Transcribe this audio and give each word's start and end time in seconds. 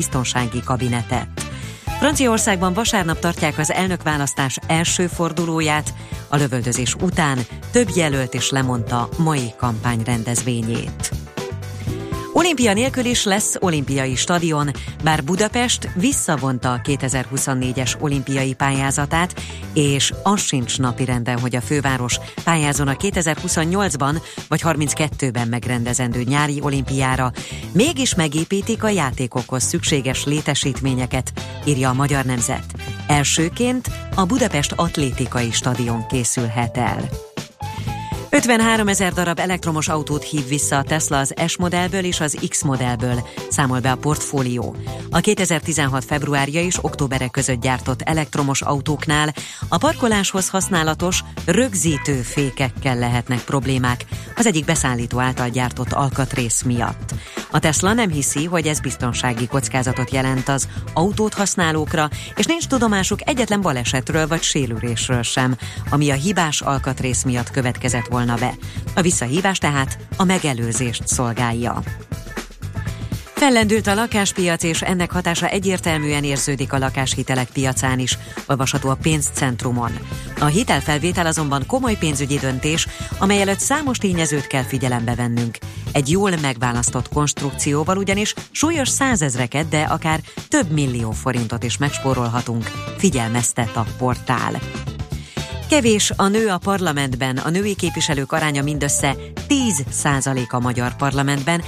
biztonsági 0.00 0.60
kabinetet. 0.64 1.28
Franciaországban 1.98 2.72
vasárnap 2.72 3.18
tartják 3.18 3.58
az 3.58 3.70
elnökválasztás 3.70 4.58
első 4.66 5.06
fordulóját, 5.06 5.94
a 6.28 6.36
lövöldözés 6.36 6.94
után 6.94 7.38
több 7.72 7.88
jelölt 7.94 8.34
is 8.34 8.50
lemondta 8.50 9.08
mai 9.16 9.52
kampány 9.56 10.02
rendezvényét. 10.04 11.10
Olimpia 12.40 12.72
nélkül 12.72 13.04
is 13.04 13.24
lesz 13.24 13.56
olimpiai 13.58 14.14
stadion, 14.14 14.70
bár 15.04 15.24
Budapest 15.24 15.88
visszavonta 15.94 16.72
a 16.72 16.80
2024-es 16.84 18.00
olimpiai 18.00 18.54
pályázatát, 18.54 19.40
és 19.74 20.12
az 20.22 20.40
sincs 20.40 20.78
napirenden, 20.78 21.38
hogy 21.38 21.56
a 21.56 21.60
főváros 21.60 22.18
pályázon 22.44 22.88
a 22.88 22.92
2028-ban 22.92 24.22
vagy 24.48 24.60
32-ben 24.64 25.48
megrendezendő 25.48 26.22
nyári 26.22 26.60
olimpiára, 26.62 27.32
mégis 27.72 28.14
megépítik 28.14 28.82
a 28.82 28.88
játékokhoz 28.88 29.62
szükséges 29.62 30.24
létesítményeket, 30.24 31.32
írja 31.64 31.88
a 31.88 31.94
Magyar 31.94 32.24
Nemzet. 32.24 32.64
Elsőként 33.06 33.90
a 34.14 34.24
Budapest 34.24 34.72
Atlétikai 34.76 35.50
Stadion 35.50 36.06
készülhet 36.06 36.76
el. 36.76 37.29
53 38.32 38.88
ezer 38.88 39.12
darab 39.12 39.38
elektromos 39.38 39.88
autót 39.88 40.22
hív 40.22 40.48
vissza 40.48 40.78
a 40.78 40.82
Tesla 40.82 41.18
az 41.18 41.34
S 41.46 41.56
modellből 41.56 42.04
és 42.04 42.20
az 42.20 42.38
X 42.48 42.62
modellből, 42.62 43.28
számol 43.48 43.80
be 43.80 43.90
a 43.90 43.96
portfólió. 43.96 44.76
A 45.10 45.20
2016 45.20 46.04
februárja 46.04 46.60
és 46.60 46.78
októbere 46.84 47.28
között 47.28 47.60
gyártott 47.60 48.02
elektromos 48.02 48.62
autóknál 48.62 49.34
a 49.68 49.78
parkoláshoz 49.78 50.48
használatos 50.48 51.24
rögzítő 51.46 52.22
fékekkel 52.22 52.98
lehetnek 52.98 53.40
problémák, 53.44 54.04
az 54.36 54.46
egyik 54.46 54.64
beszállító 54.64 55.18
által 55.18 55.48
gyártott 55.48 55.92
alkatrész 55.92 56.62
miatt. 56.62 57.14
A 57.50 57.58
Tesla 57.58 57.92
nem 57.92 58.10
hiszi, 58.10 58.44
hogy 58.44 58.66
ez 58.66 58.80
biztonsági 58.80 59.46
kockázatot 59.46 60.10
jelent 60.10 60.48
az 60.48 60.68
autót 60.92 61.34
használókra, 61.34 62.08
és 62.36 62.46
nincs 62.46 62.66
tudomásuk 62.66 63.28
egyetlen 63.28 63.60
balesetről 63.60 64.26
vagy 64.26 64.42
sérülésről 64.42 65.22
sem, 65.22 65.56
ami 65.90 66.10
a 66.10 66.14
hibás 66.14 66.60
alkatrész 66.60 67.22
miatt 67.22 67.50
következett 67.50 68.06
volna 68.06 68.18
be. 68.26 68.54
A 68.94 69.00
visszahívás 69.00 69.58
tehát 69.58 69.98
a 70.16 70.24
megelőzést 70.24 71.08
szolgálja. 71.08 71.82
Fellendült 73.40 73.86
a 73.86 73.94
lakáspiac, 73.94 74.62
és 74.62 74.82
ennek 74.82 75.12
hatása 75.12 75.48
egyértelműen 75.48 76.24
érződik 76.24 76.72
a 76.72 76.78
lakáshitelek 76.78 77.48
piacán 77.52 77.98
is, 77.98 78.18
olvasható 78.46 78.88
a 78.88 78.98
pénzcentrumon. 79.02 79.98
A 80.38 80.44
hitelfelvétel 80.44 81.26
azonban 81.26 81.66
komoly 81.66 81.96
pénzügyi 81.98 82.38
döntés, 82.38 82.88
amely 83.18 83.40
előtt 83.40 83.58
számos 83.58 83.98
tényezőt 83.98 84.46
kell 84.46 84.62
figyelembe 84.62 85.14
vennünk. 85.14 85.58
Egy 85.92 86.10
jól 86.10 86.32
megválasztott 86.42 87.08
konstrukcióval 87.08 87.96
ugyanis 87.96 88.34
súlyos 88.50 88.88
százezreket, 88.88 89.68
de 89.68 89.82
akár 89.82 90.20
több 90.48 90.70
millió 90.70 91.10
forintot 91.10 91.62
is 91.62 91.76
megspórolhatunk, 91.76 92.70
figyelmeztet 92.98 93.76
a 93.76 93.86
portál. 93.98 94.60
Kevés 95.70 96.12
a 96.16 96.28
nő 96.28 96.48
a 96.48 96.58
parlamentben, 96.58 97.36
a 97.36 97.50
női 97.50 97.74
képviselők 97.74 98.32
aránya 98.32 98.62
mindössze 98.62 99.16
10% 99.48 100.48
a 100.48 100.58
magyar 100.58 100.96
parlamentben, 100.96 101.62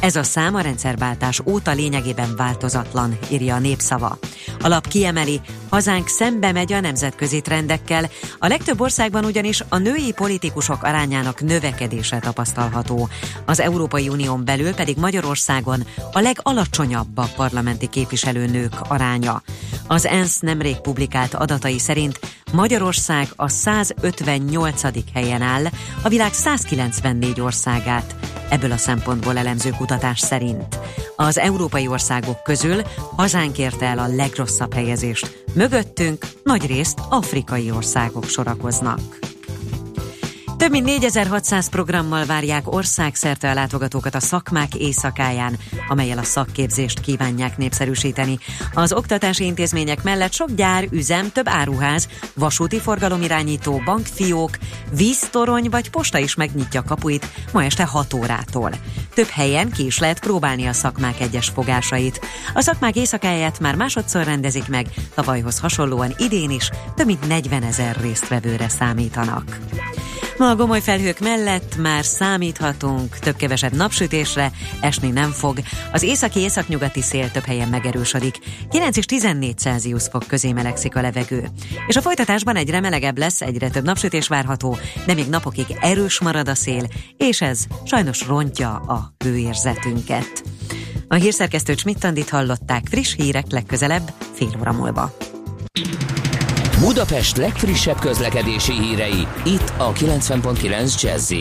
ez 0.00 0.16
a 0.16 0.22
szám 0.22 0.54
a 0.54 0.60
rendszerváltás 0.60 1.40
óta 1.44 1.72
lényegében 1.72 2.36
változatlan, 2.36 3.18
írja 3.30 3.54
a 3.54 3.58
népszava. 3.58 4.18
A 4.60 4.68
lap 4.68 4.88
kiemeli, 4.88 5.40
hazánk 5.68 6.08
szembe 6.08 6.52
megy 6.52 6.72
a 6.72 6.80
nemzetközi 6.80 7.40
trendekkel, 7.40 8.10
a 8.38 8.46
legtöbb 8.46 8.80
országban 8.80 9.24
ugyanis 9.24 9.62
a 9.68 9.78
női 9.78 10.12
politikusok 10.12 10.82
arányának 10.82 11.40
növekedése 11.40 12.18
tapasztalható. 12.18 13.08
Az 13.44 13.60
Európai 13.60 14.08
Unión 14.08 14.44
belül 14.44 14.74
pedig 14.74 14.96
Magyarországon 14.96 15.86
a 16.12 16.20
legalacsonyabb 16.20 17.18
a 17.18 17.28
parlamenti 17.36 17.86
képviselőnők 17.86 18.74
aránya. 18.88 19.42
Az 19.88 20.06
ENSZ 20.06 20.40
nemrég 20.40 20.76
publikált 20.76 21.34
adatai 21.34 21.78
szerint 21.78 22.20
Magyarország 22.52 23.28
a 23.36 23.48
158. 23.48 24.82
helyen 25.12 25.42
áll, 25.42 25.64
a 26.02 26.08
világ 26.08 26.32
194 26.32 27.40
országát 27.40 28.14
ebből 28.48 28.72
a 28.72 28.76
szempontból 28.76 29.38
elemző 29.38 29.70
kutatás 29.70 30.20
szerint. 30.20 30.78
Az 31.16 31.38
európai 31.38 31.86
országok 31.88 32.42
közül 32.42 32.82
hazánk 33.16 33.58
érte 33.58 33.86
el 33.86 33.98
a 33.98 34.14
legrosszabb 34.14 34.74
helyezést. 34.74 35.44
Mögöttünk 35.54 36.26
nagy 36.42 36.66
részt 36.66 37.00
afrikai 37.08 37.70
országok 37.70 38.24
sorakoznak. 38.24 39.00
Több 40.56 40.70
mint 40.70 40.84
4600 40.84 41.68
programmal 41.68 42.24
várják 42.24 42.72
országszerte 42.72 43.50
a 43.50 43.54
látogatókat 43.54 44.14
a 44.14 44.20
szakmák 44.20 44.74
éjszakáján, 44.74 45.58
amelyel 45.88 46.18
a 46.18 46.22
szakképzést 46.22 47.00
kívánják 47.00 47.56
népszerűsíteni. 47.56 48.38
Az 48.74 48.92
oktatási 48.92 49.44
intézmények 49.44 50.02
mellett 50.02 50.32
sok 50.32 50.50
gyár, 50.54 50.86
üzem, 50.90 51.32
több 51.32 51.48
áruház, 51.48 52.08
vasúti 52.34 52.78
forgalomirányító, 52.78 53.82
bankfiók, 53.84 54.58
víztorony 54.96 55.68
vagy 55.70 55.90
posta 55.90 56.18
is 56.18 56.34
megnyitja 56.34 56.82
kapuit 56.82 57.26
ma 57.52 57.64
este 57.64 57.84
6 57.84 58.14
órától. 58.14 58.70
Több 59.14 59.28
helyen 59.28 59.70
ki 59.70 59.84
is 59.84 59.98
lehet 59.98 60.20
próbálni 60.20 60.66
a 60.66 60.72
szakmák 60.72 61.20
egyes 61.20 61.48
fogásait. 61.48 62.20
A 62.54 62.60
szakmák 62.60 62.96
éjszakáját 62.96 63.60
már 63.60 63.74
másodszor 63.74 64.24
rendezik 64.24 64.68
meg, 64.68 64.86
tavalyhoz 65.14 65.58
hasonlóan 65.58 66.14
idén 66.16 66.50
is 66.50 66.70
több 66.94 67.06
mint 67.06 67.28
40 67.28 67.62
ezer 67.62 67.96
résztvevőre 68.00 68.68
számítanak. 68.68 69.58
Ma 70.38 70.50
a 70.50 70.56
gomoly 70.56 70.80
felhők 70.80 71.20
mellett 71.20 71.76
már 71.76 72.04
számíthatunk 72.04 73.18
több-kevesebb 73.18 73.72
napsütésre, 73.72 74.50
esni 74.80 75.10
nem 75.10 75.30
fog. 75.30 75.58
Az 75.92 76.02
északi 76.02 76.40
északnyugati 76.40 77.02
szél 77.02 77.30
több 77.30 77.44
helyen 77.44 77.68
megerősödik. 77.68 78.38
9 78.70 78.96
és 78.96 79.04
14 79.04 79.58
Celsius 79.58 80.04
fok 80.10 80.26
közé 80.26 80.52
melegszik 80.52 80.96
a 80.96 81.00
levegő. 81.00 81.48
És 81.86 81.96
a 81.96 82.00
folytatásban 82.00 82.56
egyre 82.56 82.80
melegebb 82.80 83.18
lesz, 83.18 83.40
egyre 83.40 83.70
több 83.70 83.84
napsütés 83.84 84.28
várható, 84.28 84.78
de 85.06 85.14
még 85.14 85.28
napokig 85.28 85.66
erős 85.80 86.20
marad 86.20 86.48
a 86.48 86.54
szél, 86.54 86.86
és 87.16 87.40
ez 87.40 87.64
sajnos 87.84 88.26
rontja 88.26 88.74
a 88.74 89.14
hőérzetünket. 89.24 90.42
A 91.08 91.14
hírszerkesztő 91.14 91.74
Csmittandit 91.74 92.30
hallották 92.30 92.86
friss 92.90 93.14
hírek 93.14 93.50
legközelebb 93.50 94.12
fél 94.34 94.56
óra 94.60 94.72
múlva. 94.72 95.16
Budapest 96.80 97.36
legfrissebb 97.36 97.98
közlekedési 97.98 98.72
hírei, 98.72 99.26
itt 99.44 99.72
a 99.76 99.92
90.9 99.92 101.02
jazz 101.02 101.32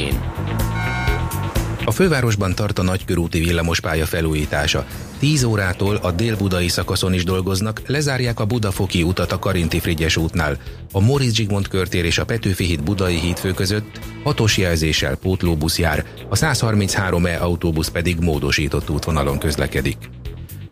A 1.86 1.92
fővárosban 1.92 2.56
tart 2.56 2.80
a 2.80 2.84
nagykörúti 2.84 3.40
villamospálya 3.40 4.06
felújítása. 4.06 4.86
10 5.20 5.44
órától 5.44 5.96
a 5.96 6.12
dél-budai 6.12 6.68
szakaszon 6.68 7.14
is 7.14 7.24
dolgoznak, 7.24 7.82
lezárják 7.86 8.40
a 8.40 8.46
Budafoki 8.46 9.04
utat 9.04 9.32
a 9.32 9.40
Karinti 9.40 9.80
Frigyes 9.80 10.18
útnál. 10.18 10.58
A 10.92 11.00
Móricz 11.00 11.34
Zsigmond 11.34 11.68
körtér 11.68 12.06
és 12.06 12.18
a 12.18 12.26
Petőfi 12.26 12.66
híd 12.66 12.84
budai 12.84 13.20
hídfő 13.20 13.52
között 13.52 14.00
hatos 14.24 14.58
jelzéssel 14.58 15.16
pótlóbusz 15.16 15.80
jár, 15.80 16.06
a 16.30 16.36
133E 16.36 17.40
autóbusz 17.40 17.90
pedig 17.90 18.20
módosított 18.20 18.90
útvonalon 18.90 19.40
közlekedik. 19.40 19.98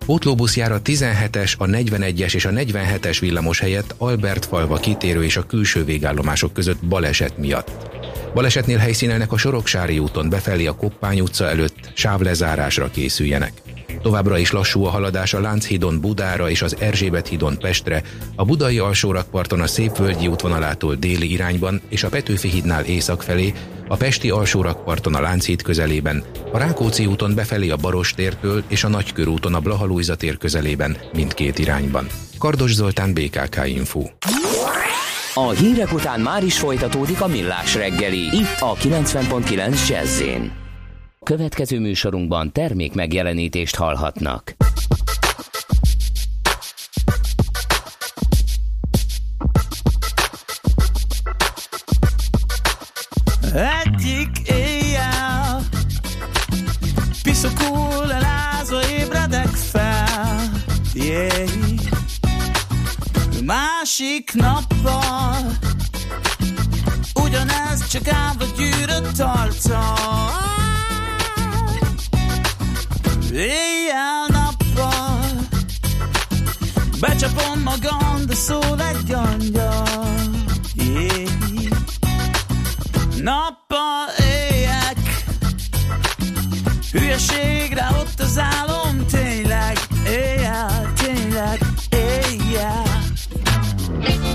Pótlóbusz 0.06 0.56
jár 0.56 0.72
a 0.72 0.82
17-es, 0.82 1.58
a 1.58 1.66
41-es 1.66 2.34
és 2.34 2.46
a 2.46 2.50
47-es 2.50 3.18
villamos 3.20 3.60
helyett 3.60 3.96
Albert 3.98 4.46
falva 4.46 4.78
kitérő 4.78 5.24
és 5.24 5.38
a 5.38 5.44
külső 5.44 5.84
végállomások 5.84 6.54
között 6.54 6.86
baleset 6.86 7.38
miatt. 7.38 7.72
Balesetnél 8.34 8.78
helyszínelnek 8.78 9.32
a 9.32 9.38
Soroksári 9.38 10.00
úton 10.00 10.30
befelé 10.30 10.66
a 10.66 10.76
Koppány 10.76 11.20
utca 11.20 11.50
előtt 11.50 11.92
sávlezárásra 11.94 12.90
készüljenek. 12.90 13.52
Továbbra 14.04 14.38
is 14.38 14.52
lassú 14.52 14.86
a 14.86 14.90
haladás 14.90 15.34
a 15.34 15.40
Lánchídon 15.40 16.00
Budára 16.00 16.50
és 16.50 16.62
az 16.62 16.76
Erzsébet 16.80 17.28
hídon 17.28 17.58
Pestre, 17.58 18.02
a 18.36 18.46
budai 18.46 18.80
alsórakparton 18.80 19.62
a 19.62 19.68
Szépvölgyi 19.68 20.28
útvonalától 20.28 20.96
déli 20.96 21.32
irányban 21.32 21.82
és 21.90 22.04
a 22.04 22.10
Petőfi 22.10 22.48
hídnál 22.48 22.84
észak 22.84 23.22
felé, 23.22 23.54
a 23.88 23.96
Pesti 23.96 24.30
alsórakparton 24.30 25.16
a 25.16 25.22
Lánchíd 25.22 25.62
közelében, 25.62 26.24
a 26.52 26.58
Rákóczi 26.58 27.06
úton 27.06 27.36
befelé 27.36 27.70
a 27.70 27.76
Barostértől 27.76 28.64
és 28.68 28.84
a 28.84 28.88
Nagykörúton 28.88 29.54
a 29.54 29.60
Blahalújza 29.60 30.16
tér 30.16 30.38
közelében 30.38 30.98
mindkét 31.14 31.60
irányban. 31.60 32.08
Kardos 32.40 32.74
Zoltán, 32.74 33.14
BKK 33.14 33.62
Info. 33.66 34.02
A 35.34 35.50
hírek 35.50 35.94
után 35.94 36.20
már 36.20 36.44
is 36.44 36.60
folytatódik 36.60 37.22
a 37.22 37.28
millás 37.28 37.76
reggeli, 37.76 38.20
itt 38.20 38.60
a 38.60 38.74
90.9 38.76 39.88
jazz 39.88 40.22
Következő 41.24 41.80
műsorunkban 41.80 42.52
termék 42.52 42.94
megjelenítést 42.94 43.76
hallhatnak. 43.76 44.56
Egyik 53.84 54.50
éjjel 54.50 55.62
Piszokul 57.24 58.12
elázva 58.12 58.90
ébredek 58.90 59.48
fel 59.48 60.52
yeah. 60.94 61.50
Másik 63.46 64.34
nappal 64.34 65.36
Ugyanez 67.24 67.88
csak 67.88 68.08
állva 68.08 68.46
gyűrött 68.58 69.20
arccal 69.20 70.63
Éjjel-nappal 73.34 75.20
Becsapom 77.00 77.62
magam, 77.64 78.26
de 78.26 78.36
szól 78.36 78.82
egy 78.82 79.12
angyal 79.12 79.88
yeah. 80.76 81.30
Nappal 83.22 84.10
éjek 84.20 85.24
Hülyeségre 86.92 87.88
ott 88.00 88.20
az 88.20 88.38
álom 88.38 89.06
Tényleg, 89.12 89.78
éjjel, 90.08 90.94
tényleg, 90.94 91.60
éjjel 91.90 92.84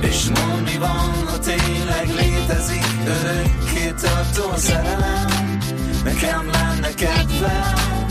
És 0.00 0.24
mondd 0.24 0.62
mi 0.62 0.76
van, 0.78 1.26
ha 1.26 1.38
tényleg 1.38 2.08
létezik 2.08 2.86
Örökké 3.06 3.94
tartó 4.00 4.56
szerelem 4.56 5.58
Nekem 6.04 6.50
lenne 6.50 6.94
kedvem 6.94 8.07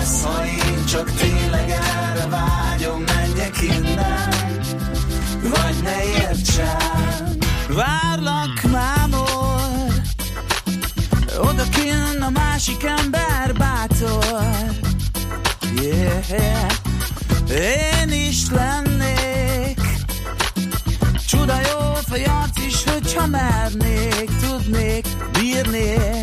lesz, 0.00 0.24
ha 0.24 0.46
én 0.46 0.84
csak 0.84 1.10
tényleg 1.10 1.70
erre 1.70 2.26
vágyom 2.26 3.02
Menjek 3.02 3.62
innen. 3.62 4.28
Vagy 5.42 5.76
ne 5.82 6.04
értsen. 6.04 7.38
Várlak 7.68 8.62
mámor 8.70 9.92
Oda 11.38 11.64
kinn 11.70 12.22
a 12.22 12.30
másik 12.30 12.84
ember 12.84 13.52
bátor. 13.58 14.44
Yeah. 15.82 16.70
Én 17.50 18.28
is 18.28 18.50
lennék. 18.50 19.80
Csuda 21.26 21.54
jó 21.54 21.94
fejarc 22.08 22.58
is, 22.66 22.84
hogyha 22.84 23.26
mernék 23.26 24.30
Tudnék, 24.40 25.06
bírnék 25.32 26.19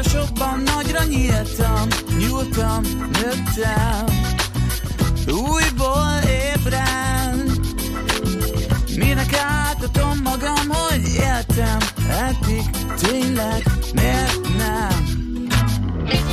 városokban 0.00 0.60
nagyra 0.60 1.04
nyíltam 1.04 1.88
Nyúltam, 2.18 2.82
nőttem. 3.12 4.04
Újból 5.26 6.20
ébren. 6.26 7.50
Minek 8.96 9.34
átadom 9.34 10.20
magam, 10.22 10.68
hogy 10.68 11.06
éltem? 11.14 11.78
Eddig 12.08 12.70
tényleg 13.00 13.62
miért 13.94 14.48
nem? 14.56 15.04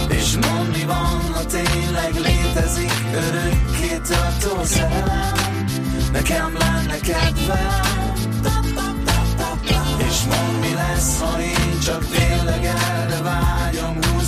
És 0.10 0.38
mondd 0.42 0.68
mi 0.68 0.84
van, 0.86 1.22
ha 1.34 1.46
tényleg 1.46 2.14
létezik? 2.14 2.92
Örökké 3.14 4.02
tartó 4.08 4.64
szerelem. 4.64 5.34
Nekem 6.12 6.58
lenne 6.58 6.98
kedvem. 7.00 8.16
És 9.98 10.24
mondd 10.24 10.60
mi 10.60 10.74
lesz, 10.74 11.20
ha 11.20 11.42
én 11.42 11.80
csak 11.86 12.06
tényleg 12.06 12.27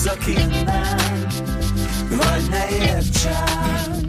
Húzzak 0.09 0.27
innen 0.27 1.27
Vagy 2.09 2.49
ne 2.49 2.67
értsen 2.69 4.08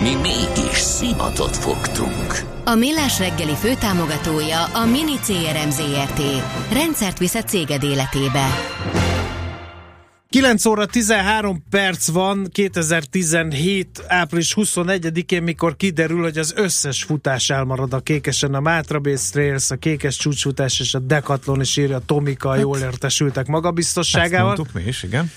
Mi 0.00 0.14
mégis 0.14 0.78
szimatot 0.78 1.56
fogtunk. 1.56 2.44
A 2.64 2.74
Millás 2.74 3.18
reggeli 3.18 3.54
főtámogatója 3.54 4.64
a 4.64 4.84
Mini 4.84 5.18
CRM 5.18 5.70
Zrt. 5.70 6.22
Rendszert 6.72 7.18
visz 7.18 7.34
a 7.34 7.42
céged 7.42 7.82
életébe. 7.82 8.46
9 10.36 10.64
óra 10.64 10.86
13 10.86 11.62
perc 11.70 12.08
van 12.08 12.48
2017. 12.52 14.04
április 14.06 14.54
21-én, 14.56 15.42
mikor 15.42 15.76
kiderül, 15.76 16.22
hogy 16.22 16.38
az 16.38 16.52
összes 16.56 17.02
futás 17.02 17.50
elmarad 17.50 17.92
a 17.92 18.00
kékesen, 18.00 18.54
a 18.54 18.60
Mátra 18.60 18.98
Base 18.98 19.30
Trails, 19.32 19.70
a 19.70 19.76
kékes 19.76 20.16
csúcsfutás 20.16 20.80
és 20.80 20.94
a 20.94 20.98
Decathlon 20.98 21.60
is 21.60 21.76
írja, 21.76 21.98
Tomika 22.06 22.50
hát, 22.50 22.60
jól 22.60 22.78
értesültek 22.78 23.46
magabiztosságával. 23.46 24.48
Ezt 24.48 24.56
mondtuk 24.56 24.82
mi 24.82 24.88
is, 24.88 25.02
igen. 25.02 25.32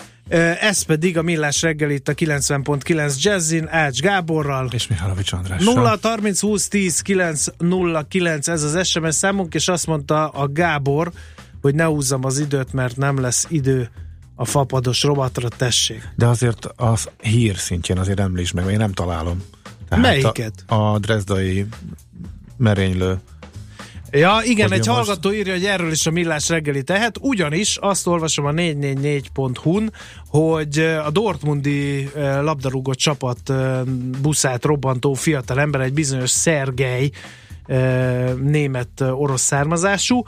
Ez 0.60 0.82
pedig 0.82 1.18
a 1.18 1.22
Millás 1.22 1.62
reggel 1.62 1.90
itt 1.90 2.08
a 2.08 2.14
90.9 2.14 3.22
Jazzin, 3.22 3.68
Ács 3.68 4.00
Gáborral. 4.00 4.70
És 4.72 4.88
Mihálovics 4.88 5.32
Andrással. 5.32 5.74
0 5.74 5.98
30 6.02 6.40
20 6.40 6.68
10 6.68 7.02
9 7.02 7.46
0 7.58 8.04
9 8.08 8.48
ez 8.48 8.64
az 8.64 8.88
SMS 8.88 9.16
számunk, 9.16 9.54
és 9.54 9.68
azt 9.68 9.88
mondta 9.88 10.28
a 10.28 10.48
Gábor, 10.48 11.12
hogy 11.62 11.76
ne 11.76 11.84
húzzam 11.84 12.26
az 12.26 12.40
időt, 12.40 12.74
mert 12.74 12.98
nem 12.98 13.20
lesz 13.20 13.46
idő 13.50 13.90
a 14.40 14.46
fapados 14.46 15.04
robatra, 15.04 15.48
tessék. 15.48 16.10
De 16.16 16.26
azért 16.26 16.66
a 16.66 16.98
hír 17.22 17.58
szintjén 17.58 17.98
azért 17.98 18.20
említs 18.20 18.54
meg, 18.54 18.72
én 18.72 18.78
nem 18.78 18.92
találom. 18.92 19.44
Tehát 19.90 20.04
Melyiket? 20.04 20.64
A, 20.68 20.76
a 20.76 21.00
drezdai 21.00 21.66
merénylő 22.58 23.20
Ja, 24.12 24.40
igen, 24.44 24.72
egy 24.72 24.88
hallgató 24.88 25.32
írja, 25.32 25.54
hogy 25.54 25.66
erről 25.66 25.92
is 25.92 26.06
a 26.06 26.12
millás 26.12 26.50
reggeli 26.50 26.84
tehet, 26.84 27.18
ugyanis 27.22 27.78
azt 27.78 28.08
olvasom 28.08 28.46
a 28.46 28.52
444.hu-n, 28.52 29.92
hogy 30.28 30.80
a 30.80 31.10
Dortmundi 31.12 32.10
labdarúgó 32.42 32.94
csapat 32.94 33.54
buszát 34.22 34.66
robbantó 34.66 35.14
fiatal 35.14 35.60
ember, 35.60 35.82
egy 35.82 35.94
bizonyos 35.94 36.30
Szergej 36.30 37.12
német-orosz 38.42 39.42
származású, 39.42 40.24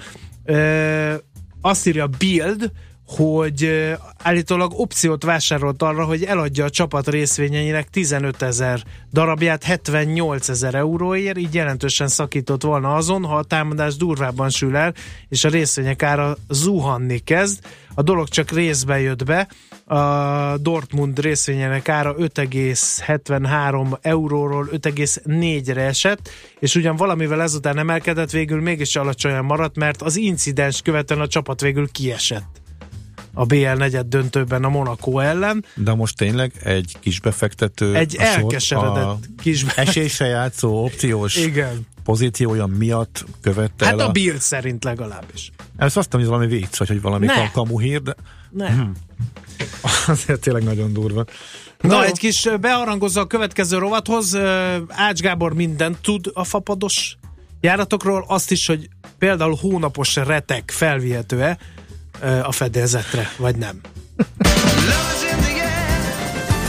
azt 1.62 1.88
írja 1.88 2.08
Bild, 2.08 2.72
hogy 3.16 3.92
állítólag 4.18 4.72
opciót 4.80 5.24
vásárolt 5.24 5.82
arra, 5.82 6.06
hogy 6.06 6.24
eladja 6.24 6.66
a 6.66 6.70
csapat 6.70 7.08
részvényeinek 7.08 7.90
15 7.90 8.42
ezer 8.42 8.84
darabját 9.14 9.64
78 9.64 10.50
ezer 10.50 10.76
euróért, 10.76 11.38
így 11.38 11.54
jelentősen 11.54 12.08
szakított 12.08 12.64
volna 12.64 12.96
azon, 12.96 13.24
ha 13.24 13.36
a 13.36 13.44
támadás 13.44 13.96
durvában 13.96 14.50
sül 14.50 14.76
el, 14.76 14.94
és 15.30 15.44
a 15.44 15.50
részvények 15.50 16.04
ára 16.04 16.38
zuhanni 16.50 17.18
kezd. 17.18 17.60
A 17.96 18.02
dolog 18.02 18.28
csak 18.28 18.52
részben 18.52 19.00
jött 19.00 19.26
be, 19.26 19.48
a 19.86 20.58
Dortmund 20.58 21.20
részvényének 21.20 21.90
ára 21.90 22.16
5,73 22.16 23.98
euróról 24.02 24.68
5,4-re 24.72 25.82
esett, 25.82 26.30
és 26.60 26.76
ugyan 26.76 26.96
valamivel 26.96 27.42
ezután 27.42 27.78
emelkedett, 27.78 28.32
végül 28.32 28.62
mégis 28.62 28.96
alacsonyan 28.96 29.46
maradt, 29.46 29.76
mert 29.76 30.02
az 30.02 30.16
incidens 30.16 30.82
követően 30.82 31.22
a 31.22 31.28
csapat 31.28 31.62
végül 31.62 31.92
kiesett 31.92 32.61
a 33.34 33.46
BL 33.46 33.72
negyed 33.78 34.08
döntőben 34.08 34.64
a 34.64 34.70
Monaco 34.70 35.20
ellen. 35.20 35.66
De 35.76 35.94
most 35.94 36.18
tényleg 36.18 36.52
egy 36.64 36.96
kis 37.00 37.20
befektető 37.20 37.96
egy 37.96 38.16
elkeseredett 38.16 39.04
a 39.04 39.20
kis 39.42 39.64
esésre 39.64 40.26
játszó 40.26 40.84
opciós 40.84 41.36
Igen. 41.36 41.88
pozíciója 42.04 42.66
miatt 42.66 43.26
követte 43.42 43.86
Hát 43.86 44.00
el 44.00 44.08
a 44.08 44.12
Bild 44.12 44.42
szerint 44.42 44.84
legalábbis. 44.84 45.52
Ezt 45.78 45.98
azt 45.98 46.12
hogy 46.12 46.26
valami 46.26 46.48
vicc, 46.48 46.78
vagy 46.78 46.88
hogy 46.88 47.02
valami 47.02 47.26
Ne. 47.26 47.52
kamuhír, 47.52 48.02
de 48.02 48.16
Ne. 48.50 48.70
Hmm. 48.70 48.92
azért 50.08 50.40
tényleg 50.40 50.64
nagyon 50.64 50.94
durva. 50.94 51.26
Na, 51.82 51.94
jó. 51.94 52.02
egy 52.02 52.18
kis 52.18 52.48
beharangozza 52.62 53.22
a 53.22 53.26
következő 53.28 53.78
rovathoz. 53.78 54.38
Ács 54.88 55.20
Gábor 55.20 55.54
mindent 55.54 55.98
tud 56.02 56.32
a 56.34 56.44
fapados 56.44 57.18
járatokról, 57.62 58.26
azt 58.28 58.52
is, 58.52 58.68
hogy 58.68 58.90
például 59.18 59.58
hónapos 59.62 60.16
retek 60.16 60.72
felvihető-e 60.72 61.58
a 62.44 62.52
fedélzetre, 62.52 63.30
vagy 63.38 63.56
nem. 63.56 63.80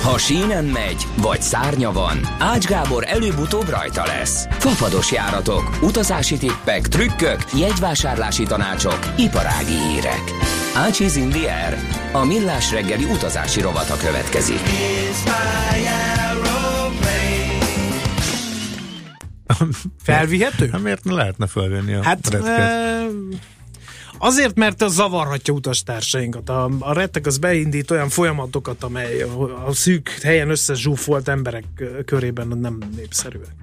Ha 0.03 0.19
sínen 0.19 0.65
megy, 0.65 1.07
vagy 1.17 1.43
szárnya 1.43 1.93
van, 1.93 2.21
Ács 2.39 2.65
Gábor 2.67 3.05
előbb-utóbb 3.07 3.69
rajta 3.69 4.07
lesz. 4.07 4.47
Fafados 4.51 5.13
járatok, 5.13 5.79
utazási 5.83 6.37
tippek, 6.37 6.89
trükkök, 6.89 7.39
jegyvásárlási 7.59 8.43
tanácsok, 8.43 8.99
iparági 9.17 9.75
hírek. 9.89 10.23
Ácsiz 10.77 11.17
Indier, 11.17 11.79
a 12.13 12.25
millás 12.25 12.71
reggeli 12.71 13.05
utazási 13.05 13.61
rovata 13.61 13.97
következik. 13.97 14.61
Felvihető? 20.03 20.69
Hát 20.73 20.83
miért 20.83 21.05
ne 21.05 21.13
lehetne 21.13 21.47
felvenni 21.47 21.95
a 21.95 22.03
Hát 22.03 22.29
retket? 22.31 22.49
e, 22.59 23.07
azért, 24.25 24.55
mert 24.57 24.83
az 24.83 24.93
zavarhatja 24.95 25.55
utastársainkat. 25.55 26.49
A, 26.49 26.71
a 26.79 26.93
rettek 26.93 27.27
az 27.27 27.39
beindít 27.39 27.91
olyan 27.91 28.09
folyamatokat, 28.09 28.83
amely 28.83 29.23
a, 29.23 29.67
a 29.67 29.73
szűk 29.73 30.09
helyen 30.09 30.51
összezsúfolt 30.51 31.29
emberek 31.29 31.65
körében 32.05 32.49
nem 32.49 32.79
népszerűek. 32.97 33.55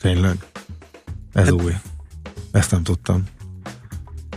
Tényleg. 0.00 0.36
Ez 1.32 1.44
Hát- 1.44 1.52
új. 1.52 1.72
Ezt 2.52 2.70
nem 2.70 2.82
tudtam. 2.82 3.24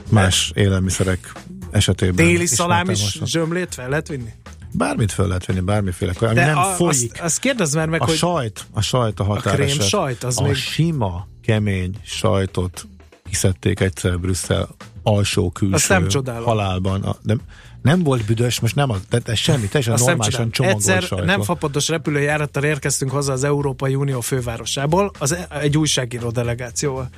Más 0.09 0.51
élelmiszerek 0.55 1.31
esetében. 1.71 2.25
Téli 2.25 2.45
szalám 2.45 2.89
is 2.89 3.19
zsömlét 3.23 3.73
fel 3.73 3.89
lehet 3.89 4.07
vinni? 4.07 4.29
Bármit 4.71 5.11
fel 5.11 5.27
lehet 5.27 5.45
venni, 5.45 5.59
bármiféle, 5.59 6.13
ami 6.19 6.33
De 6.33 6.45
nem 6.45 6.57
a, 6.57 6.63
folyik. 6.63 7.11
azt, 7.13 7.21
azt 7.21 7.39
kérdezd 7.39 7.75
már 7.75 7.87
meg, 7.87 8.01
a 8.01 8.05
hogy 8.05 8.15
sajt, 8.15 8.65
a 8.71 8.81
sajt 8.81 9.19
a 9.19 9.23
határeset. 9.23 9.75
krém 9.75 9.87
sajt, 9.87 10.23
az 10.23 10.39
a 10.39 10.43
még- 10.43 10.55
sima, 10.55 11.27
kemény 11.41 11.95
sajtot 12.03 12.87
kiszedték 13.29 13.79
egyszer 13.79 14.19
Brüsszel 14.19 14.67
alsó 15.05 15.49
külső 15.49 15.73
Azt 15.73 15.89
nem 15.89 16.07
csodálom. 16.07 16.43
halálban. 16.43 17.03
A, 17.03 17.15
de 17.21 17.35
nem 17.81 18.03
volt 18.03 18.25
büdös, 18.25 18.59
most 18.59 18.75
nem 18.75 18.89
az, 18.89 18.99
ez 19.25 19.37
semmi, 19.37 19.67
teljesen 19.67 19.93
azt 19.93 20.05
nem 20.05 20.15
normálisan 20.15 20.51
csomagolt 20.51 20.81
Egyszer 20.87 21.01
sajt. 21.01 21.25
nem 21.25 21.41
fapados 21.41 21.87
repülőjárattal 21.87 22.63
érkeztünk 22.63 23.11
haza 23.11 23.31
az 23.31 23.43
Európai 23.43 23.95
Unió 23.95 24.21
fővárosából, 24.21 25.11
az 25.19 25.31
e- 25.31 25.47
egy 25.61 25.77
újságíró 25.77 26.29
delegációval. 26.29 27.09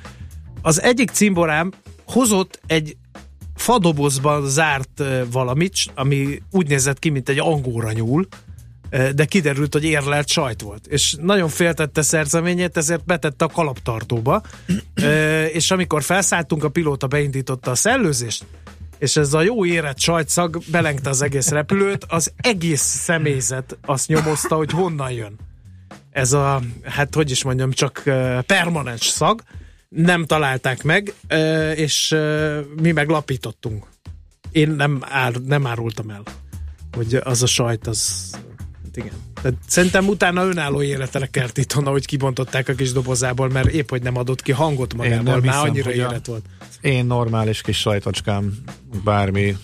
Az 0.62 0.82
egyik 0.82 1.10
cimborám 1.10 1.72
hozott 2.06 2.60
egy 2.66 2.96
fadobozban 3.54 4.48
zárt 4.48 5.02
valamit, 5.32 5.74
ami 5.94 6.42
úgy 6.50 6.68
nézett 6.68 6.98
ki, 6.98 7.08
mint 7.08 7.28
egy 7.28 7.38
angóra 7.38 7.92
nyúl, 7.92 8.26
de 8.90 9.24
kiderült, 9.24 9.72
hogy 9.72 9.84
érlelt 9.84 10.28
sajt 10.28 10.60
volt. 10.60 10.86
És 10.86 11.16
nagyon 11.20 11.48
féltette 11.48 12.02
szerzeményét, 12.02 12.76
ezért 12.76 13.04
betette 13.04 13.44
a 13.44 13.48
kalaptartóba, 13.48 14.42
és 15.52 15.70
amikor 15.70 16.02
felszálltunk, 16.02 16.64
a 16.64 16.68
pilóta 16.68 17.06
beindította 17.06 17.70
a 17.70 17.74
szellőzést, 17.74 18.44
és 18.98 19.16
ez 19.16 19.34
a 19.34 19.42
jó 19.42 19.64
érett 19.64 19.98
sajtszag 20.00 20.62
belengte 20.70 21.10
az 21.10 21.22
egész 21.22 21.48
repülőt, 21.48 22.04
az 22.08 22.32
egész 22.36 22.82
személyzet 22.82 23.78
azt 23.84 24.08
nyomozta, 24.08 24.56
hogy 24.56 24.70
honnan 24.70 25.10
jön. 25.10 25.36
Ez 26.10 26.32
a, 26.32 26.62
hát 26.84 27.14
hogy 27.14 27.30
is 27.30 27.44
mondjam, 27.44 27.72
csak 27.72 28.02
permanens 28.46 29.06
szag, 29.06 29.42
nem 29.88 30.24
találták 30.24 30.82
meg, 30.82 31.14
és 31.74 32.16
mi 32.80 32.92
meg 32.92 33.08
lapítottunk. 33.08 33.86
Én 34.50 34.70
nem, 34.70 34.98
ár, 35.00 35.32
nem 35.32 35.66
árultam 35.66 36.10
el, 36.10 36.22
hogy 36.92 37.14
az 37.14 37.42
a 37.42 37.46
sajt, 37.46 37.86
az 37.86 38.30
hát 38.96 39.06
igen. 39.06 39.18
Tehát 39.42 39.58
szerintem 39.66 40.08
utána 40.08 40.44
önálló 40.44 40.82
életre 40.82 41.26
kert 41.26 41.58
itt 41.58 41.76
onnan, 41.76 41.92
hogy 41.92 42.06
kibontották 42.06 42.68
a 42.68 42.74
kis 42.74 42.92
dobozából, 42.92 43.48
mert 43.48 43.68
épp 43.68 43.90
hogy 43.90 44.02
nem 44.02 44.16
adott 44.16 44.42
ki 44.42 44.52
hangot 44.52 44.94
magából, 44.94 45.34
már 45.34 45.42
hiszem, 45.42 45.60
annyira 45.60 45.92
élet 45.92 46.26
volt. 46.26 46.44
Én 46.80 47.06
normális 47.06 47.60
kis 47.60 47.78
sajtocskám 47.78 48.52
bármi 49.04 49.56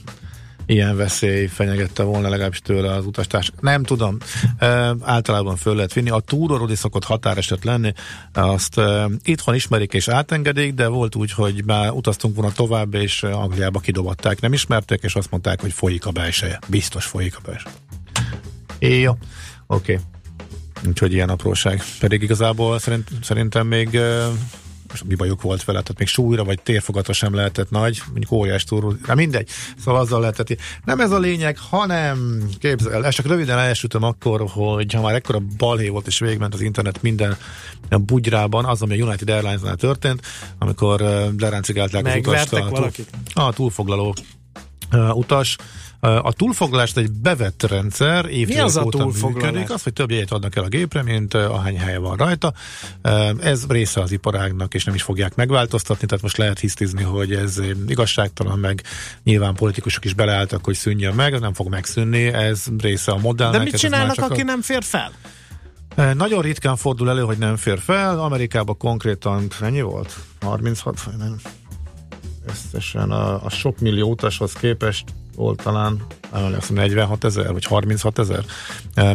ilyen 0.66 0.97
veszély 0.97 1.47
fenyegette 1.47 2.02
volna 2.02 2.28
legalábbis 2.28 2.59
tőle 2.59 2.93
az 2.93 3.07
utastárs. 3.07 3.50
Nem 3.61 3.83
tudom, 3.83 4.16
e, 4.59 4.95
általában 5.00 5.57
föl 5.57 5.75
lehet 5.75 5.93
vinni. 5.93 6.11
A 6.11 6.21
túrorodi 6.21 6.75
szokott 6.75 7.04
határeset 7.04 7.64
lenni, 7.64 7.93
azt 8.33 8.78
e, 8.78 9.09
itthon 9.23 9.54
ismerik 9.54 9.93
és 9.93 10.09
átengedik, 10.09 10.75
de 10.75 10.87
volt 10.87 11.14
úgy, 11.14 11.33
hogy 11.33 11.64
már 11.64 11.90
utaztunk 11.90 12.37
volna 12.37 12.52
tovább, 12.52 12.95
és 12.95 13.23
Angliába 13.23 13.78
kidobatták. 13.81 14.40
Nem 14.40 14.52
ismerték, 14.52 15.02
és 15.02 15.14
azt 15.14 15.31
mondták, 15.31 15.61
hogy 15.61 15.73
folyik 15.73 16.07
a 16.07 16.11
belseje. 16.11 16.59
Biztos 16.69 17.04
folyik 17.04 17.37
a 17.37 17.40
belseje. 17.45 17.75
É, 18.84 19.00
jó, 19.00 19.12
oké. 19.66 19.92
Okay. 19.92 20.04
Úgyhogy 20.86 21.12
ilyen 21.12 21.28
apróság. 21.28 21.82
Pedig 22.00 22.22
igazából 22.22 22.78
szerint, 22.78 23.08
szerintem 23.22 23.66
még 23.66 23.98
mi 25.04 25.14
bajuk 25.14 25.42
volt 25.42 25.64
vele, 25.64 25.80
tehát 25.80 25.98
még 25.98 26.08
súlyra 26.08 26.44
vagy 26.44 26.62
térfogata 26.62 27.12
sem 27.12 27.34
lehetett 27.34 27.70
nagy, 27.70 28.02
mondjuk 28.06 28.32
óriás 28.32 28.64
túró, 28.64 28.94
na 29.06 29.14
mindegy, 29.14 29.48
szóval 29.78 30.00
azzal 30.00 30.20
lehetett. 30.20 30.56
Nem 30.84 31.00
ez 31.00 31.10
a 31.10 31.18
lényeg, 31.18 31.58
hanem 31.58 32.48
képzel, 32.58 33.04
ezt 33.04 33.16
csak 33.16 33.26
röviden 33.26 33.58
elsütöm 33.58 34.02
akkor, 34.02 34.44
hogy 34.48 34.92
ha 34.92 35.00
már 35.00 35.14
ekkora 35.14 35.38
balhé 35.56 35.88
volt 35.88 36.06
és 36.06 36.18
végment 36.18 36.54
az 36.54 36.60
internet 36.60 37.02
minden 37.02 37.36
bugyrában, 37.90 38.64
az, 38.64 38.82
ami 38.82 39.00
a 39.00 39.04
United 39.04 39.30
Airlines-nál 39.30 39.76
történt, 39.76 40.26
amikor 40.58 41.00
leráncigálták 41.38 42.06
az 42.06 42.16
utast 42.16 42.52
a, 42.52 42.68
túl, 42.68 42.90
a 43.34 43.52
túlfoglaló 43.52 44.14
utas. 45.12 45.56
A 46.04 46.32
túlfoglalást 46.32 46.96
egy 46.96 47.11
bevett 47.12 47.62
rendszer, 47.62 48.25
évtizedek 48.25 48.64
az 48.64 48.76
a 48.76 48.84
túlfoglalás? 48.84 49.50
működik, 49.50 49.70
az, 49.75 49.82
hogy 49.82 49.92
több 49.92 50.11
jegyet 50.11 50.32
adnak 50.32 50.56
el 50.56 50.64
a 50.64 50.68
gépre, 50.68 51.02
mint 51.02 51.34
ahány 51.34 51.78
helye 51.78 51.99
van 51.99 52.16
rajta. 52.16 52.52
Ez 53.40 53.66
része 53.68 54.00
az 54.00 54.12
iparágnak, 54.12 54.75
és 54.75 54.84
nem 54.84 54.94
is 54.94 55.02
fogják 55.02 55.34
megváltoztatni, 55.34 56.06
tehát 56.06 56.23
most 56.23 56.37
lehet 56.37 56.58
hisztizni, 56.58 57.02
hogy 57.02 57.32
ez 57.32 57.61
igazságtalan, 57.87 58.58
meg 58.58 58.82
nyilván 59.23 59.54
politikusok 59.54 60.04
is 60.04 60.14
beleálltak, 60.14 60.64
hogy 60.64 60.75
szűnjön 60.75 61.14
meg, 61.14 61.32
ez 61.32 61.40
nem 61.40 61.52
fog 61.52 61.68
megszűnni, 61.68 62.25
ez 62.26 62.64
része 62.78 63.12
a 63.12 63.18
modellnek. 63.18 63.58
De 63.58 63.64
mit 63.64 63.76
csinálnak, 63.76 64.18
aki 64.18 64.40
a... 64.40 64.44
nem 64.44 64.62
fér 64.62 64.82
fel? 64.82 65.12
Nagyon 66.14 66.42
ritkán 66.42 66.76
fordul 66.76 67.11
elő, 67.11 67.23
hogy 67.23 67.38
nem 67.38 67.56
fér 67.56 67.78
fel. 67.78 68.20
Amerikában 68.20 68.76
konkrétan 68.76 69.46
ennyi 69.61 69.82
volt? 69.82 70.16
36? 70.40 71.02
vagy 71.02 71.16
Nem. 71.16 71.37
Összesen 72.46 73.11
a, 73.11 73.44
a 73.44 73.50
sok 73.50 73.78
millió 73.78 74.11
utashoz 74.11 74.52
képest 74.52 75.04
volt 75.34 75.62
emlékszem, 76.42 76.76
46 76.76 77.24
ezer, 77.24 77.52
vagy 77.52 77.64
36 77.64 78.18
ezer 78.18 78.44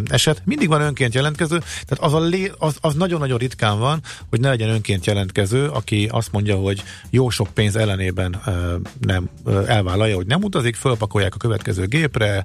eset. 0.05 0.41
Mindig 0.45 0.67
van 0.67 0.81
önként 0.81 1.13
jelentkező, 1.13 1.57
tehát 1.57 1.99
az, 1.99 2.13
a 2.13 2.19
lé, 2.19 2.51
az, 2.57 2.77
az 2.81 2.93
nagyon-nagyon 2.93 3.37
ritkán 3.37 3.79
van, 3.79 4.01
hogy 4.29 4.39
ne 4.39 4.49
legyen 4.49 4.69
önként 4.69 5.05
jelentkező, 5.05 5.67
aki 5.67 6.07
azt 6.11 6.31
mondja, 6.31 6.55
hogy 6.55 6.83
jó 7.09 7.29
sok 7.29 7.47
pénz 7.53 7.75
ellenében 7.75 8.41
nem 8.99 9.29
elvállalja, 9.67 10.15
hogy 10.15 10.25
nem 10.25 10.43
utazik, 10.43 10.75
fölpakolják 10.75 11.35
a 11.35 11.37
következő 11.37 11.85
gépre, 11.85 12.43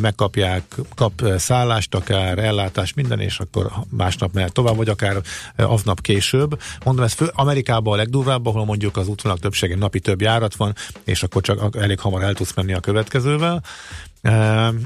megkapják, 0.00 0.62
kap 0.94 1.22
szállást 1.36 1.94
akár, 1.94 2.38
ellátást, 2.38 2.94
minden, 2.94 3.20
és 3.20 3.38
akkor 3.38 3.70
másnap 3.90 4.32
mehet 4.32 4.52
tovább, 4.52 4.76
vagy 4.76 4.88
akár 4.88 5.20
aznap 5.56 6.00
később. 6.00 6.60
Mondom, 6.84 7.04
ez 7.04 7.12
fő, 7.12 7.30
Amerikában 7.32 7.92
a 7.92 7.96
legdurvább, 7.96 8.46
ahol 8.46 8.64
mondjuk 8.64 8.96
az 8.96 9.08
útvonalak 9.08 9.42
többsége 9.42 9.76
napi 9.76 10.00
több 10.00 10.20
járat 10.20 10.56
van, 10.56 10.74
és 11.04 11.22
akkor 11.22 11.42
csak 11.42 11.76
elég 11.76 12.00
hamar 12.00 12.22
el 12.22 12.34
tudsz 12.34 12.54
menni 12.54 12.72
a 12.72 12.80
következővel. 12.80 13.62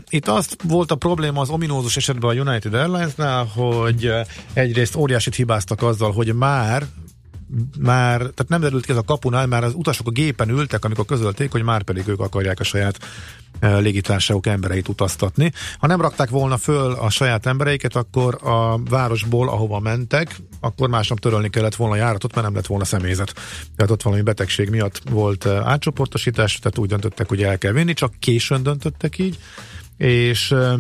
Itt 0.09 0.29
azt 0.29 0.57
volt 0.63 0.91
a 0.91 0.95
probléma 0.95 1.41
az 1.41 1.49
ominózus 1.49 1.97
esetben 1.97 2.31
a 2.31 2.41
United 2.41 2.75
Airlines-nál, 2.75 3.45
hogy 3.45 4.13
egyrészt 4.53 4.97
óriásit 4.97 5.35
hibáztak 5.35 5.83
azzal, 5.83 6.13
hogy 6.13 6.35
már 6.35 6.87
már, 7.79 8.19
tehát 8.19 8.47
nem 8.49 8.61
derült 8.61 8.85
ki 8.85 8.91
ez 8.91 8.97
a 8.97 9.03
kapunál, 9.03 9.47
már 9.47 9.65
az 9.65 9.75
utasok 9.75 10.07
a 10.07 10.11
gépen 10.11 10.49
ültek, 10.49 10.85
amikor 10.85 11.05
közölték, 11.05 11.51
hogy 11.51 11.63
már 11.63 11.83
pedig 11.83 12.09
ők 12.09 12.21
akarják 12.21 12.61
a 12.61 12.65
saját 12.65 12.99
uh, 13.63 13.81
légitársaságok 13.81 14.47
embereit 14.47 14.89
utaztatni. 14.89 15.53
Ha 15.79 15.87
nem 15.87 16.01
rakták 16.01 16.29
volna 16.29 16.57
föl 16.57 16.93
a 16.93 17.11
saját 17.11 17.47
embereiket, 17.47 17.97
akkor 17.97 18.39
a 18.43 18.83
városból, 18.83 19.49
ahova 19.49 19.81
mentek, 19.81 20.37
akkor 20.61 20.89
másnap 20.89 21.19
törölni 21.19 21.51
kellett 21.51 21.75
volna 21.75 21.95
a 21.95 21.99
járatot, 21.99 22.35
mert 22.35 22.47
nem 22.47 22.57
lett 22.57 22.67
volna 22.67 22.85
személyzet. 22.85 23.35
Tehát 23.77 23.91
ott 23.91 24.03
valami 24.03 24.23
betegség 24.23 24.71
miatt 24.71 25.03
volt 25.11 25.45
uh, 25.45 25.69
átcsoportosítás, 25.69 26.59
tehát 26.59 26.79
úgy 26.79 26.89
döntöttek, 26.89 27.29
hogy 27.29 27.43
el 27.43 27.59
kell 27.59 27.73
vinni, 27.73 27.93
csak 27.93 28.15
későn 28.19 28.63
döntöttek 28.63 29.19
így, 29.19 29.39
és 29.97 30.51
uh, 30.51 30.79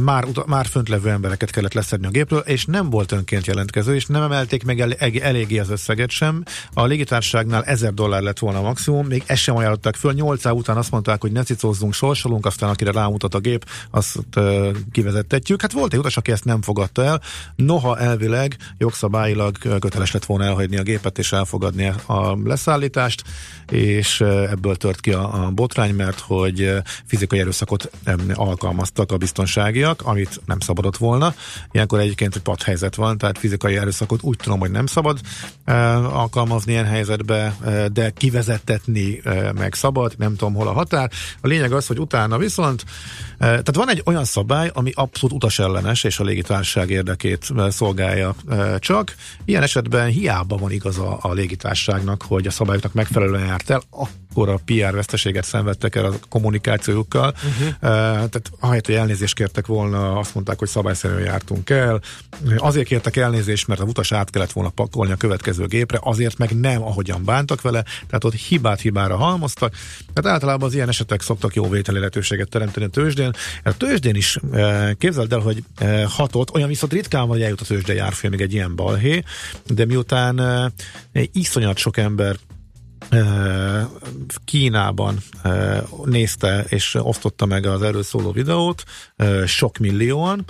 már, 0.00 0.26
már 0.46 0.66
fönt 0.66 0.88
levő 0.88 1.10
embereket 1.10 1.50
kellett 1.50 1.72
leszedni 1.72 2.06
a 2.06 2.10
gépről, 2.10 2.38
és 2.38 2.64
nem 2.64 2.90
volt 2.90 3.12
önként 3.12 3.46
jelentkező, 3.46 3.94
és 3.94 4.06
nem 4.06 4.22
emelték 4.22 4.64
meg 4.64 4.80
el, 4.80 4.92
eléggé 5.22 5.58
az 5.58 5.70
összeget 5.70 6.10
sem. 6.10 6.42
A 6.72 6.84
légitársaságnál 6.84 7.64
1000 7.64 7.94
dollár 7.94 8.22
lett 8.22 8.38
volna 8.38 8.58
a 8.58 8.62
maximum, 8.62 9.06
még 9.06 9.22
ezt 9.26 9.42
sem 9.42 9.56
ajánlották 9.56 9.94
föl. 9.94 10.12
8 10.12 10.44
év 10.44 10.52
után 10.52 10.76
azt 10.76 10.90
mondták, 10.90 11.20
hogy 11.20 11.32
ne 11.32 11.42
cicózzunk, 11.42 11.92
sorsolunk, 11.94 12.46
aztán 12.46 12.70
akire 12.70 12.90
rámutat 12.90 13.34
a 13.34 13.38
gép, 13.38 13.64
azt 13.90 14.18
uh, 14.36 14.68
kivezettetjük. 14.92 15.60
Hát 15.60 15.72
volt 15.72 15.92
egy 15.92 15.98
utas, 15.98 16.16
aki 16.16 16.32
ezt 16.32 16.44
nem 16.44 16.62
fogadta 16.62 17.04
el. 17.04 17.20
Noha 17.56 17.98
elvileg, 17.98 18.56
jogszabályilag 18.78 19.58
köteles 19.78 20.12
lett 20.12 20.24
volna 20.24 20.44
elhagyni 20.44 20.76
a 20.76 20.82
gépet 20.82 21.18
és 21.18 21.32
elfogadni 21.32 21.92
a 22.06 22.36
leszállítást, 22.44 23.22
és 23.70 24.20
ebből 24.20 24.76
tört 24.76 25.00
ki 25.00 25.12
a, 25.12 25.44
a 25.44 25.50
botrány, 25.50 25.94
mert 25.94 26.20
hogy 26.20 26.72
fizikai 27.04 27.38
erőszakot 27.38 27.90
alkalmaztak 28.34 29.12
a 29.12 29.16
biztonság 29.16 29.65
légitársaságiak, 29.66 30.02
amit 30.02 30.40
nem 30.46 30.60
szabadott 30.60 30.96
volna. 30.96 31.34
Ilyenkor 31.72 31.98
egyébként 31.98 32.34
egy 32.36 32.42
padhelyzet 32.42 32.94
van, 32.94 33.18
tehát 33.18 33.38
fizikai 33.38 33.76
erőszakot 33.76 34.22
úgy 34.22 34.36
tudom, 34.36 34.58
hogy 34.58 34.70
nem 34.70 34.86
szabad 34.86 35.20
uh, 35.66 35.74
alkalmazni 36.16 36.72
ilyen 36.72 36.84
helyzetbe, 36.84 37.56
uh, 37.60 37.86
de 37.86 38.10
kivezetetni 38.10 39.20
uh, 39.24 39.52
meg 39.52 39.74
szabad, 39.74 40.14
nem 40.18 40.36
tudom 40.36 40.54
hol 40.54 40.68
a 40.68 40.72
határ. 40.72 41.10
A 41.40 41.46
lényeg 41.46 41.72
az, 41.72 41.86
hogy 41.86 41.98
utána 41.98 42.38
viszont, 42.38 42.84
uh, 42.84 43.38
tehát 43.38 43.74
van 43.74 43.90
egy 43.90 44.02
olyan 44.04 44.24
szabály, 44.24 44.70
ami 44.74 44.90
abszolút 44.94 45.34
utasellenes, 45.34 46.04
és 46.04 46.18
a 46.18 46.24
légitársaság 46.24 46.90
érdekét 46.90 47.46
uh, 47.50 47.68
szolgálja 47.68 48.34
uh, 48.46 48.78
csak. 48.78 49.14
Ilyen 49.44 49.62
esetben 49.62 50.08
hiába 50.08 50.56
van 50.56 50.70
igaza 50.70 51.16
a 51.16 51.32
légitársaságnak, 51.32 52.22
hogy 52.22 52.46
a 52.46 52.50
szabályoknak 52.50 52.92
megfelelően 52.92 53.46
járt 53.46 53.70
el, 53.70 53.82
akkor 54.36 54.48
a 54.48 54.60
PR 54.64 54.94
veszteséget 54.94 55.44
szenvedtek 55.44 55.94
el 55.94 56.04
a 56.04 56.12
kommunikációjukkal. 56.28 57.34
Uh-huh. 57.36 57.66
Uh, 57.66 57.78
tehát 57.80 58.50
ahelyett, 58.60 58.86
hogy 58.86 58.94
elnézést 58.94 59.34
kértek 59.34 59.66
volna, 59.66 60.18
azt 60.18 60.34
mondták, 60.34 60.58
hogy 60.58 60.68
szabályszerűen 60.68 61.20
jártunk 61.20 61.70
el. 61.70 62.00
Azért 62.56 62.86
kértek 62.86 63.16
elnézést, 63.16 63.66
mert 63.66 63.80
a 63.80 63.84
utas 63.84 64.12
át 64.12 64.30
kellett 64.30 64.52
volna 64.52 64.70
pakolni 64.70 65.12
a 65.12 65.16
következő 65.16 65.66
gépre, 65.66 65.98
azért 66.02 66.38
meg 66.38 66.60
nem, 66.60 66.82
ahogyan 66.82 67.24
bántak 67.24 67.60
vele, 67.60 67.82
tehát 67.82 68.24
ott 68.24 68.34
hibát 68.34 68.80
hibára 68.80 69.16
halmoztak. 69.16 69.74
Tehát 70.12 70.32
általában 70.32 70.68
az 70.68 70.74
ilyen 70.74 70.88
esetek 70.88 71.22
szoktak 71.22 71.54
jó 71.54 71.68
vételi 71.68 71.98
lehetőséget 71.98 72.48
teremteni 72.48 72.86
a 72.86 72.88
tőzsdén. 72.88 73.30
A 73.64 73.76
tőzsdén 73.76 74.14
is 74.14 74.36
uh, 74.36 74.92
képzeld 74.92 75.32
el, 75.32 75.38
hogy 75.38 75.64
uh, 75.80 76.02
hatott, 76.02 76.54
olyan 76.54 76.68
viszont 76.68 76.92
ritkán 76.92 77.20
van, 77.20 77.30
hogy 77.30 77.42
eljut 77.42 77.60
a 77.60 77.64
tőzsde 77.64 77.94
járfél 77.94 78.30
még 78.30 78.40
egy 78.40 78.52
ilyen 78.52 78.74
balhé, 78.74 79.22
de 79.66 79.84
miután 79.84 80.72
iszonyat 81.32 81.78
sok 81.78 81.96
ember 81.96 82.36
Kínában 84.44 85.18
nézte 86.04 86.64
és 86.68 86.94
osztotta 86.94 87.46
meg 87.46 87.66
az 87.66 87.82
erről 87.82 88.02
szóló 88.02 88.30
videót, 88.32 88.82
sok 89.46 89.78
millióan, 89.78 90.44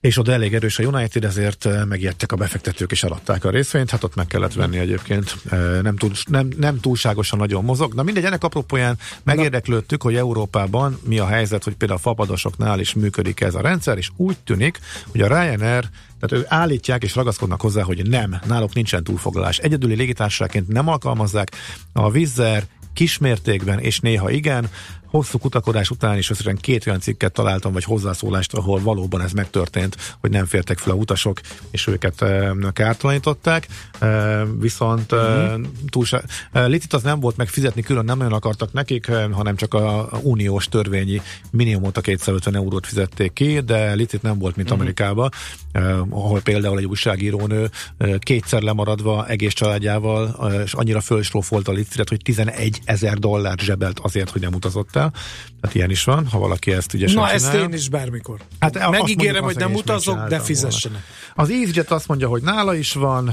és 0.00 0.18
oda 0.18 0.32
elég 0.32 0.54
erős 0.54 0.78
a 0.78 0.82
United, 0.82 1.24
ezért 1.24 1.86
megijedtek 1.88 2.32
a 2.32 2.36
befektetők 2.36 2.90
és 2.90 3.02
eladták 3.02 3.44
a 3.44 3.50
részvényt, 3.50 3.90
hát 3.90 4.04
ott 4.04 4.14
meg 4.14 4.26
kellett 4.26 4.52
venni 4.52 4.78
egyébként, 4.78 5.36
nem, 5.82 5.96
túl, 5.96 6.10
nem, 6.28 6.48
nem 6.58 6.80
túlságosan 6.80 7.38
nagyon 7.38 7.64
mozog. 7.64 7.94
Na 7.94 8.02
mindegy, 8.02 8.24
ennek 8.24 8.44
apropóján 8.44 8.98
megérdeklődtük, 9.24 10.02
hogy 10.02 10.14
Európában 10.14 10.98
mi 11.04 11.18
a 11.18 11.26
helyzet, 11.26 11.64
hogy 11.64 11.74
például 11.74 11.98
a 11.98 12.02
fapadosoknál 12.02 12.80
is 12.80 12.94
működik 12.94 13.40
ez 13.40 13.54
a 13.54 13.60
rendszer, 13.60 13.96
és 13.96 14.10
úgy 14.16 14.36
tűnik, 14.38 14.78
hogy 15.08 15.20
a 15.20 15.26
Ryanair 15.26 15.88
tehát 16.20 16.44
ő 16.44 16.46
állítják 16.48 17.02
és 17.02 17.14
ragaszkodnak 17.14 17.60
hozzá, 17.60 17.82
hogy 17.82 18.08
nem, 18.08 18.40
náluk 18.46 18.74
nincsen 18.74 19.04
túlfoglalás. 19.04 19.58
Egyedüli 19.58 19.94
légitársaságként 19.94 20.68
nem 20.68 20.88
alkalmazzák 20.88 21.50
a 21.92 22.10
Vizzer 22.10 22.66
kismértékben, 22.94 23.78
és 23.78 24.00
néha 24.00 24.30
igen, 24.30 24.70
hosszú 25.16 25.38
kutakodás 25.38 25.90
után 25.90 26.18
is 26.18 26.30
összesen 26.30 26.56
két 26.56 26.86
olyan 26.86 27.00
cikket 27.00 27.32
találtam, 27.32 27.72
vagy 27.72 27.84
hozzászólást, 27.84 28.54
ahol 28.54 28.80
valóban 28.80 29.20
ez 29.20 29.32
megtörtént, 29.32 29.96
hogy 30.20 30.30
nem 30.30 30.46
fértek 30.46 30.78
fel 30.78 30.92
a 30.92 30.96
utasok, 30.96 31.40
és 31.70 31.86
őket 31.86 32.22
e, 32.22 32.54
kártalanították. 32.72 33.66
E, 33.98 34.44
viszont 34.44 35.12
e, 35.12 35.56
túlsá... 35.90 36.22
e, 36.52 36.66
Litit 36.66 36.92
az 36.92 37.02
nem 37.02 37.20
volt 37.20 37.36
megfizetni, 37.36 37.82
külön 37.82 38.04
nem 38.04 38.18
nagyon 38.18 38.32
akartak 38.32 38.72
nekik, 38.72 39.08
e, 39.08 39.28
hanem 39.32 39.56
csak 39.56 39.74
a, 39.74 39.98
a 39.98 40.18
uniós 40.22 40.68
törvényi 40.68 41.20
minimumot 41.50 41.96
a 41.96 42.00
250 42.00 42.54
eurót 42.54 42.86
fizették 42.86 43.32
ki, 43.32 43.60
de 43.60 43.94
Litit 43.94 44.22
nem 44.22 44.38
volt, 44.38 44.56
mint 44.56 44.68
uh-huh. 44.68 44.82
Amerikában, 44.82 45.30
e, 45.72 45.80
ahol 46.10 46.40
például 46.40 46.78
egy 46.78 46.84
újságírónő 46.84 47.70
e, 47.98 48.18
kétszer 48.18 48.62
lemaradva 48.62 49.26
egész 49.26 49.52
családjával, 49.52 50.36
e, 50.52 50.62
és 50.62 50.72
annyira 50.72 51.00
fölsrófolt 51.00 51.68
a 51.68 51.72
Lititet, 51.72 52.08
hogy 52.08 52.20
11 52.22 52.80
ezer 52.84 53.18
dollárt 53.18 53.60
zsebelt 53.60 53.98
azért, 53.98 54.30
hogy 54.30 54.40
nem 54.40 54.54
utazott 54.54 54.96
el 54.96 55.05
el. 55.06 55.12
Tehát 55.60 55.76
ilyen 55.76 55.90
is 55.90 56.04
van, 56.04 56.26
ha 56.26 56.38
valaki 56.38 56.72
ezt 56.72 56.94
ügyesen 56.94 57.16
Na, 57.16 57.28
csinálja. 57.28 57.60
ezt 57.60 57.68
én 57.68 57.78
is 57.78 57.88
bármikor. 57.88 58.40
Hát 58.60 58.90
Megígérem, 58.90 59.42
mondjuk 59.42 59.44
hogy 59.44 59.56
nem 59.56 59.74
utazok, 59.74 60.28
de 60.28 60.38
fizessenek. 60.40 60.98
volna. 61.34 61.50
Az 61.50 61.50
EasyJet 61.60 61.90
azt 61.90 62.08
mondja, 62.08 62.28
hogy 62.28 62.42
nála 62.42 62.74
is 62.74 62.92
van, 62.92 63.32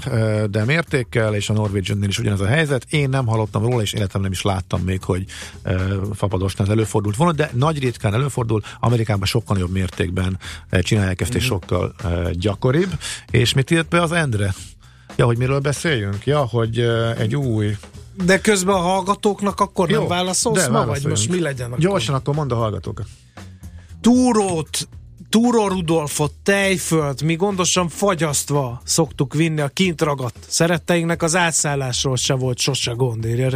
de 0.49 0.65
mértékkel, 0.65 1.35
és 1.35 1.49
a 1.49 1.53
Norwegian 1.53 2.03
is 2.03 2.19
ugyanaz 2.19 2.41
a 2.41 2.45
helyzet. 2.45 2.85
Én 2.89 3.09
nem 3.09 3.25
hallottam 3.25 3.61
róla, 3.63 3.81
és 3.81 3.93
életem 3.93 4.21
nem 4.21 4.31
is 4.31 4.41
láttam 4.41 4.81
még, 4.81 5.03
hogy 5.03 5.25
fapadosnál 6.13 6.69
előfordult 6.71 7.15
volna, 7.15 7.33
de 7.33 7.49
nagy 7.53 7.79
ritkán 7.79 8.13
előfordul. 8.13 8.61
Amerikában 8.79 9.25
sokkal 9.25 9.57
jobb 9.57 9.71
mértékben 9.71 10.39
csinálják 10.81 11.21
ezt, 11.21 11.33
és 11.35 11.41
Mhm. 11.43 11.51
sokkal 11.51 11.95
gyakoribb. 12.31 12.91
És 13.31 13.53
mit 13.53 13.71
írt 13.71 13.87
be 13.87 14.01
az 14.01 14.11
Endre? 14.11 14.53
Ja, 15.15 15.25
hogy 15.25 15.37
miről 15.37 15.59
beszéljünk? 15.59 16.25
Ja, 16.25 16.39
hogy 16.39 16.79
egy 17.17 17.35
új 17.35 17.75
De 18.25 18.39
közben 18.41 18.75
a 18.75 18.79
hallgatóknak 18.79 19.59
akkor 19.59 19.89
nem 19.89 20.01
Jó, 20.01 20.07
válaszolsz 20.07 20.65
de 20.65 20.69
ma, 20.69 20.85
vagy 20.85 21.05
most 21.05 21.29
mi 21.29 21.39
legyen 21.39 21.67
akkor? 21.67 21.79
Gyorsan 21.79 22.15
akkor 22.15 22.35
mondd 22.35 22.51
a 22.51 22.55
hallgatókat. 22.55 23.05
túrót, 24.01 24.87
túró 25.29 25.67
Rudolfot, 25.67 26.33
tejfölt, 26.43 27.21
mi 27.23 27.35
gondosan 27.35 27.87
fagyasztva 27.89 28.81
szoktuk 28.83 29.33
vinni 29.33 29.61
a 29.61 29.67
kint 29.67 30.01
ragadt 30.01 30.45
szeretteinknek, 30.47 31.21
az 31.23 31.35
átszállásról 31.35 32.15
se 32.15 32.33
volt 32.33 32.59
sose 32.59 32.91
gond, 32.91 33.25
írja 33.25 33.49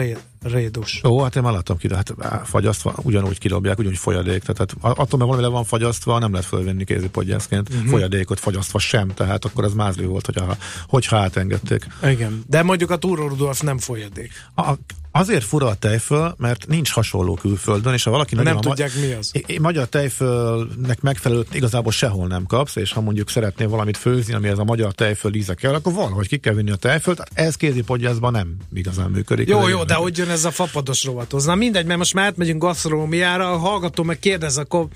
Rédus. 0.47 1.01
Ó, 1.03 1.21
hát 1.21 1.36
én 1.36 1.43
már 1.43 1.53
láttam 1.53 1.77
ki, 1.77 1.88
de 1.88 1.95
hát 1.95 2.13
fagyasztva, 2.43 2.93
ugyanúgy 3.01 3.38
kidobják, 3.38 3.79
ugyanúgy 3.79 3.97
folyadék. 3.97 4.41
Tehát 4.41 4.57
hát, 4.57 4.73
attól, 4.81 5.19
mert 5.19 5.29
valami 5.29 5.41
le 5.41 5.47
van 5.47 5.63
fagyasztva, 5.63 6.19
nem 6.19 6.31
lehet 6.31 6.47
fölvenni 6.47 6.83
kézipodgyászként. 6.83 7.69
Mhm. 7.69 7.77
Uh-huh. 7.77 7.91
Folyadékot 7.91 8.39
fagyasztva 8.39 8.79
sem, 8.79 9.07
tehát 9.13 9.45
akkor 9.45 9.63
az 9.63 9.73
mázli 9.73 10.05
volt, 10.05 10.25
hogyha, 10.25 10.57
hogyha 10.88 11.17
átengedték. 11.17 11.88
Igen. 12.03 12.43
De 12.47 12.63
mondjuk 12.63 12.91
a 12.91 12.97
túró 12.97 13.27
Rudolf 13.27 13.62
nem 13.62 13.77
folyadék. 13.77 14.31
A, 14.55 14.73
azért 15.12 15.43
fura 15.43 15.67
a 15.67 15.75
tejföl, 15.75 16.36
mert 16.38 16.67
nincs 16.67 16.91
hasonló 16.91 17.33
külföldön, 17.33 17.93
és 17.93 18.03
ha 18.03 18.12
valaki 18.12 18.36
Nem 18.36 18.43
nagyon 18.43 18.62
tudják, 18.62 18.91
mi 18.95 19.12
az. 19.12 19.31
Magyar 19.62 19.88
tejfölnek 19.88 21.01
megfelelőt 21.01 21.55
igazából 21.55 21.91
sehol 21.91 22.27
nem 22.27 22.45
kapsz, 22.45 22.75
és 22.75 22.91
ha 22.91 23.01
mondjuk 23.01 23.29
szeretnél 23.29 23.69
valamit 23.69 23.97
főzni, 23.97 24.33
ami 24.33 24.47
ez 24.47 24.57
a 24.57 24.63
magyar 24.63 24.91
tejföl 24.91 25.33
íze 25.33 25.53
kell, 25.53 25.73
akkor 25.73 25.93
valahogy 25.93 26.27
ki 26.27 26.38
kell 26.38 26.53
vinni 26.53 26.71
a 26.71 26.75
tejfölt, 26.75 27.17
hát 27.17 27.31
ez 27.33 27.55
kézipodgyászban 27.55 28.31
nem 28.31 28.55
igazán 28.73 29.10
működik. 29.10 29.47
Jó, 29.47 29.67
jó, 29.67 29.83
de 29.83 29.93
hogy 29.93 30.17
jön 30.17 30.29
ez 30.29 30.37
a 30.45 30.52
fapados 30.52 31.04
rovathoz? 31.04 31.45
Na 31.45 31.56
mindegy, 31.56 31.86
mert 31.86 31.97
most 31.97 32.13
már 32.13 32.26
átmegyünk 32.26 32.62
gasztronómiára, 32.62 33.52
a 33.52 33.58
hallgató 33.58 34.04
meg 34.04 34.19
kérdez, 34.19 34.58
akkor 34.58 34.88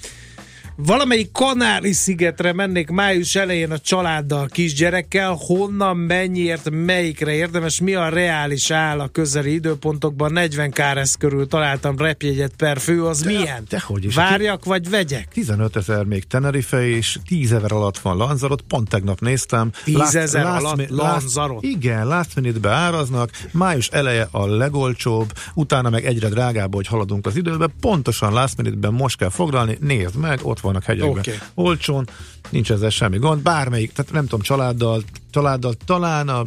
valamelyik 0.85 1.31
Kanári 1.31 1.91
szigetre 1.93 2.53
mennék 2.53 2.89
május 2.89 3.35
elején 3.35 3.71
a 3.71 3.79
családdal, 3.79 4.47
kisgyerekkel, 4.47 5.37
honnan, 5.39 5.97
mennyiért, 5.97 6.69
melyikre 6.69 7.33
érdemes, 7.33 7.81
mi 7.81 7.93
a 7.93 8.09
reális 8.09 8.71
áll 8.71 8.99
a 8.99 9.07
közeli 9.07 9.53
időpontokban, 9.53 10.31
40 10.33 10.71
káresz 10.71 11.15
körül 11.15 11.47
találtam 11.47 11.97
repjegyet 11.97 12.51
per 12.57 12.79
fő, 12.79 13.05
az 13.05 13.21
De- 13.21 13.29
milyen? 13.29 13.63
dehogy 13.69 14.05
is. 14.05 14.15
Várjak, 14.15 14.65
vagy 14.65 14.89
vegyek? 14.89 15.27
15 15.33 15.75
ezer 15.75 16.03
még 16.03 16.23
Tenerife 16.27 16.87
és 16.87 17.17
10 17.27 17.51
ezer 17.53 17.71
alatt 17.71 17.97
van 17.99 18.17
Lanzarot, 18.17 18.61
pont 18.61 18.89
tegnap 18.89 19.19
néztem. 19.19 19.71
10 19.83 19.95
Last- 19.95 20.15
ezer 20.15 20.43
last 20.43 20.63
alatt 20.65 20.77
mi- 20.77 20.85
Lanzarote? 20.89 21.67
igen, 21.67 22.07
last 22.07 22.35
minute 22.35 22.69
áraznak, 22.69 23.29
május 23.51 23.87
eleje 23.87 24.27
a 24.31 24.45
legolcsóbb, 24.47 25.33
utána 25.53 25.89
meg 25.89 26.05
egyre 26.05 26.29
drágább, 26.29 26.73
hogy 26.75 26.87
haladunk 26.87 27.25
az 27.25 27.35
időbe, 27.35 27.67
pontosan 27.81 28.33
last 28.33 28.57
minute-ben 28.57 28.93
most 28.93 29.17
kell 29.17 29.29
foglalni, 29.29 29.77
nézd 29.81 30.15
meg, 30.15 30.39
ott 30.43 30.59
vannak 30.71 30.87
hegyekben. 30.87 31.19
Oké. 31.19 31.37
Olcsón, 31.53 32.07
nincs 32.49 32.71
ezzel 32.71 32.89
semmi 32.89 33.17
gond, 33.17 33.41
bármelyik, 33.41 33.91
tehát 33.91 34.11
nem 34.11 34.23
tudom, 34.23 34.41
családdal, 34.41 35.03
családdal 35.31 35.73
talán 35.85 36.29
a 36.29 36.45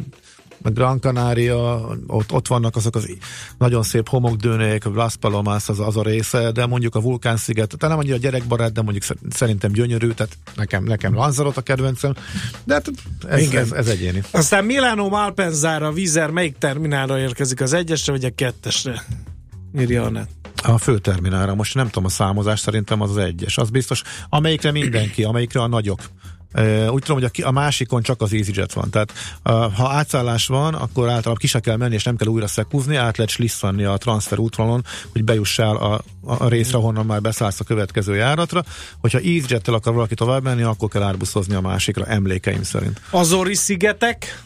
a 0.65 0.69
Gran 0.69 0.99
Canaria, 0.99 1.87
ott, 2.07 2.31
ott 2.31 2.47
vannak 2.47 2.75
azok 2.75 2.95
az 2.95 3.09
nagyon 3.57 3.83
szép 3.83 4.09
homokdőnék, 4.09 4.83
Las 4.83 5.15
Palomas 5.15 5.69
az, 5.69 5.79
az 5.79 5.97
a 5.97 6.03
része, 6.03 6.51
de 6.51 6.65
mondjuk 6.65 6.95
a 6.95 7.01
Vulkánsziget, 7.01 7.67
tehát 7.67 7.95
nem 7.95 7.97
annyira 7.97 8.17
gyerekbarát, 8.17 8.71
de 8.71 8.81
mondjuk 8.81 9.03
szer- 9.03 9.19
szerintem 9.29 9.71
gyönyörű, 9.71 10.11
tehát 10.11 10.37
nekem, 10.55 10.83
nekem 10.83 11.13
Lanzarote 11.13 11.59
a 11.59 11.63
kedvencem, 11.63 12.13
de 12.63 12.73
hát 12.73 12.91
ez, 13.27 13.41
Igen. 13.41 13.61
ez, 13.61 13.71
ez 13.71 13.87
egyéni. 13.87 14.23
Aztán 14.31 14.65
Milano 14.65 15.09
Malpensára, 15.09 15.91
Vizer, 15.91 16.29
melyik 16.29 16.57
terminálra 16.57 17.19
érkezik 17.19 17.61
az 17.61 17.73
egyesre, 17.73 18.11
vagy 18.11 18.25
a 18.25 18.31
kettesre? 18.35 19.03
Írja 19.79 20.03
a 20.03 20.09
net. 20.09 20.29
A 20.67 20.77
főterminálra, 20.77 21.55
most 21.55 21.75
nem 21.75 21.85
tudom 21.85 22.05
a 22.05 22.09
számozást, 22.09 22.63
szerintem 22.63 23.01
az 23.01 23.09
az 23.09 23.17
egyes. 23.17 23.57
Az 23.57 23.69
biztos, 23.69 24.01
amelyikre 24.29 24.71
mindenki, 24.71 25.23
amelyikre 25.23 25.61
a 25.61 25.67
nagyok. 25.67 25.99
Úgy 26.89 27.03
tudom, 27.03 27.21
hogy 27.21 27.43
a, 27.43 27.51
másikon 27.51 28.01
csak 28.01 28.21
az 28.21 28.33
EasyJet 28.33 28.73
van. 28.73 28.89
Tehát 28.89 29.13
ha 29.75 29.89
átszállás 29.89 30.47
van, 30.47 30.73
akkor 30.73 31.03
általában 31.03 31.35
ki 31.35 31.47
se 31.47 31.59
kell 31.59 31.75
menni, 31.75 31.93
és 31.93 32.03
nem 32.03 32.15
kell 32.15 32.27
újra 32.27 32.47
szekúzni, 32.47 32.95
át 32.95 33.17
lehet 33.17 33.31
slisszanni 33.31 33.83
a 33.83 33.97
transfer 33.97 34.39
útvonalon, 34.39 34.85
hogy 35.11 35.23
bejussál 35.23 35.75
a, 35.75 36.01
a 36.21 36.47
részre, 36.47 36.77
honnan 36.77 37.05
már 37.05 37.21
beszállsz 37.21 37.59
a 37.59 37.63
következő 37.63 38.15
járatra. 38.15 38.63
Hogyha 39.01 39.17
EasyJet-tel 39.17 39.73
akar 39.73 39.93
valaki 39.93 40.13
tovább 40.13 40.43
menni, 40.43 40.63
akkor 40.63 40.89
kell 40.89 41.03
árbuszozni 41.03 41.55
a 41.55 41.61
másikra, 41.61 42.05
emlékeim 42.05 42.63
szerint. 42.63 43.01
Azori 43.09 43.55
szigetek? 43.55 44.43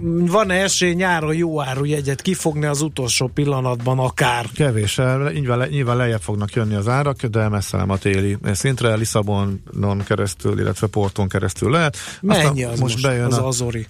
Van-e 0.00 0.54
esély 0.54 0.94
nyáron 0.94 1.34
jó 1.34 1.60
áru 1.60 1.84
jegyet 1.84 2.22
kifogni 2.22 2.66
az 2.66 2.80
utolsó 2.80 3.26
pillanatban 3.26 3.98
akár? 3.98 4.46
Kevés, 4.54 4.96
nyilván, 5.32 5.58
le, 5.58 5.66
nyilván 5.66 5.96
lejjebb 5.96 6.20
fognak 6.20 6.52
jönni 6.52 6.74
az 6.74 6.88
árak, 6.88 7.24
de 7.24 7.48
messze 7.48 7.76
nem 7.76 7.90
a 7.90 7.96
téli 7.96 8.36
szintre, 8.52 8.94
Lisszabonon 8.94 10.02
keresztül, 10.06 10.60
illetve 10.60 10.86
Porton 10.86 11.28
keresztül 11.28 11.70
lehet. 11.70 11.96
Mennyi 12.20 12.64
Aztán 12.64 12.72
az 12.72 12.80
most, 12.80 13.02
bejön 13.02 13.24
az 13.24 13.38
a, 13.38 13.46
Azori? 13.46 13.86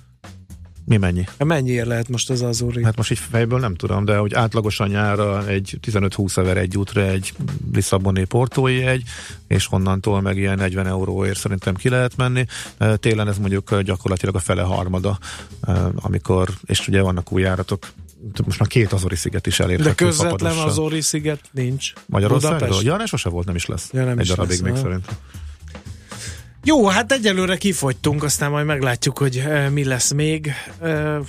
Mi 0.85 0.97
mennyi? 0.97 1.25
Mennyiért 1.39 1.87
lehet 1.87 2.09
most 2.09 2.31
az 2.31 2.43
Azuri? 2.43 2.85
Hát 2.85 2.97
most 2.97 3.11
így 3.11 3.19
fejből 3.31 3.59
nem 3.59 3.75
tudom, 3.75 4.05
de 4.05 4.17
hogy 4.17 4.35
átlagosan 4.35 4.89
nyára 4.89 5.47
egy 5.47 5.79
15-20 5.87 6.39
ezer 6.39 6.57
egy 6.57 6.77
útra 6.77 7.03
egy 7.03 7.33
Lisszaboni 7.73 8.25
portói 8.25 8.83
egy, 8.83 9.03
és 9.47 9.67
honnantól 9.67 10.21
meg 10.21 10.37
ilyen 10.37 10.57
40 10.57 10.87
euróért 10.87 11.39
szerintem 11.39 11.75
ki 11.75 11.89
lehet 11.89 12.17
menni. 12.17 12.45
Télen 12.97 13.29
ez 13.29 13.39
mondjuk 13.39 13.81
gyakorlatilag 13.81 14.35
a 14.35 14.39
fele 14.39 14.63
harmada, 14.63 15.19
amikor, 15.95 16.49
és 16.65 16.89
ugye 16.89 17.03
vannak 17.03 17.33
új 17.33 17.43
járatok, 17.43 17.87
most 18.45 18.59
már 18.59 18.69
két 18.69 18.93
Azori 18.93 19.17
sziget 19.17 19.47
is 19.47 19.61
elérhető. 19.61 19.89
De 19.89 19.95
közvetlen 19.95 20.59
Azori 20.59 21.01
sziget 21.01 21.41
nincs. 21.51 21.93
Magyarországról? 22.07 22.83
Ja, 22.83 22.97
ne 22.97 23.07
sose 23.07 23.29
volt, 23.29 23.47
nem 23.47 23.55
is 23.55 23.67
lesz. 23.67 23.89
Ja, 23.93 24.05
nem 24.05 24.19
egy 24.19 24.25
is 24.25 24.31
darabig 24.31 24.61
lesz, 24.61 24.71
még 24.71 24.83
szerintem. 24.83 25.15
Jó, 26.65 26.87
hát 26.87 27.13
egyelőre 27.13 27.57
kifogytunk, 27.57 28.23
aztán 28.23 28.51
majd 28.51 28.67
meglátjuk, 28.67 29.19
hogy 29.19 29.43
mi 29.73 29.85
lesz 29.85 30.13
még. 30.13 30.53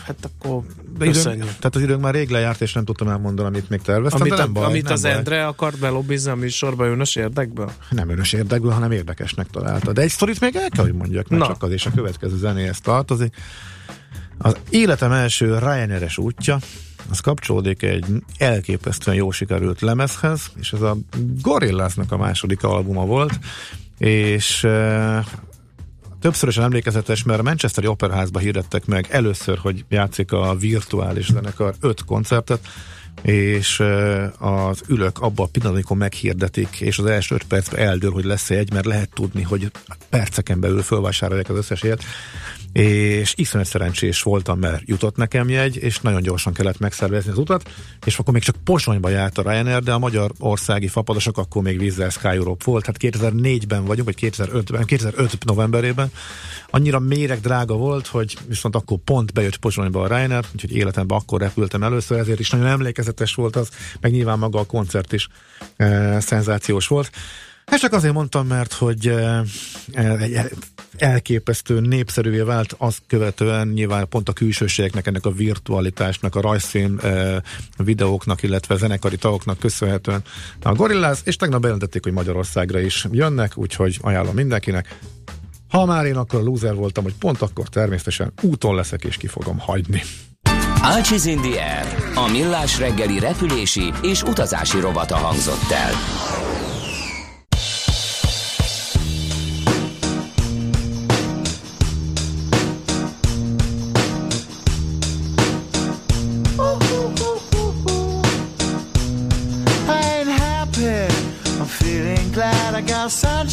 Hát 0.06 0.18
akkor 0.22 0.62
De 0.98 1.06
időnk, 1.06 1.44
tehát 1.44 1.76
az 1.76 1.82
időnk 1.82 2.02
már 2.02 2.14
rég 2.14 2.30
lejárt, 2.30 2.62
és 2.62 2.74
nem 2.74 2.86
tudtam 2.86 3.08
elmondani, 3.08 3.48
amit 3.48 3.70
még 3.70 3.82
terveztem, 3.82 4.22
Amit, 4.22 4.34
de 4.34 4.38
nem 4.38 4.54
baj, 4.54 4.66
amit 4.66 4.84
nem 4.84 4.94
az 4.94 5.02
baj. 5.02 5.12
Endre 5.12 5.46
akart 5.46 5.80
belobbizni 5.80 6.32
a 6.32 6.36
műsorba 6.36 6.86
önös 6.86 7.16
érdekből? 7.16 7.72
Nem 7.90 8.10
önös 8.10 8.34
érdekből, 8.34 8.72
hanem 8.72 8.92
érdekesnek 8.92 9.48
találta. 9.48 9.94
De 9.94 10.02
egy 10.02 10.10
sztorit 10.10 10.40
még 10.40 10.56
el 10.56 10.70
kell, 10.70 10.84
hogy 10.84 10.94
mondjak, 10.94 11.28
mert 11.28 11.42
Na. 11.42 11.48
csak 11.48 11.64
az 11.64 11.72
és 11.72 11.86
a 11.86 11.92
következő 11.96 12.38
zenéhez 12.38 12.80
tartozik. 12.82 13.36
Az 14.38 14.56
életem 14.70 15.12
első 15.12 15.58
Ryanair-es 15.58 16.18
útja, 16.18 16.60
az 17.10 17.20
kapcsolódik 17.20 17.84
egy 17.84 18.06
elképesztően 18.38 19.18
jó 19.18 19.32
sikerült 19.32 19.82
lemezhez, 19.82 20.42
és 20.60 20.74
ez 20.74 20.82
a 20.82 20.98
Gorillaznak 21.42 22.12
a 22.12 22.18
második 22.18 22.64
albuma 22.64 23.06
volt, 23.06 23.40
és 24.02 24.68
többszörösen 26.20 26.64
emlékezetes, 26.64 27.24
mert 27.24 27.40
a 27.40 27.44
Manchesteri 27.44 27.88
Operaházba 27.88 28.40
hirdettek 28.40 28.86
meg 28.86 29.08
először, 29.10 29.58
hogy 29.58 29.86
játszik 29.90 30.32
a 30.32 30.56
virtuális 30.56 31.32
zenekar 31.32 31.76
öt 31.80 32.06
koncertet, 32.06 32.68
és 33.22 33.84
az 34.40 34.82
ülök 34.88 35.20
abban 35.20 35.46
a 35.46 35.50
pillanatban, 35.50 35.72
amikor 35.74 35.98
meghirdetik, 35.98 36.80
és 36.80 36.98
az 36.98 37.06
első 37.06 37.36
öt 37.36 37.44
percben 37.44 37.80
eldől, 37.80 38.12
hogy 38.12 38.24
lesz 38.24 38.50
egy, 38.50 38.74
mert 38.74 38.86
lehet 38.86 39.10
tudni, 39.14 39.42
hogy 39.42 39.72
perceken 40.10 40.60
belül 40.60 40.82
fölvásárolják 40.82 41.50
az 41.50 41.58
összes 41.58 41.84
ilyet, 41.84 42.04
és 42.74 43.34
iszonyat 43.38 43.68
szerencsés 43.68 44.22
voltam, 44.22 44.60
mert 44.60 44.82
jutott 44.86 45.16
nekem 45.16 45.50
jegy, 45.50 45.78
és 45.78 46.00
nagyon 46.00 46.22
gyorsan 46.22 46.54
kellett 46.54 46.80
megszervezni 46.80 47.32
az 47.32 47.38
utat, 47.38 47.70
és 48.06 48.20
akkor 48.20 48.34
még 48.34 48.44
csak 48.44 48.56
Posonyba 48.64 49.10
járt 49.10 49.38
a 49.38 49.42
Ryanair, 49.42 49.84
de 49.84 49.92
a 49.92 50.00
magyar 50.00 50.32
országi 50.40 50.88
fapadosok 50.88 51.38
akkor 51.38 51.62
még 51.62 51.80
Visa 51.80 52.10
Sky 52.10 52.28
Europe 52.28 52.64
volt, 52.66 52.86
hát 52.86 52.98
2004-ben 53.00 53.86
vagyunk, 53.86 54.06
vagy 54.06 54.32
2005-ben, 54.32 54.86
2005 54.86 55.46
novemberében, 55.46 56.12
annyira 56.70 57.00
méreg 57.00 57.40
drága 57.40 57.76
volt, 57.76 58.08
hogy 58.08 58.38
viszont 58.48 58.76
akkor 58.76 58.98
pont 58.98 59.34
bejött 59.34 59.58
Pozsonyba 59.58 60.02
a 60.02 60.08
Ryanair, 60.08 60.46
úgyhogy 60.54 60.76
életemben 60.76 61.18
akkor 61.18 61.40
repültem 61.40 61.84
először, 61.84 62.20
ezért 62.20 62.40
is 62.40 62.50
nagyon 62.50 62.68
emlékezetes 62.68 63.36
volt 63.36 63.56
az, 63.56 63.70
meg 64.02 64.12
nyilván 64.12 64.40
maga 64.40 64.60
a 64.60 64.66
koncert 64.66 65.14
is 65.14 65.28
e, 65.76 66.20
szenzációs 66.20 66.88
volt. 66.88 67.12
Ezt 67.72 67.82
csak 67.82 67.94
azért 67.94 68.14
mondtam, 68.14 68.48
mert 68.48 68.74
hogy 68.74 69.08
e, 69.08 69.44
egy 69.94 70.34
el- 70.34 70.50
elképesztő 70.98 71.80
népszerűvé 71.80 72.40
vált, 72.40 72.76
azt 72.78 73.02
követően 73.08 73.68
nyilván 73.68 74.08
pont 74.10 74.30
a 74.30 74.34
külsőségeknek, 74.34 75.08
ennek 75.08 75.26
a 75.26 75.32
virtualitásnak, 75.32 76.36
a 76.36 76.42
rajzfilm 76.42 77.00
e, 77.04 77.42
videóknak, 77.78 78.44
illetve 78.44 78.76
zenekari 78.76 79.18
tagoknak 79.18 79.60
köszönhetően 79.60 80.24
a 80.62 80.74
Gorillaz, 80.74 81.22
és 81.24 81.36
tegnap 81.36 81.62
bejelentették, 81.62 82.04
hogy 82.04 82.14
Magyarországra 82.14 82.80
is 82.80 83.08
jönnek, 83.12 83.58
úgyhogy 83.58 83.98
ajánlom 84.02 84.36
mindenkinek. 84.36 85.00
Ha 85.70 85.86
már 85.86 86.06
én 86.06 86.16
akkor 86.16 86.40
a 86.40 86.44
loser 86.44 86.76
voltam, 86.76 87.04
hogy 87.04 87.16
pont 87.20 87.42
akkor 87.42 87.68
természetesen 87.68 88.34
úton 88.42 88.76
leszek 88.76 89.04
és 89.04 89.18
ki 89.18 89.28
fogom 89.28 89.60
hagyni. 89.60 90.02
Ácsiz 90.82 91.26
in 91.26 91.42
the 91.42 91.64
Air, 91.64 92.16
a 92.16 92.32
millás 92.32 92.80
reggeli 92.80 93.20
repülési 93.20 93.92
és 94.02 94.24
utazási 94.24 94.80
rovata 94.80 95.16
hangzott 95.16 95.72
el. 95.72 95.94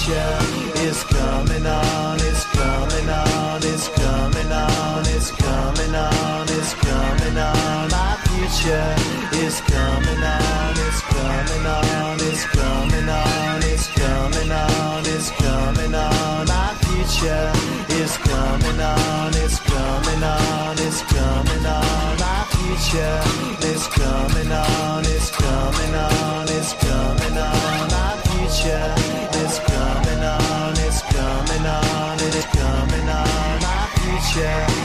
future 0.00 0.80
is 0.88 1.02
coming 1.04 1.66
on, 1.66 2.16
it's 2.20 2.44
coming 2.56 3.08
on, 3.08 3.60
it's 3.62 3.88
coming 3.88 4.52
on, 4.52 5.04
it's 5.06 5.30
coming 5.32 5.94
on, 5.94 6.46
it's 6.48 6.74
coming 6.74 7.38
on. 7.38 7.88
My 7.90 8.16
future 8.24 8.94
is 9.44 9.60
coming 9.60 10.22
on, 10.22 10.74
it's 10.86 11.00
coming 11.02 11.66
on, 11.66 12.20
it's 12.20 12.46
coming 12.46 13.08
on, 13.08 13.62
it's 13.62 13.88
coming 13.88 14.52
on, 14.52 15.06
it's 15.06 15.30
coming 15.32 15.94
on. 15.94 16.46
My 16.46 16.74
future 16.80 17.52
is 18.00 18.16
coming 18.16 18.80
on, 18.80 19.34
it's 19.34 19.58
coming 19.60 20.22
on, 20.22 20.78
it's 20.78 21.02
coming 21.02 21.66
on. 21.66 22.00
Is 23.62 23.86
coming 23.86 24.50
on, 25.94 26.48
it's 26.48 26.72
coming 26.74 27.38
on. 27.38 27.88
My 27.90 28.16
future 28.24 29.09
yeah 34.36 34.79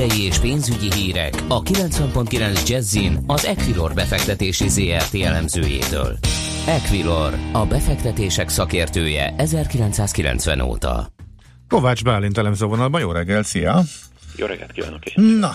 Tőzsdei 0.00 0.24
és 0.24 0.38
pénzügyi 0.38 0.92
hírek 0.92 1.44
a 1.48 1.62
90.9 1.62 2.68
Jazzin 2.68 3.24
az 3.26 3.44
Equilor 3.44 3.94
befektetési 3.94 4.68
ZRT 4.68 5.14
elemzőjétől. 5.14 6.18
Equilor, 6.66 7.34
a 7.52 7.66
befektetések 7.66 8.48
szakértője 8.48 9.34
1990 9.36 10.60
óta. 10.60 11.12
Kovács 11.68 12.04
Bálint 12.04 12.38
elemző 12.38 12.66
vonalban, 12.66 13.00
jó 13.00 13.12
reggel, 13.12 13.42
szia! 13.42 13.82
Jó 14.36 14.46
reggelt 14.46 14.72
kívánok 14.72 15.06
én! 15.06 15.24
Na, 15.24 15.52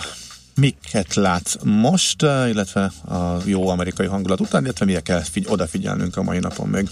miket 0.54 1.14
látsz 1.14 1.56
most, 1.62 2.22
illetve 2.22 2.92
a 3.08 3.36
jó 3.44 3.68
amerikai 3.68 4.06
hangulat 4.06 4.40
után, 4.40 4.64
illetve 4.64 4.84
mire 4.84 5.00
kell 5.00 5.22
figy- 5.22 5.48
odafigyelnünk 5.48 6.16
a 6.16 6.22
mai 6.22 6.38
napon 6.38 6.68
még? 6.68 6.88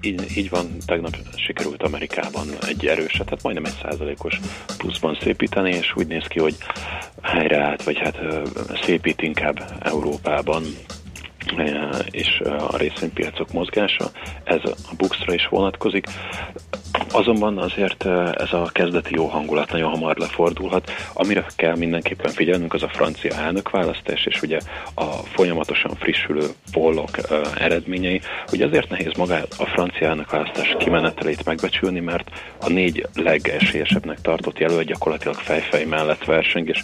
Így, 0.00 0.36
így 0.36 0.50
van, 0.50 0.76
tegnap 0.86 1.16
sikerült 1.36 1.82
Amerikában 1.82 2.46
egy 2.68 2.86
erőset, 2.86 3.24
tehát 3.24 3.42
majdnem 3.42 3.64
egy 3.64 3.78
százalékos 3.82 4.40
pluszban 4.76 5.18
szépíteni, 5.20 5.70
és 5.70 5.92
úgy 5.96 6.06
néz 6.06 6.26
ki, 6.26 6.38
hogy 6.40 6.56
helyreállt, 7.22 7.82
vagy 7.82 7.98
hát 7.98 8.18
szépít 8.82 9.22
inkább 9.22 9.78
Európában 9.80 10.62
és 12.10 12.40
a 12.40 12.76
részvénypiacok 12.76 13.52
mozgása. 13.52 14.10
Ez 14.44 14.60
a 14.64 14.94
Buxra 14.96 15.34
is 15.34 15.48
vonatkozik. 15.48 16.06
Azonban 17.12 17.58
azért 17.58 18.06
e, 18.06 18.34
ez 18.38 18.52
a 18.52 18.70
kezdeti 18.72 19.14
jó 19.14 19.26
hangulat 19.26 19.72
nagyon 19.72 19.90
hamar 19.90 20.16
lefordulhat. 20.16 20.90
Amire 21.12 21.46
kell 21.56 21.76
mindenképpen 21.76 22.30
figyelnünk, 22.30 22.74
az 22.74 22.82
a 22.82 22.88
francia 22.88 23.34
elnökválasztás, 23.34 24.26
és 24.26 24.42
ugye 24.42 24.58
a 24.94 25.04
folyamatosan 25.04 25.94
frissülő 25.96 26.46
pollok 26.72 27.18
e, 27.18 27.40
eredményei. 27.58 28.20
Ugye 28.52 28.66
azért 28.66 28.88
nehéz 28.88 29.12
magát 29.16 29.54
a 29.58 29.66
francia 29.66 30.08
elnökválasztás 30.08 30.76
kimenetelét 30.78 31.44
megbecsülni, 31.44 32.00
mert 32.00 32.30
a 32.60 32.68
négy 32.68 33.06
legesélyesebbnek 33.14 34.20
tartott 34.20 34.58
jelölt 34.58 34.86
gyakorlatilag 34.86 35.36
fejfej 35.36 35.84
mellett 35.84 36.24
verseng, 36.24 36.68
és 36.68 36.82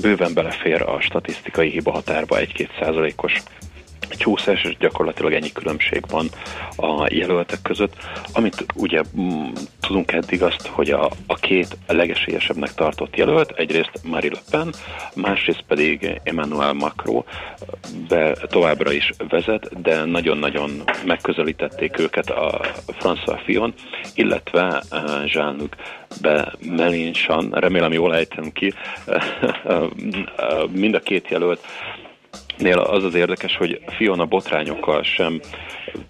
bőven 0.00 0.34
belefér 0.34 0.82
a 0.82 1.00
statisztikai 1.00 1.70
hiba 1.70 1.90
határba 1.90 2.36
1-2 2.38 2.68
százalékos 2.80 3.42
csúszás, 4.08 4.64
és 4.64 4.76
gyakorlatilag 4.76 5.32
ennyi 5.32 5.52
különbség 5.52 6.02
van 6.10 6.28
a 6.76 7.06
jelöltek 7.14 7.62
között. 7.62 7.94
Amit 8.32 8.66
ugye 8.74 9.02
mm, 9.20 9.52
tudunk 9.80 10.12
eddig 10.12 10.42
azt, 10.42 10.66
hogy 10.66 10.90
a, 10.90 11.10
a 11.26 11.34
két 11.34 11.76
legesélyesebbnek 11.86 12.74
tartott 12.74 13.16
jelölt, 13.16 13.50
egyrészt 13.50 14.00
Marie 14.02 14.30
Le 14.32 14.40
Pen, 14.50 14.74
másrészt 15.14 15.64
pedig 15.68 16.20
Emmanuel 16.22 16.72
Macron 16.72 17.24
be, 18.08 18.32
továbbra 18.32 18.92
is 18.92 19.12
vezet, 19.28 19.82
de 19.82 20.04
nagyon-nagyon 20.04 20.82
megközelítették 21.06 21.98
őket 21.98 22.30
a 22.30 22.60
François 23.00 23.40
Fillon, 23.44 23.74
illetve 24.14 24.82
uh, 24.90 25.32
Jean-Luc 25.32 25.76
be 26.20 26.52
Mélenchon, 26.60 27.50
remélem 27.50 27.92
jól 27.92 28.14
ejtem 28.14 28.52
ki, 28.52 28.72
mind 30.82 30.94
a 30.94 31.00
két 31.00 31.28
jelölt 31.28 31.60
Nél 32.58 32.78
az 32.78 33.04
az 33.04 33.14
érdekes, 33.14 33.56
hogy 33.56 33.80
Fiona 33.86 34.24
botrányokkal 34.24 35.02
sem 35.02 35.40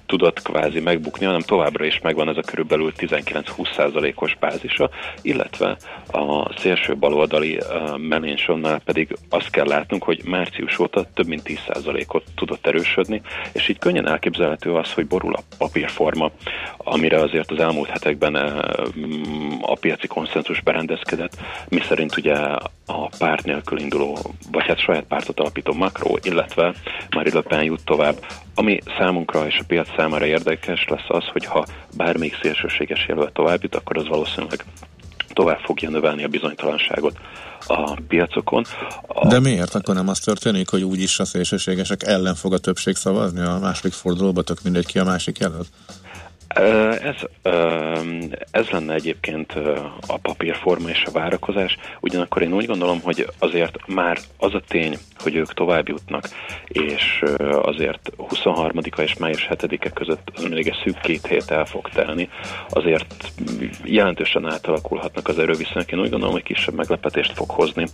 tudott 0.06 0.42
kvázi 0.42 0.80
megbukni, 0.80 1.26
hanem 1.26 1.40
továbbra 1.40 1.85
is 1.85 2.00
megvan 2.00 2.28
ez 2.28 2.37
a 2.37 2.40
körülbelül 2.40 2.92
19-20%-os 2.98 4.37
bázisa, 4.40 4.90
illetve 5.22 5.76
a 6.12 6.52
szélső 6.59 6.96
baloldali 6.96 7.56
uh, 7.56 7.98
Melanchonnál 7.98 8.78
pedig 8.78 9.16
azt 9.28 9.50
kell 9.50 9.66
látnunk, 9.66 10.02
hogy 10.02 10.22
március 10.24 10.78
óta 10.78 11.06
több 11.14 11.26
mint 11.26 11.42
10%-ot 11.44 12.24
tudott 12.35 12.66
erősödni, 12.66 13.22
és 13.52 13.68
így 13.68 13.78
könnyen 13.78 14.09
elképzelhető 14.09 14.72
az, 14.72 14.92
hogy 14.92 15.06
borul 15.06 15.35
a 15.35 15.42
papírforma, 15.59 16.30
amire 16.76 17.20
azért 17.20 17.50
az 17.50 17.59
elmúlt 17.59 17.88
hetekben 17.88 18.35
uh, 18.35 18.50
a 19.61 19.74
piaci 19.80 20.06
konszenzus 20.06 20.61
berendezkedett, 20.61 21.37
miszerint 21.68 22.16
ugye 22.16 22.35
a 22.87 23.09
párt 23.18 23.44
nélkül 23.44 23.79
induló, 23.79 24.18
vagy 24.51 24.66
hát 24.66 24.81
saját 24.81 25.05
pártot 25.05 25.40
alapító 25.40 25.72
Macron, 25.72 26.18
illetve 26.22 26.75
Marie 27.11 27.42
Le 27.49 27.64
jut 27.64 27.85
tovább. 27.85 28.27
Ami 28.55 28.81
számunkra 28.99 29.46
és 29.46 29.59
a 29.59 29.64
piac 29.66 29.88
számára 29.96 30.27
érdekes 30.27 30.85
lesz 30.88 31.07
az, 31.09 31.25
hogy 31.33 31.44
ha 31.44 31.66
bármelyik 31.96 32.38
szélsőséges 32.42 33.07
jelölt 33.09 33.33
tovább 33.33 33.62
jut, 33.62 33.75
akkor 33.75 33.99
az 33.99 34.09
valószínűleg 34.09 34.64
tovább 35.33 35.59
fogja 35.59 35.90
növelni 35.90 36.25
a 36.25 36.29
bizonytalanságot 36.29 37.18
a 37.66 38.01
piacokon. 38.09 38.64
A... 39.07 39.27
De 39.27 39.40
miért 39.40 39.75
akkor 39.75 39.94
nem 39.94 40.09
az 40.09 40.18
történik, 40.18 40.68
hogy 40.68 40.83
úgyis 40.83 41.18
a 41.18 41.25
szélsőségesek 41.25 42.03
ellen 42.03 42.35
fog 42.35 42.53
a 42.53 42.59
többség 42.59 42.96
szavazni 42.96 43.40
a 43.40 43.59
második 43.59 43.92
fordulóba, 43.92 44.42
tök 44.42 44.62
mindegy 44.62 44.87
ki 44.87 44.99
a 44.99 45.05
másik 45.05 45.38
jelölt? 45.38 45.68
Ez, 46.48 47.16
ez 48.50 48.68
lenne 48.70 48.94
egyébként 48.94 49.52
a 50.06 50.18
papírforma 50.22 50.88
és 50.88 51.04
a 51.04 51.11
várakozás, 51.11 51.76
ugyanakkor 52.00 52.42
én 52.42 52.52
úgy 52.52 52.66
gondolom, 52.66 53.00
hogy 53.00 53.26
azért 53.38 53.87
már 53.87 54.18
az 54.38 54.54
a 54.54 54.62
tény, 54.68 54.96
hogy 55.18 55.35
ők 55.35 55.54
tovább 55.54 55.88
jutnak, 55.88 56.28
és 56.66 57.22
azért 57.62 58.12
23-a 58.18 59.00
és 59.00 59.16
május 59.16 59.48
7-e 59.50 59.90
között 59.90 60.32
az 60.35 60.44
még 60.44 60.66
egy 60.66 60.76
szűk 60.85 61.00
két 61.00 61.26
hét 61.26 61.50
el 61.50 61.64
fog 61.64 61.88
telni, 61.88 62.28
azért 62.68 63.32
jelentősen 63.85 64.52
átalakulhatnak 64.52 65.28
az 65.28 65.38
erőviszonyok. 65.38 65.92
Én 65.92 66.00
úgy 66.00 66.11
gondolom, 66.11 66.35
hogy 66.35 66.42
kisebb 66.42 66.74
meglepetést 66.74 67.32
fog 67.32 67.50
hozni 67.50 67.87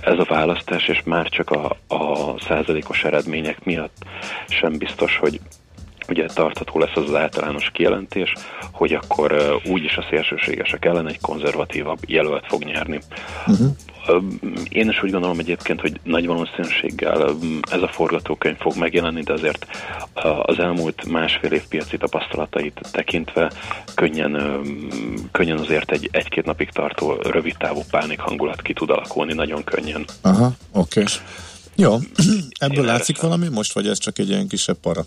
ez 0.00 0.18
a 0.18 0.26
választás, 0.28 0.88
és 0.88 1.02
már 1.04 1.28
csak 1.28 1.50
a, 1.50 1.76
a 1.88 2.34
százalékos 2.40 3.04
eredmények 3.04 3.64
miatt 3.64 3.96
sem 4.48 4.78
biztos, 4.78 5.16
hogy 5.16 5.40
ugye 6.10 6.26
tartható 6.26 6.78
lesz 6.78 6.96
az 6.96 7.04
az 7.08 7.14
általános 7.14 7.70
kijelentés, 7.72 8.34
hogy 8.72 8.92
akkor 8.92 9.60
úgyis 9.64 9.96
a 9.96 10.06
szélsőségesek 10.10 10.84
ellen 10.84 11.08
egy 11.08 11.20
konzervatívabb 11.20 11.98
jelölt 12.06 12.44
fog 12.46 12.62
nyerni. 12.62 13.00
Uh-huh. 13.46 13.68
Én 14.68 14.88
is 14.88 15.02
úgy 15.02 15.10
gondolom 15.10 15.38
egyébként, 15.38 15.80
hogy 15.80 16.00
nagy 16.02 16.26
valószínűséggel 16.26 17.36
ez 17.70 17.82
a 17.82 17.88
forgatókönyv 17.88 18.56
fog 18.56 18.76
megjelenni, 18.76 19.22
de 19.22 19.32
azért 19.32 19.66
az 20.42 20.58
elmúlt 20.58 21.04
másfél 21.04 21.52
év 21.52 21.62
piaci 21.68 21.96
tapasztalatait 21.96 22.80
tekintve 22.92 23.52
könnyen, 23.94 24.60
könnyen 25.32 25.58
azért 25.58 25.90
egy 25.90 26.08
egy-két 26.12 26.44
napig 26.44 26.70
tartó 26.70 27.12
rövid 27.12 27.56
távú 27.58 27.80
pánik 27.90 28.20
hangulat 28.20 28.62
ki 28.62 28.72
tud 28.72 28.90
alakulni 28.90 29.32
nagyon 29.32 29.64
könnyen. 29.64 30.04
Aha, 30.20 30.52
oké. 30.72 31.00
Okay. 31.00 31.12
Jó, 31.76 31.98
ebből 32.58 32.84
látszik 32.84 33.20
valami 33.20 33.48
most, 33.48 33.72
vagy 33.72 33.86
ez 33.86 33.98
csak 33.98 34.18
egy 34.18 34.28
ilyen 34.28 34.48
kisebb 34.48 34.76
para? 34.76 35.06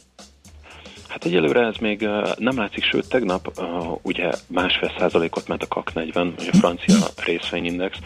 Hát 1.14 1.26
egyelőre 1.26 1.66
ez 1.66 1.76
még 1.76 2.10
nem 2.38 2.58
látszik, 2.58 2.84
sőt 2.84 3.10
tegnap 3.10 3.62
ugye 4.02 4.32
másfél 4.48 4.94
százalékot 4.98 5.48
ment 5.48 5.64
a 5.64 5.68
CAC 5.68 5.94
40, 5.94 6.34
a 6.38 6.58
francia 6.58 6.96
részvényindex, 7.26 7.98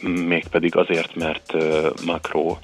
mégpedig 0.00 0.76
azért, 0.76 1.14
mert 1.14 1.52
Macron 2.04 2.56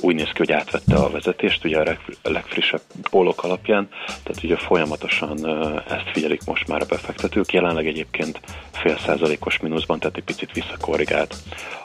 úgy 0.00 0.14
néz 0.14 0.28
ki, 0.28 0.38
hogy 0.38 0.52
átvette 0.52 0.94
a 0.94 1.10
vezetést, 1.10 1.64
ugye 1.64 1.78
a 1.78 1.96
legfrissebb 2.22 2.80
pólok 3.10 3.44
alapján, 3.44 3.88
tehát 4.06 4.44
ugye 4.44 4.56
folyamatosan 4.56 5.46
ezt 5.88 6.10
figyelik 6.12 6.44
most 6.44 6.68
már 6.68 6.82
a 6.82 6.86
befektetők, 6.88 7.52
jelenleg 7.52 7.86
egyébként 7.86 8.40
fél 8.72 8.98
százalékos 8.98 9.58
mínuszban, 9.58 9.98
tehát 9.98 10.16
egy 10.16 10.24
picit 10.24 10.52
visszakorrigált 10.52 11.36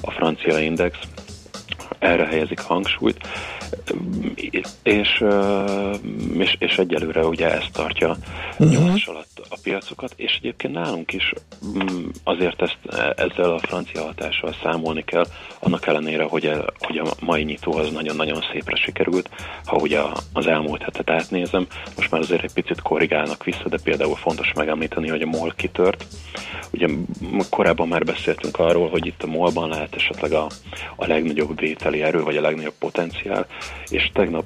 a 0.02 0.12
francia 0.12 0.60
index, 0.60 0.98
erre 2.00 2.26
helyezik 2.26 2.60
hangsúlyt, 2.60 3.28
és, 4.36 4.68
és, 4.84 6.56
és 6.60 6.78
egyelőre 6.78 7.26
ugye 7.26 7.52
ezt 7.52 7.72
tartja 7.72 8.18
uh-huh. 8.52 8.72
nyomás 8.72 9.06
alatt 9.06 9.31
a 9.52 9.58
piacokat, 9.64 10.14
és 10.16 10.36
egyébként 10.36 10.74
nálunk 10.74 11.14
is 11.14 11.34
mm, 11.66 12.06
azért 12.24 12.62
ezt, 12.62 12.78
ezzel 13.16 13.52
a 13.52 13.60
francia 13.60 14.04
hatással 14.04 14.56
számolni 14.64 15.04
kell, 15.04 15.26
annak 15.60 15.88
ellenére, 15.88 16.24
hogy 16.24 16.46
a, 16.46 16.66
hogy 16.80 16.98
a 16.98 17.06
mai 17.20 17.44
nyitó 17.44 17.74
az 17.74 17.92
nagyon-nagyon 17.92 18.44
szépre 18.52 18.76
sikerült. 18.76 19.30
Ha 19.66 19.78
ugye 19.78 20.00
az 20.34 20.48
elmúlt 20.48 20.82
hetet 20.82 21.10
átnézem, 21.10 21.68
most 21.96 22.12
már 22.12 22.22
azért 22.22 22.44
egy 22.44 22.54
picit 22.54 22.82
korrigálnak 22.82 23.44
vissza, 23.44 23.70
de 23.70 23.78
például 23.84 24.16
fontos 24.16 24.54
megemlíteni, 24.54 25.10
hogy 25.10 25.22
a 25.22 25.26
MOL 25.26 25.54
kitört. 25.56 26.06
Ugye 26.72 26.88
korábban 27.50 27.88
már 27.88 28.04
beszéltünk 28.04 28.60
arról, 28.60 28.90
hogy 28.90 29.06
itt 29.06 29.24
a 29.24 29.28
MOL-ban 29.28 29.70
lehet 29.70 29.96
esetleg 29.96 30.32
a, 30.32 30.48
a 30.96 31.06
legnagyobb 31.06 31.60
vételi 31.60 32.02
erő, 32.02 32.24
vagy 32.24 32.38
a 32.38 32.42
legnagyobb 32.42 32.76
potenciál, 32.80 33.48
és 33.90 34.10
tegnap 34.14 34.46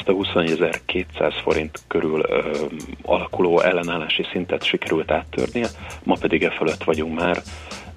ezt 0.00 0.08
a 0.08 0.40
21.200 0.40 1.34
forint 1.42 1.78
körül 1.88 2.20
ö, 2.28 2.66
alakuló 3.02 3.60
ellenállási 3.60 4.26
szintet 4.32 4.64
sikerült 4.64 5.10
áttörnie, 5.10 5.66
ma 6.02 6.16
pedig 6.20 6.42
e 6.42 6.50
fölött 6.50 6.84
vagyunk 6.84 7.18
már, 7.18 7.42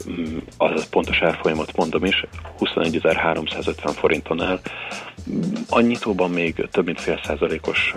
mm, 0.09 0.37
a 0.57 0.81
pontos 0.89 1.19
elfolyamat 1.19 1.75
mondom 1.75 2.05
is, 2.05 2.25
21.350 2.59 3.91
forinton 3.95 4.41
áll. 4.41 4.59
Annyitóban 5.69 6.29
még 6.29 6.67
több 6.71 6.85
mint 6.85 7.01
fél 7.01 7.19
százalékos 7.23 7.95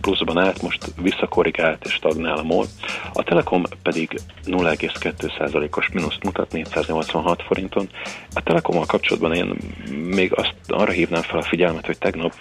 pluszban 0.00 0.38
állt, 0.38 0.62
most 0.62 0.92
visszakorrigált 1.02 1.84
és 1.84 1.92
stagnál 1.92 2.36
a 2.36 2.42
MOL. 2.42 2.66
A 3.12 3.22
Telekom 3.22 3.62
pedig 3.82 4.20
0,2 4.44 5.38
százalékos 5.38 5.88
mínuszt 5.92 6.24
mutat 6.24 6.52
486 6.52 7.42
forinton. 7.42 7.88
A 8.34 8.42
Telekommal 8.42 8.86
kapcsolatban 8.86 9.34
én 9.34 9.56
még 9.90 10.32
azt 10.34 10.54
arra 10.66 10.92
hívnám 10.92 11.22
fel 11.22 11.38
a 11.38 11.42
figyelmet, 11.42 11.86
hogy 11.86 11.98
tegnap 11.98 12.34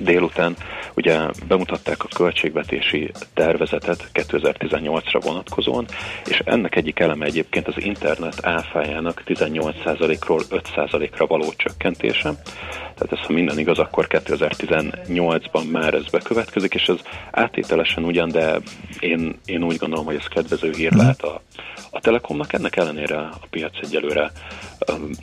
délután 0.00 0.56
ugye 0.98 1.18
bemutatták 1.48 2.04
a 2.04 2.08
költségvetési 2.16 3.10
tervezetet 3.34 4.10
2018-ra 4.14 5.20
vonatkozóan, 5.24 5.86
és 6.24 6.42
ennek 6.44 6.76
egyik 6.76 6.98
eleme 6.98 7.24
egyébként 7.24 7.68
az 7.68 7.74
internet 7.76 8.46
áfájának 8.46 9.22
18%-ról 9.26 10.40
5%-ra 10.50 11.26
való 11.26 11.52
csökkentése. 11.56 12.32
Tehát 12.94 13.12
ez, 13.12 13.26
ha 13.26 13.32
minden 13.32 13.58
igaz, 13.58 13.78
akkor 13.78 14.06
2018-ban 14.10 15.70
már 15.70 15.94
ez 15.94 16.04
bekövetkezik, 16.10 16.74
és 16.74 16.88
ez 16.88 16.98
átételesen 17.30 18.04
ugyan, 18.04 18.28
de 18.28 18.58
én, 19.00 19.38
én 19.44 19.64
úgy 19.64 19.76
gondolom, 19.76 20.04
hogy 20.04 20.16
ez 20.16 20.26
kedvező 20.26 20.72
hír 20.72 20.90
mhm. 20.90 20.98
lehet 20.98 21.22
a, 21.22 21.40
a 21.90 22.00
Telekomnak. 22.00 22.52
Ennek 22.52 22.76
ellenére 22.76 23.18
a 23.18 23.46
piac 23.50 23.78
egyelőre 23.82 24.32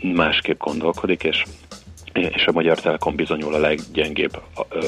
másképp 0.01 0.59
gondolkodik, 0.59 1.23
és 1.23 1.43
és 2.15 2.45
a 2.47 2.51
Magyar 2.51 2.79
Telekom 2.79 3.15
bizonyul 3.15 3.53
a 3.53 3.59
leggyengébb 3.59 4.41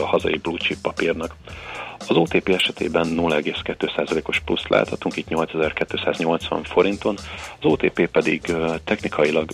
hazai 0.05 0.37
blue 0.37 0.57
chip 0.57 0.77
papírnak. 0.81 1.35
Az 1.99 2.15
OTP 2.15 2.49
esetében 2.49 3.07
0,2%-os 3.15 4.39
plusz 4.39 4.67
láthatunk, 4.67 5.15
itt 5.15 5.27
8280 5.27 6.63
forinton, 6.63 7.15
az 7.59 7.71
OTP 7.71 8.07
pedig 8.07 8.41
technikailag 8.83 9.49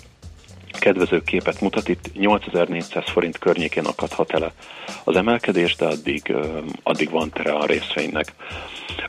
kedvező 0.80 1.22
képet 1.24 1.62
mutat, 1.62 1.88
itt 1.88 2.14
8400 2.14 3.04
forint 3.10 3.38
környékén 3.38 3.86
akadhat 3.86 4.32
el 4.32 4.52
az 5.04 5.16
emelkedés, 5.16 5.76
de 5.76 5.86
addig, 5.86 6.36
addig 6.84 7.10
van 7.10 7.30
tere 7.30 7.52
a 7.52 7.66
részvénynek. 7.66 8.34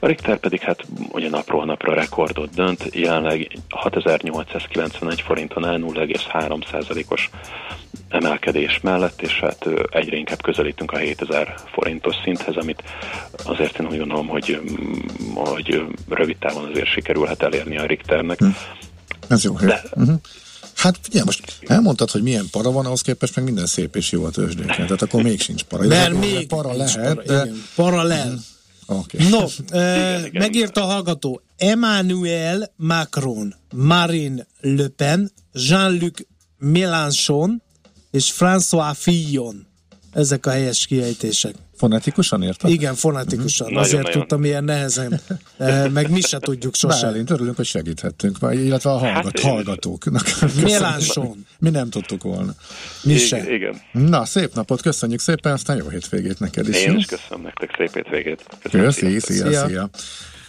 A 0.01 0.07
Richter 0.07 0.39
pedig 0.39 0.61
hát 0.61 0.85
ugye 1.13 1.29
napról 1.29 1.65
napra 1.65 1.95
rekordot 1.95 2.55
dönt, 2.55 2.89
jelenleg 2.93 3.59
6891 3.69 5.21
forinton 5.21 5.67
el 5.67 5.79
0,3%-os 5.81 7.31
emelkedés 8.09 8.81
mellett, 8.81 9.23
és 9.23 9.41
hát 9.41 9.69
egyre 9.91 10.17
inkább 10.17 10.43
közelítünk 10.43 10.93
a 10.93 10.97
7000 10.97 11.55
forintos 11.73 12.15
szinthez, 12.25 12.57
amit 12.57 12.83
azért 13.45 13.79
én 13.79 13.87
úgy 13.87 13.99
gondolom, 13.99 14.27
hogy, 14.27 14.61
hogy 15.35 15.83
rövid 16.09 16.37
távon 16.37 16.71
azért 16.71 16.91
sikerülhet 16.91 17.43
elérni 17.43 17.79
a 17.79 17.87
Richternek. 17.87 18.39
Hm. 18.39 18.47
Ez 19.29 19.45
jó. 19.45 19.57
De, 19.57 19.83
uh-huh. 19.95 20.21
Hát 20.75 20.99
figyelj, 21.03 21.25
most 21.25 21.59
elmondtad, 21.67 22.11
hogy 22.11 22.23
milyen 22.23 22.49
para 22.51 22.71
van, 22.71 22.87
ahhoz 22.87 23.01
képest 23.01 23.37
meg 23.37 23.45
minden 23.45 23.67
szép 23.67 23.97
és 23.97 24.11
jó 24.11 24.25
a 24.25 24.31
tőzsdéken, 24.31 24.87
tehát 24.87 25.03
akkor 25.03 25.23
még 25.23 25.41
sincs 25.41 25.63
para. 25.63 25.87
Mert 25.87 26.19
még 26.19 26.47
para 26.47 26.73
lehet, 26.73 27.15
para, 27.15 27.23
de... 27.23 27.51
Paralel. 27.75 28.31
Mm. 28.31 28.37
Okay. 28.87 29.29
No, 29.29 29.45
eh, 29.79 30.25
megírta 30.33 30.83
a 30.83 30.87
hallgató. 30.87 31.41
Emmanuel 31.57 32.73
Macron, 32.77 33.55
Marine 33.75 34.47
Le 34.61 34.89
Pen, 34.89 35.33
Jean-Luc 35.53 36.21
Mélenchon 36.59 37.63
és 38.11 38.35
François 38.39 38.95
Fillon. 38.95 39.67
Ezek 40.15 40.47
a 40.47 40.51
helyes 40.51 40.87
kiejtések. 40.87 41.55
Fonetikusan 41.77 42.43
érted? 42.43 42.71
Igen, 42.71 42.95
fonetikusan. 42.95 43.67
Mm-hmm. 43.67 43.77
Azért 43.77 44.03
nagyon. 44.03 44.21
tudtam 44.21 44.45
ilyen 44.45 44.65
nehezen. 44.65 45.21
E, 45.59 45.89
meg 45.89 46.11
mi 46.11 46.21
se 46.21 46.39
tudjuk 46.39 46.75
sosem. 46.75 47.11
Bálint, 47.11 47.31
örülünk, 47.31 47.57
hogy 47.57 47.67
segíthettünk, 47.67 48.39
illetve 48.51 48.91
a 48.91 48.97
hallgat, 48.97 49.25
hát, 49.25 49.41
hallgatóknak. 49.41 50.25
Milánson. 50.63 51.47
Mi 51.59 51.71
nem 51.71 51.91
tudtuk 51.91 52.23
volna. 52.23 52.55
Mi 53.03 53.17
se. 53.17 53.53
Igen. 53.55 53.81
Na, 53.93 54.25
szép 54.25 54.55
napot, 54.55 54.83
köszönjük 54.83 55.21
szépen, 55.21 55.53
aztán 55.53 55.77
jó 55.77 55.89
hétvégét 55.89 56.39
neked 56.39 56.69
is. 56.69 56.85
Én 56.85 56.97
is 56.97 57.07
köszönöm 57.07 57.43
nektek, 57.43 57.75
szép 57.77 57.95
hétvégét. 57.95 58.45
Köszönöm, 58.63 58.87
Köszi, 58.87 59.19
szia, 59.19 59.47
szia. 59.47 59.67
szia. 59.67 59.91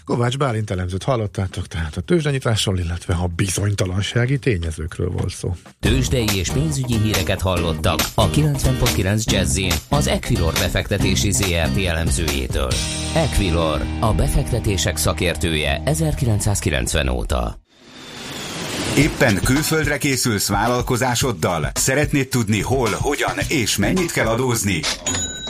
Kovács 0.05 0.37
Bálint 0.37 0.71
elemzőt 0.71 1.03
hallottátok, 1.03 1.67
tehát 1.67 1.97
a 1.97 2.01
tőzsdenyításról, 2.01 2.79
illetve 2.79 3.13
a 3.13 3.27
bizonytalansági 3.35 4.39
tényezőkről 4.39 5.09
volt 5.09 5.33
szó. 5.33 5.55
Tőzsdei 5.79 6.27
és 6.35 6.49
pénzügyi 6.49 6.97
híreket 6.97 7.41
hallottak 7.41 7.99
a 8.15 8.29
90.9 8.29 9.23
jazz 9.23 9.59
az 9.89 10.07
Equilor 10.07 10.53
befektetési 10.53 11.31
ZRT 11.31 11.77
elemzőjétől. 11.85 12.71
Equilor, 13.15 13.81
a 13.99 14.13
befektetések 14.13 14.97
szakértője 14.97 15.81
1990 15.85 17.07
óta. 17.07 17.59
Éppen 18.97 19.39
külföldre 19.43 19.97
készülsz 19.97 20.47
vállalkozásoddal? 20.47 21.69
Szeretnéd 21.73 22.27
tudni 22.27 22.61
hol, 22.61 22.89
hogyan 22.91 23.35
és 23.47 23.77
mennyit 23.77 24.11
kell 24.11 24.27
adózni? 24.27 24.79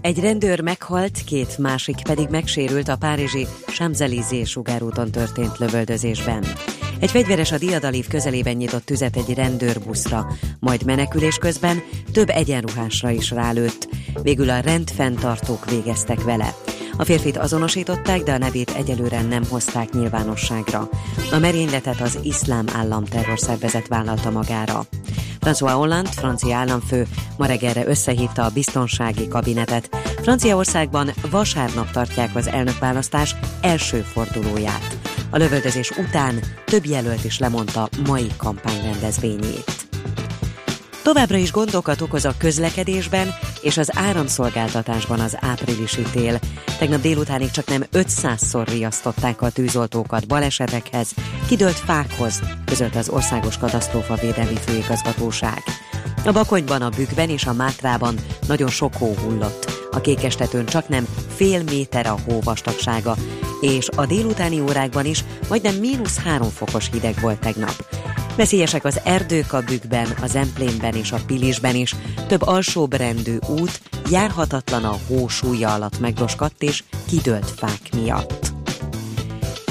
Egy 0.00 0.20
rendőr 0.20 0.60
meghalt, 0.60 1.24
két 1.24 1.58
másik 1.58 2.02
pedig 2.02 2.28
megsérült 2.28 2.88
a 2.88 2.96
párizsi 2.96 3.46
Champs-Élysées 3.66 4.50
sugárúton 4.50 5.10
történt 5.10 5.58
lövöldözésben. 5.58 6.44
Egy 7.00 7.10
fegyveres 7.10 7.52
a 7.52 7.58
diadalív 7.58 8.06
közelében 8.08 8.56
nyitott 8.56 8.84
tüzet 8.84 9.16
egy 9.16 9.34
rendőrbuszra, 9.34 10.26
majd 10.58 10.84
menekülés 10.84 11.36
közben 11.36 11.82
több 12.12 12.28
egyenruhásra 12.28 13.10
is 13.10 13.30
rálőtt. 13.30 13.88
Végül 14.22 14.50
a 14.50 14.60
rendfenntartók 14.60 15.70
végeztek 15.70 16.22
vele. 16.22 16.54
A 16.98 17.04
férfit 17.04 17.36
azonosították, 17.36 18.22
de 18.22 18.32
a 18.32 18.38
nevét 18.38 18.70
egyelőre 18.70 19.22
nem 19.22 19.44
hozták 19.50 19.92
nyilvánosságra. 19.92 20.88
A 21.32 21.38
merényletet 21.38 22.00
az 22.00 22.18
iszlám 22.22 22.66
állam 22.74 23.04
terrorszervezet 23.04 23.88
vállalta 23.88 24.30
magára. 24.30 24.86
François 25.40 25.72
Hollande, 25.72 26.10
francia 26.10 26.56
államfő, 26.56 27.06
ma 27.36 27.46
reggelre 27.46 27.86
összehívta 27.86 28.44
a 28.44 28.50
biztonsági 28.50 29.28
kabinetet. 29.28 29.88
Franciaországban 30.22 31.10
vasárnap 31.30 31.90
tartják 31.90 32.36
az 32.36 32.48
elnökválasztás 32.48 33.34
első 33.60 34.00
fordulóját. 34.00 34.98
A 35.30 35.36
lövöldözés 35.36 35.90
után 35.90 36.40
több 36.64 36.84
jelölt 36.84 37.24
is 37.24 37.38
lemondta 37.38 37.88
mai 38.06 38.26
kampányrendezvényét. 38.36 39.87
Továbbra 41.08 41.36
is 41.36 41.52
gondokat 41.52 42.00
okoz 42.00 42.24
a 42.24 42.34
közlekedésben 42.38 43.34
és 43.60 43.76
az 43.76 43.90
áramszolgáltatásban 43.94 45.20
az 45.20 45.36
áprilisi 45.40 46.02
tél. 46.02 46.38
Tegnap 46.78 47.00
délutánig 47.00 47.50
csak 47.50 47.66
nem 47.66 47.84
500-szor 47.92 48.66
riasztották 48.70 49.42
a 49.42 49.50
tűzoltókat 49.50 50.26
balesetekhez, 50.26 51.14
kidőlt 51.46 51.76
fákhoz, 51.76 52.40
között 52.64 52.94
az 52.94 53.08
Országos 53.08 53.58
Katasztrófa 53.58 54.14
Védelmi 54.14 54.56
Főigazgatóság. 54.56 55.62
A 56.24 56.32
Bakonyban, 56.32 56.82
a 56.82 56.88
Bükkben 56.88 57.28
és 57.28 57.44
a 57.46 57.52
Mátrában 57.52 58.14
nagyon 58.46 58.68
sok 58.68 58.94
hó 58.94 59.14
hullott. 59.14 59.88
A 59.90 60.00
Kékestetőn 60.00 60.66
csak 60.66 60.88
nem 60.88 61.08
fél 61.34 61.62
méter 61.62 62.06
a 62.06 62.18
hó 62.26 62.40
vastagsága, 62.40 63.16
és 63.60 63.88
a 63.96 64.06
délutáni 64.06 64.60
órákban 64.60 65.04
is 65.04 65.24
majdnem 65.48 65.74
mínusz 65.74 66.18
három 66.18 66.50
fokos 66.50 66.88
hideg 66.92 67.20
volt 67.20 67.40
tegnap. 67.40 67.86
Veszélyesek 68.36 68.84
az 68.84 69.00
erdők 69.04 69.52
a 69.52 69.62
bükkben, 69.62 70.06
a 70.22 70.26
Zemplénben 70.26 70.94
és 70.94 71.12
a 71.12 71.18
Pilisben 71.26 71.74
is. 71.74 71.94
Több 72.26 72.42
alsóbrendű 72.42 73.36
út 73.48 73.80
járhatatlan 74.10 74.84
a 74.84 74.96
hó 75.06 75.28
súlya 75.28 75.74
alatt 75.74 75.98
megdoskadt 75.98 76.62
és 76.62 76.82
kidőlt 77.08 77.50
fák 77.50 77.80
miatt. 77.94 78.52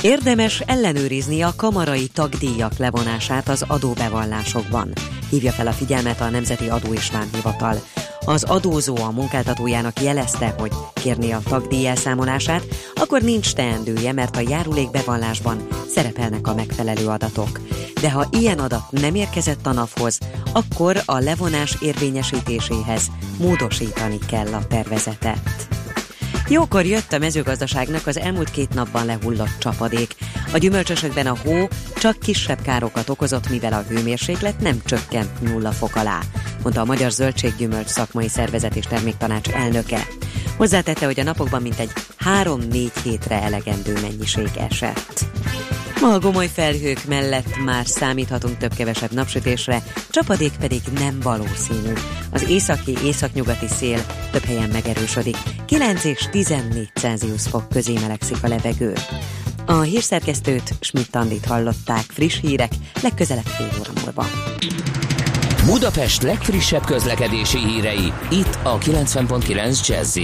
Érdemes 0.01 0.59
ellenőrizni 0.59 1.41
a 1.41 1.53
kamarai 1.55 2.07
tagdíjak 2.07 2.77
levonását 2.77 3.49
az 3.49 3.63
adóbevallásokban. 3.67 4.93
Hívja 5.29 5.51
fel 5.51 5.67
a 5.67 5.71
figyelmet 5.71 6.21
a 6.21 6.29
Nemzeti 6.29 6.69
Adó 6.69 6.93
és 6.93 7.09
Vámhivatal. 7.09 7.81
Az 8.25 8.43
adózó 8.43 8.97
a 8.97 9.11
munkáltatójának 9.11 10.01
jelezte, 10.01 10.55
hogy 10.57 10.71
kérni 10.93 11.31
a 11.31 11.41
tagdíj 11.43 11.87
elszámolását, 11.87 12.63
akkor 12.95 13.21
nincs 13.21 13.53
teendője, 13.53 14.11
mert 14.11 14.35
a 14.35 14.49
járulékbevallásban 14.49 15.67
szerepelnek 15.93 16.47
a 16.47 16.53
megfelelő 16.53 17.07
adatok. 17.07 17.59
De 18.01 18.11
ha 18.11 18.27
ilyen 18.31 18.59
adat 18.59 18.91
nem 18.91 19.15
érkezett 19.15 19.65
a 19.65 19.73
NAV-hoz, 19.73 20.19
akkor 20.53 21.01
a 21.05 21.19
levonás 21.19 21.77
érvényesítéséhez 21.81 23.11
módosítani 23.37 24.17
kell 24.27 24.53
a 24.53 24.67
tervezetet. 24.67 25.67
Jókor 26.49 26.85
jött 26.85 27.13
a 27.13 27.17
mezőgazdaságnak 27.17 28.07
az 28.07 28.17
elmúlt 28.17 28.51
két 28.51 28.73
napban 28.73 29.05
lehullott 29.05 29.57
csapadék. 29.59 30.15
A 30.53 30.57
gyümölcsösökben 30.57 31.27
a 31.27 31.37
hó 31.43 31.67
csak 31.99 32.19
kisebb 32.19 32.61
károkat 32.61 33.09
okozott, 33.09 33.49
mivel 33.49 33.73
a 33.73 33.83
hőmérséklet 33.87 34.59
nem 34.59 34.81
csökkent 34.85 35.41
nulla 35.41 35.71
fok 35.71 35.95
alá, 35.95 36.19
mondta 36.61 36.81
a 36.81 36.85
Magyar 36.85 37.11
Zöldséggyümölcs 37.11 37.87
Szakmai 37.87 38.27
Szervezet 38.27 38.75
és 38.75 38.85
Terméktanács 38.85 39.47
elnöke. 39.47 40.07
Hozzátette, 40.57 41.05
hogy 41.05 41.19
a 41.19 41.23
napokban 41.23 41.61
mintegy 41.61 41.91
3-4 42.43 42.89
hétre 43.03 43.41
elegendő 43.41 43.93
mennyiség 44.01 44.49
esett. 44.69 45.25
Ma 46.01 46.13
a 46.13 46.19
gomoly 46.19 46.47
felhők 46.47 47.05
mellett 47.07 47.57
már 47.65 47.85
számíthatunk 47.85 48.57
több-kevesebb 48.57 49.11
napsütésre, 49.11 49.83
csapadék 50.09 50.53
pedig 50.59 50.81
nem 50.99 51.19
valószínű. 51.19 51.93
Az 52.31 52.49
északi 52.49 52.97
északnyugati 53.03 53.67
szél 53.67 54.05
több 54.31 54.43
helyen 54.43 54.69
megerősödik, 54.69 55.37
9 55.65 56.03
és 56.03 56.27
14 56.31 56.89
Celsius 56.93 57.47
fok 57.47 57.69
közé 57.69 57.93
melegszik 57.93 58.37
a 58.41 58.47
levegő. 58.47 58.93
A 59.69 59.81
hírszerkesztőt 59.81 60.73
Schmidt-Tandit 60.79 61.45
hallották 61.45 62.03
friss 62.07 62.39
hírek, 62.39 62.71
legközelebb 63.01 63.45
fél 63.45 63.69
óra 63.79 63.91
múlva. 64.03 64.25
Budapest 65.65 66.21
legfrissebb 66.21 66.85
közlekedési 66.85 67.57
hírei, 67.57 68.13
itt 68.31 68.59
a 68.63 68.77
90.9 68.77 69.87
jazz 69.87 70.19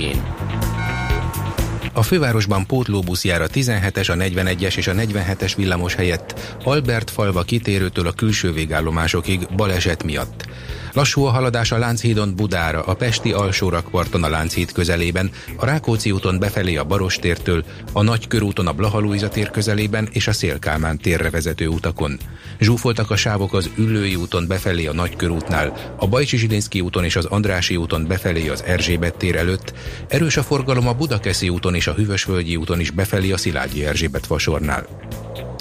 a 1.96 2.02
fővárosban 2.02 2.66
pótlóbusz 2.66 3.24
jár 3.24 3.42
a 3.42 3.48
17-es, 3.48 4.12
a 4.12 4.14
41-es 4.14 4.78
és 4.78 4.88
a 4.88 4.94
47-es 4.94 5.54
villamos 5.56 5.96
helyett 5.96 6.58
Albert 6.64 7.10
falva 7.10 7.42
kitérőtől 7.42 8.08
a 8.08 8.12
külső 8.12 8.52
végállomásokig 8.52 9.48
baleset 9.56 10.04
miatt. 10.04 10.46
Lassú 10.94 11.24
a 11.24 11.30
haladás 11.30 11.72
a 11.72 11.78
Lánchídon 11.78 12.36
Budára, 12.36 12.84
a 12.84 12.94
Pesti 12.94 13.32
alsórakparton 13.32 14.24
a 14.24 14.30
Lánchíd 14.30 14.72
közelében, 14.72 15.32
a 15.56 15.66
Rákóczi 15.66 16.12
úton 16.12 16.40
befelé 16.40 16.76
a 16.76 16.84
Barostértől, 16.84 17.64
a 17.92 18.04
Nagykörúton 18.04 18.68
a 18.68 18.74
Blahalújza 18.74 19.30
tér 19.30 19.52
közelében 19.52 20.10
és 20.12 20.28
a 20.28 20.34
Szélkálmán 20.34 20.98
térre 20.98 21.30
vezető 21.30 21.68
utakon. 21.68 22.20
Zsúfoltak 22.60 23.12
a 23.12 23.16
sávok 23.16 23.54
az 23.54 23.70
Üllői 23.78 24.16
úton 24.16 24.48
befelé 24.48 24.86
a 24.86 24.94
Nagykörútnál, 24.94 25.94
a 25.98 26.08
Bajcsi 26.08 26.38
Zsilinszki 26.38 26.82
úton 26.82 27.04
és 27.04 27.16
az 27.16 27.26
Andrási 27.26 27.76
úton 27.76 28.08
befelé 28.08 28.48
az 28.48 28.64
Erzsébet 28.64 29.18
tér 29.18 29.36
előtt, 29.36 29.74
erős 30.08 30.38
a 30.38 30.44
forgalom 30.44 30.88
a 30.88 30.94
Budakeszi 30.94 31.50
úton 31.50 31.76
és 31.76 31.88
a 31.88 31.94
Hűvösvölgyi 31.94 32.56
úton 32.56 32.80
is 32.80 32.92
befelé 32.92 33.32
a 33.32 33.38
Szilágyi 33.38 33.86
Erzsébet 33.86 34.26
fasornál. 34.26 34.86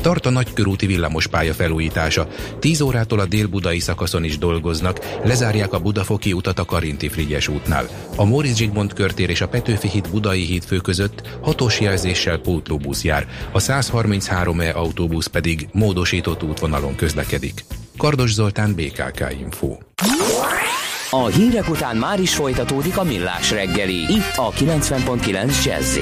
Tart 0.02 0.26
a 0.26 0.30
nagykörúti 0.30 0.86
villamospálya 0.86 1.54
felújítása. 1.54 2.28
10 2.58 2.80
órától 2.80 3.18
a 3.18 3.26
délbudai 3.26 3.78
szakaszon 3.78 4.24
is 4.24 4.38
dolgoznak, 4.38 4.98
lezárják 5.24 5.72
a 5.72 5.78
Budafoki 5.78 6.32
utat 6.32 6.58
a 6.58 6.64
Karinti 6.64 7.08
Frigyes 7.08 7.48
útnál. 7.48 7.88
A 8.16 8.24
Móricz 8.24 8.56
Zsigmond 8.56 8.92
körtér 8.92 9.30
és 9.30 9.40
a 9.40 9.48
Petőfi 9.48 9.88
híd 9.88 10.08
Budai 10.10 10.42
híd 10.44 10.64
fő 10.64 10.76
között 10.76 11.38
hatós 11.40 11.80
jelzéssel 11.80 12.38
pótlóbusz 12.38 13.04
jár, 13.04 13.28
a 13.52 13.58
133E 13.58 14.74
autóbusz 14.74 15.26
pedig 15.26 15.68
módosított 15.72 16.42
útvonalon 16.42 16.94
közlekedik. 16.94 17.64
Kardos 17.96 18.32
Zoltán, 18.32 18.74
BKK 18.74 19.36
Info. 19.40 19.76
A 21.10 21.26
hírek 21.26 21.68
után 21.68 21.96
már 21.96 22.20
is 22.20 22.34
folytatódik 22.34 22.96
a 22.96 23.04
millás 23.04 23.50
reggeli, 23.50 24.00
itt 24.12 24.36
a 24.36 24.50
90.9 24.50 25.64
jazz 25.64 25.98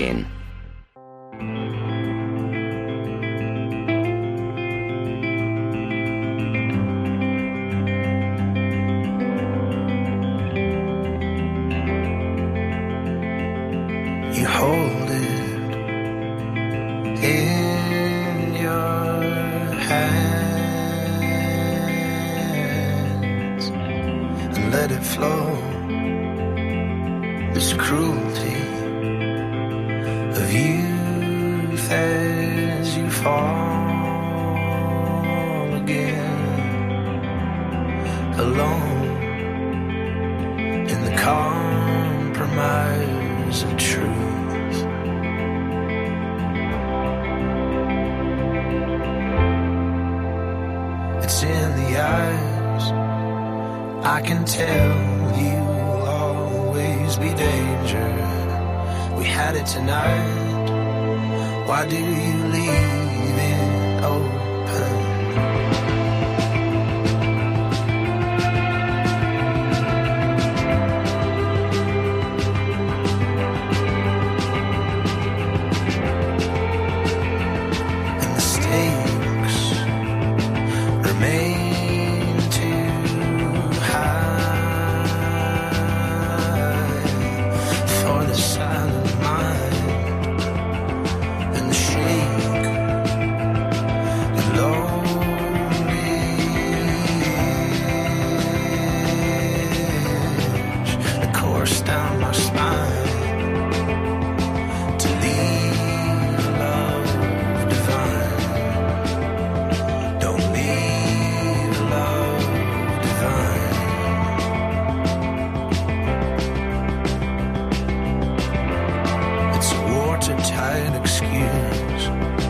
dreams. 121.51 122.50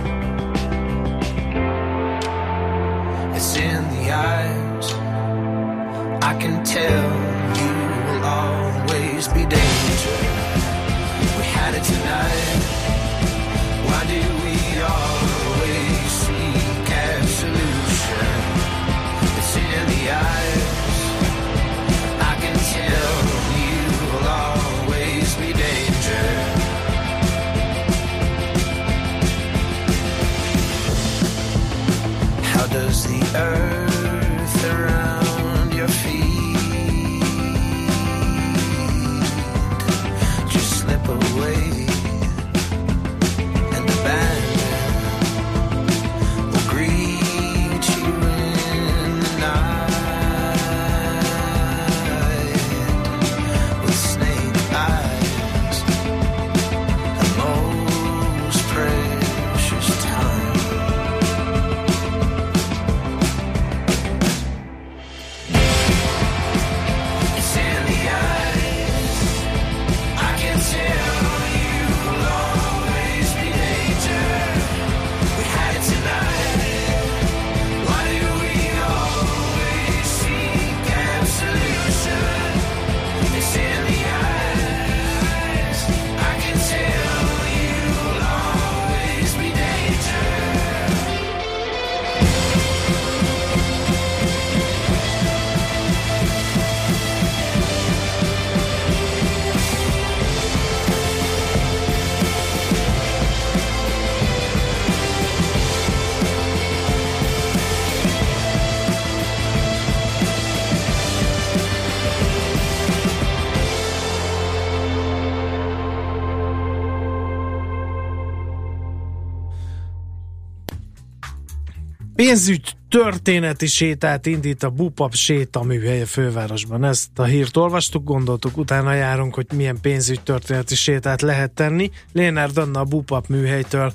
Pénzügy 122.21 122.77
történeti 122.89 123.67
sétát 123.67 124.27
indít 124.27 124.63
a 124.63 124.71
Bupap 124.71 125.15
sétaműhely 125.15 126.01
a 126.01 126.07
fővárosban. 126.07 126.85
Ezt 126.85 127.09
a 127.17 127.25
hírt 127.25 127.57
olvastuk, 127.57 128.05
gondoltuk, 128.05 128.57
utána 128.57 128.93
járunk, 128.93 129.35
hogy 129.35 129.47
milyen 129.55 129.79
pénzügy 129.83 130.21
történeti 130.23 130.75
sétát 130.75 131.23
lehet 131.23 131.51
tenni. 131.51 131.91
Lénár 132.13 132.51
Danna 132.51 132.81
a 132.81 132.85
Bupap 132.85 133.27
műhelytől 133.27 133.93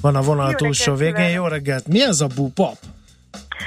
van 0.00 0.16
a 0.16 0.22
vonal 0.22 0.50
Jó 0.50 0.56
túlsó 0.56 0.94
reggelt 0.94 1.16
végén. 1.16 1.34
Jó 1.34 1.46
reggelt! 1.46 1.86
Mi 1.86 2.02
ez 2.02 2.20
a 2.20 2.26
Bupap? 2.26 2.76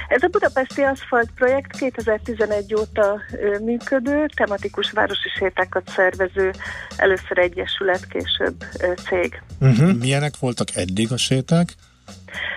Ez 0.07 0.23
a 0.23 0.27
Budapesti 0.27 0.81
Aszfalt 0.81 1.29
projekt 1.35 1.77
2011 1.77 2.75
óta 2.75 3.21
működő, 3.61 4.25
tematikus 4.35 4.91
városi 4.91 5.29
sétákat 5.37 5.89
szervező, 5.95 6.51
először 6.95 7.37
egyesület, 7.37 8.07
később 8.07 8.63
cég. 9.09 9.41
Uh-huh. 9.59 9.93
Milyenek 9.93 10.33
voltak 10.39 10.75
eddig 10.75 11.11
a 11.11 11.17
séták? 11.17 11.75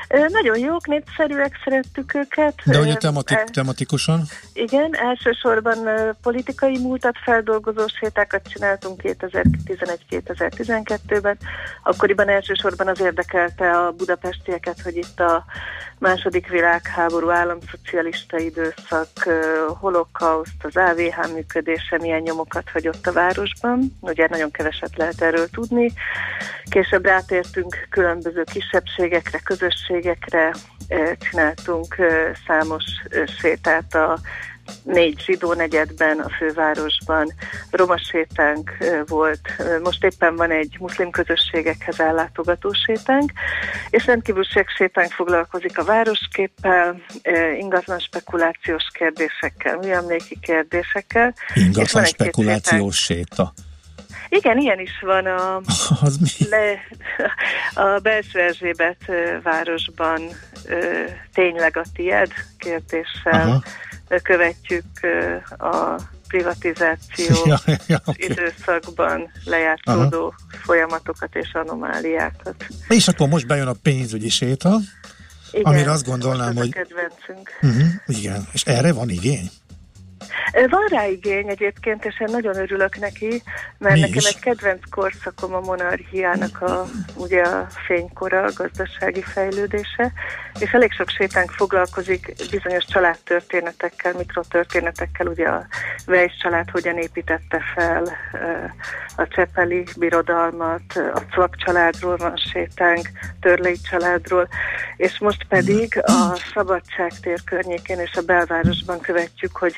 Nagyon 0.09 0.59
jók, 0.59 0.87
népszerűek, 0.87 1.61
szerettük 1.65 2.15
őket. 2.15 2.55
De 2.65 2.79
ugye 2.79 2.95
temati- 2.95 3.35
e- 3.35 3.45
tematikusan? 3.53 4.23
Igen, 4.53 4.97
elsősorban 4.97 5.79
politikai 6.23 6.79
múltat 6.79 7.15
feldolgozó 7.25 7.87
sétákat 7.87 8.49
csináltunk 8.49 9.01
2011-2012-ben. 9.03 11.39
Akkoriban 11.83 12.29
elsősorban 12.29 12.89
az 12.89 13.01
érdekelte 13.01 13.71
a 13.71 13.91
budapestieket, 13.91 14.81
hogy 14.81 14.97
itt 14.97 15.21
a 15.21 15.45
második 16.03 16.49
világháború, 16.49 17.31
államszocialista 17.31 18.39
időszak, 18.39 19.09
holokauszt, 19.81 20.65
az 20.65 20.77
AVH 20.77 21.33
működése 21.35 21.99
milyen 22.01 22.21
nyomokat 22.21 22.71
hagyott 22.73 23.07
a 23.07 23.13
városban. 23.13 23.97
Ugye 24.01 24.27
nagyon 24.31 24.51
keveset 24.51 24.97
lehet 24.97 25.23
erről 25.23 25.49
tudni. 25.49 25.93
Később 26.65 27.05
rátértünk 27.05 27.87
különböző 27.91 28.45
kisebbségekre, 28.53 29.39
közösségekre, 29.39 29.62
ö, 30.89 31.13
csináltunk 31.31 31.99
ö, 31.99 32.31
számos 32.47 32.85
ö, 33.11 33.23
sétát 33.41 33.95
a 33.95 34.19
négy 34.83 35.23
zsidó 35.25 35.53
negyedben, 35.53 36.19
a 36.19 36.29
fővárosban, 36.29 37.33
roma 37.71 37.97
sétánk 37.99 38.77
volt, 39.07 39.41
most 39.83 40.05
éppen 40.05 40.37
van 40.37 40.51
egy 40.51 40.77
muszlim 40.79 41.11
közösségekhez 41.11 42.01
ellátogató 42.01 42.73
sétánk, 42.73 43.33
és 43.91 44.07
rendkívül 44.07 44.45
sétánk 44.77 45.13
foglalkozik 45.13 45.79
a 45.79 45.85
városképpel, 45.85 47.01
ingatlan 47.59 47.99
spekulációs 47.99 48.85
kérdésekkel, 48.93 49.77
műemléki 49.77 50.39
kérdésekkel. 50.41 51.35
Ingatlan 51.55 52.05
spekulációs 52.05 52.97
séta. 52.97 53.53
Igen, 54.39 54.59
ilyen 54.59 54.81
is 54.81 55.01
van 55.01 55.27
a, 55.27 55.57
Az 56.07 56.17
mi? 56.17 56.47
le, 56.51 56.79
a 57.75 57.99
belső 58.03 58.41
Erzsébet 58.41 58.97
városban 59.43 60.21
tényleg 61.35 61.77
a 61.77 61.85
tied 61.95 62.31
kérdéssel 62.59 63.33
Aha. 63.49 63.63
követjük 64.23 64.85
a 65.59 66.01
privatizáció 66.29 67.37
Ja, 67.45 67.59
ja, 67.87 68.01
oké. 68.05 68.27
időszakban 68.27 69.31
lejátszódó 69.45 70.35
folyamatokat 70.63 71.35
és 71.37 71.53
anomáliákat. 71.53 72.67
És 72.89 73.09
akkor 73.09 73.29
most 73.29 73.47
bejön 73.47 73.67
a 73.67 73.75
pénzügyi 73.83 74.29
séta, 74.29 74.79
Igen, 75.51 75.65
amire 75.65 75.91
azt 75.91 76.07
gondolnám, 76.07 76.57
hogy... 76.57 76.73
kedvencünk. 76.73 77.51
Uh-huh, 77.63 77.93
igen, 78.07 78.49
és 78.53 78.63
erre 78.63 78.93
van 78.93 79.09
igény? 79.09 79.51
Van 80.53 80.87
rá 80.91 81.07
igény 81.07 81.49
egyébként, 81.49 82.05
és 82.05 82.21
én 82.21 82.29
nagyon 82.31 82.57
örülök 82.57 82.99
neki, 82.99 83.43
mert 83.79 83.95
Mi 83.95 84.01
nekem 84.01 84.17
is? 84.17 84.27
egy 84.27 84.39
kedvenc 84.39 84.81
korszakom 84.91 85.55
a 85.55 85.61
monarchiának 85.61 86.61
a, 86.61 86.85
ugye 87.17 87.43
a 87.43 87.67
fénykora, 87.87 88.43
a 88.43 88.53
gazdasági 88.57 89.23
fejlődése, 89.23 90.13
és 90.59 90.71
elég 90.73 90.93
sok 90.93 91.09
sétánk 91.09 91.51
foglalkozik 91.51 92.35
bizonyos 92.51 92.85
családtörténetekkel, 92.85 94.13
mikrotörténetekkel, 94.13 95.27
ugye 95.27 95.49
a 95.49 95.67
Weiss 96.07 96.37
család 96.43 96.71
hogyan 96.71 96.99
építette 96.99 97.61
fel 97.75 98.17
a 99.17 99.29
Csepeli 99.29 99.85
birodalmat, 99.99 100.97
a 101.15 101.21
Cvak 101.31 101.57
családról 101.57 102.17
van 102.17 102.37
sétánk, 102.37 103.09
Törlei 103.41 103.77
családról, 103.91 104.49
és 104.97 105.19
most 105.19 105.47
pedig 105.49 106.03
a 106.03 106.37
Szabadságtér 106.55 107.39
környékén 107.45 107.99
és 107.99 108.13
a 108.15 108.23
belvárosban 108.23 109.01
követjük, 109.01 109.57
hogy 109.57 109.77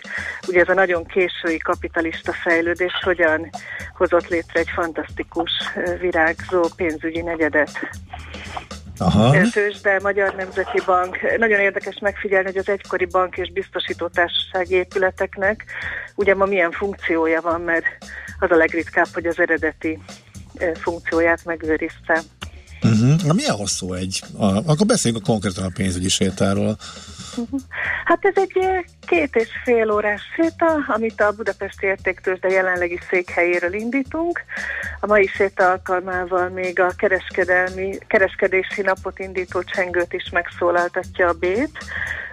ugye 0.49 0.64
ez 0.65 0.71
a 0.71 0.81
nagyon 0.81 1.07
késői 1.07 1.59
kapitalista 1.59 2.33
fejlődés 2.33 2.93
hogyan 3.03 3.51
hozott 3.97 4.29
létre 4.29 4.61
egy 4.61 4.71
fantasztikus 4.75 5.51
virágzó 6.01 6.69
pénzügyi 6.77 7.21
negyedet. 7.21 7.71
Aha. 8.99 9.51
Tőzsde, 9.51 10.01
Magyar 10.03 10.35
Nemzeti 10.35 10.81
Bank. 10.87 11.19
Nagyon 11.39 11.61
érdekes 11.61 11.99
megfigyelni, 12.01 12.47
hogy 12.47 12.57
az 12.57 12.69
egykori 12.69 13.05
bank 13.05 13.37
és 13.37 13.53
biztosító 13.53 14.09
társasági 14.09 14.75
épületeknek 14.75 15.65
ugye 16.15 16.35
ma 16.35 16.45
milyen 16.45 16.71
funkciója 16.71 17.41
van, 17.41 17.61
mert 17.61 17.85
az 18.39 18.51
a 18.51 18.57
legritkább, 18.57 19.09
hogy 19.13 19.27
az 19.27 19.39
eredeti 19.39 19.99
funkcióját 20.75 21.45
megőrizte. 21.45 22.23
Uh-huh. 22.83 23.23
Na, 23.23 23.33
milyen 23.33 23.57
hosszú 23.57 23.93
egy? 23.93 24.23
A, 24.39 24.45
akkor 24.45 24.87
beszéljünk 24.87 25.25
konkrétan 25.25 25.65
a 25.65 25.71
pénzügyi 25.75 26.09
sétáról. 26.09 26.77
Hát 28.05 28.25
ez 28.25 28.35
egy 28.37 28.59
eh, 28.61 28.81
két 29.07 29.37
és 29.37 29.49
fél 29.65 29.91
órás 29.91 30.23
séta, 30.35 30.85
amit 30.87 31.21
a 31.21 31.33
Budapesti 31.33 31.87
Értéktőzsde 31.87 32.49
jelenlegi 32.49 32.99
székhelyéről 33.11 33.73
indítunk. 33.73 34.41
A 35.01 35.07
mai 35.07 35.27
séta 35.27 35.71
alkalmával 35.71 36.49
még 36.49 36.81
a 36.81 36.91
kereskedelmi, 36.97 37.99
kereskedési 38.07 38.83
napot 38.83 39.19
indító 39.19 39.63
csengőt 39.63 40.13
is 40.13 40.31
megszólaltatja 40.31 41.29
a 41.29 41.33
Bét. 41.33 41.79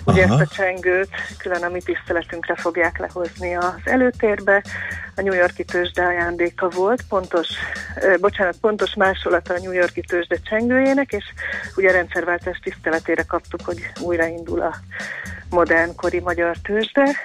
Ugye 0.06 0.24
Aha. 0.24 0.34
ezt 0.34 0.52
a 0.52 0.56
csengőt 0.56 1.10
külön 1.38 1.64
a 1.64 1.70
mi 1.70 1.82
tiszteletünkre 1.82 2.56
fogják 2.56 2.98
lehozni 2.98 3.56
az 3.56 3.82
előtérbe. 3.84 4.64
A 5.16 5.22
New 5.22 5.34
Yorki 5.34 5.64
tőzsde 5.64 6.04
ajándéka 6.04 6.70
volt, 6.70 7.02
pontos, 7.10 7.48
bocsánat, 8.20 8.58
pontos 8.62 8.96
másolata 8.96 9.54
a 9.54 9.60
New 9.62 9.72
Yorki 9.72 10.02
tőzsde 10.02 10.36
csengőjének, 10.36 11.12
és 11.12 11.24
ugye 11.76 11.90
a 11.90 11.94
rendszerváltás 11.94 12.60
tiszteletére 12.64 13.24
kaptuk, 13.24 13.62
hogy 13.66 13.92
újraindul 14.02 14.62
a 14.62 14.76
modern 15.50 15.96
kori 15.96 16.20
magyar 16.20 16.56
tőzsde. 16.64 17.16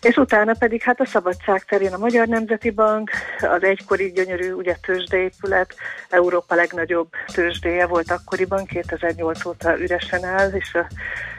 És 0.00 0.16
utána 0.16 0.54
pedig 0.58 0.82
hát 0.82 1.00
a 1.00 1.06
Szabadság 1.06 1.64
terén 1.64 1.92
a 1.92 1.98
Magyar 1.98 2.26
Nemzeti 2.26 2.70
Bank, 2.70 3.10
az 3.38 3.62
egykori 3.62 4.12
gyönyörű 4.12 4.52
ugye 4.52 4.76
tőzsdeépület, 4.82 5.74
Európa 6.08 6.54
legnagyobb 6.54 7.08
tőzsdéje 7.32 7.86
volt 7.86 8.10
akkoriban, 8.10 8.64
2008 8.64 9.44
óta 9.44 9.78
üresen 9.78 10.24
áll, 10.24 10.50
és 10.50 10.74
a 10.74 10.86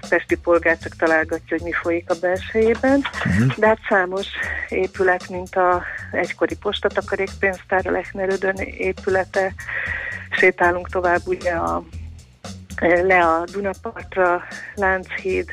pesti 0.10 0.36
polgár 0.36 0.78
csak 0.78 0.96
találgatja, 0.96 1.58
hogy 1.58 1.62
mi 1.62 1.72
folyik 1.72 2.10
a 2.10 2.16
belsejében. 2.22 3.02
De 3.58 3.68
hát 3.68 3.80
számos 3.90 4.28
épület, 4.70 5.30
mint 5.30 5.55
a 5.56 5.84
egykori 6.12 6.56
postatakarékpénztár, 6.56 7.88
a 7.88 7.92
Lechnerödön 7.92 8.56
épülete, 8.58 9.54
sétálunk 10.32 10.90
tovább 10.90 11.22
ugye 11.26 11.52
a 11.52 11.84
le 12.82 13.26
a 13.26 13.44
Dunapartra, 13.52 14.44
Lánchíd, 14.76 15.52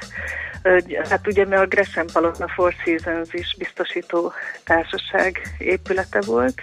hát 1.09 1.27
ugye 1.27 1.47
mert 1.47 1.63
a 1.63 1.67
Gresham 1.67 2.07
Palotna 2.13 2.49
Four 2.49 2.75
Seasons 2.85 3.33
is 3.33 3.55
biztosító 3.59 4.33
társaság 4.65 5.55
épülete 5.59 6.21
volt, 6.27 6.61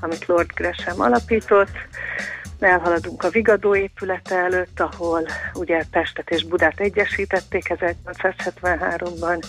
amit 0.00 0.26
Lord 0.26 0.50
Gresham 0.54 1.00
alapított. 1.00 1.76
Elhaladunk 2.60 3.22
a 3.24 3.30
Vigadó 3.30 3.76
épülete 3.76 4.36
előtt, 4.36 4.80
ahol 4.80 5.26
ugye 5.54 5.84
Pestet 5.90 6.30
és 6.30 6.44
Budát 6.44 6.80
egyesítették 6.80 7.64
1873-ban. 7.68 9.42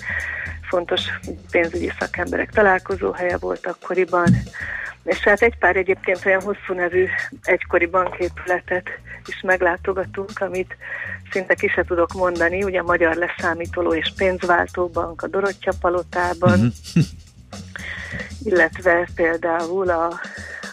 Fontos 0.70 1.02
pénzügyi 1.52 1.92
szakemberek 2.00 2.52
találkozóhelye 2.52 3.38
volt 3.38 3.68
akkoriban. 3.68 4.36
És 5.04 5.18
hát 5.18 5.42
egy 5.42 5.58
pár 5.58 5.76
egyébként 5.76 6.26
olyan 6.26 6.42
hosszú 6.42 6.74
nevű 6.74 7.06
egykori 7.44 7.86
banképületet 7.86 8.90
is 9.26 9.42
meglátogatunk, 9.42 10.32
amit 10.40 10.78
szinte 11.32 11.54
ki 11.54 11.68
se 11.68 11.84
tudok 11.84 12.14
mondani, 12.14 12.64
ugye 12.64 12.80
a 12.80 12.84
Magyar 12.84 13.16
Leszámítoló 13.16 13.94
és 13.94 14.14
Pénzváltó 14.16 14.88
Bank 14.88 15.22
a 15.22 15.28
Dorottya 15.28 15.74
Palotában, 15.80 16.74
illetve 18.44 19.10
például 19.16 19.90
a, 19.90 20.20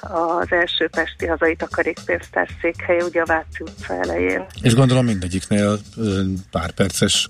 az 0.01 0.47
első 0.51 0.88
Pesti 0.88 1.26
Hazai 1.26 1.57
Takarékpénztár 1.57 2.49
székhelye, 2.61 3.05
ugye 3.05 3.20
a 3.20 3.24
Váci 3.24 3.62
utca 3.62 3.94
elején. 3.94 4.44
És 4.62 4.74
gondolom 4.74 5.05
mindegyiknél 5.05 5.78
pár 6.51 6.70
perces 6.70 7.28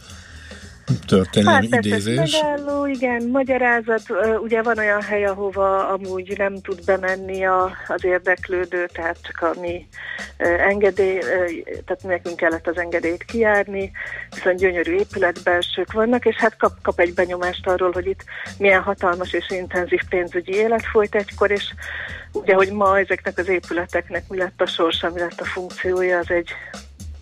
történelmi 1.06 1.68
persze, 1.68 1.88
idézés. 1.88 2.40
megálló, 2.40 2.86
igen, 2.86 3.28
magyarázat, 3.28 4.02
ugye 4.42 4.62
van 4.62 4.78
olyan 4.78 5.02
hely, 5.02 5.24
ahova 5.24 5.88
amúgy 5.88 6.34
nem 6.38 6.60
tud 6.60 6.84
bemenni 6.84 7.44
a, 7.44 7.70
az 7.88 8.04
érdeklődő, 8.04 8.86
tehát 8.92 9.16
csak 9.22 9.42
a 9.42 9.60
mi 9.60 9.86
engedély, 10.68 11.18
tehát 11.84 12.02
nekünk 12.02 12.36
kellett 12.36 12.66
az 12.66 12.78
engedélyt 12.78 13.24
kijárni, 13.24 13.90
viszont 14.34 14.58
gyönyörű 14.58 14.94
épületbelsők 14.94 15.92
vannak, 15.92 16.24
és 16.24 16.36
hát 16.36 16.56
kap, 16.56 16.72
kap 16.82 17.00
egy 17.00 17.14
benyomást 17.14 17.66
arról, 17.66 17.92
hogy 17.92 18.06
itt 18.06 18.24
milyen 18.58 18.82
hatalmas 18.82 19.32
és 19.32 19.50
intenzív 19.50 20.00
pénzügyi 20.08 20.52
élet 20.52 20.84
folyt 20.92 21.14
egykor, 21.14 21.50
és 21.50 21.64
ugye, 22.32 22.54
hogy 22.54 22.72
ma 22.72 22.98
ezeknek 22.98 23.38
az 23.38 23.48
épületeknek 23.48 24.28
mi 24.28 24.36
lett 24.36 24.60
a 24.60 24.66
sorsa, 24.66 25.10
mi 25.10 25.20
lett 25.20 25.40
a 25.40 25.44
funkciója, 25.44 26.18
az 26.18 26.30
egy 26.30 26.50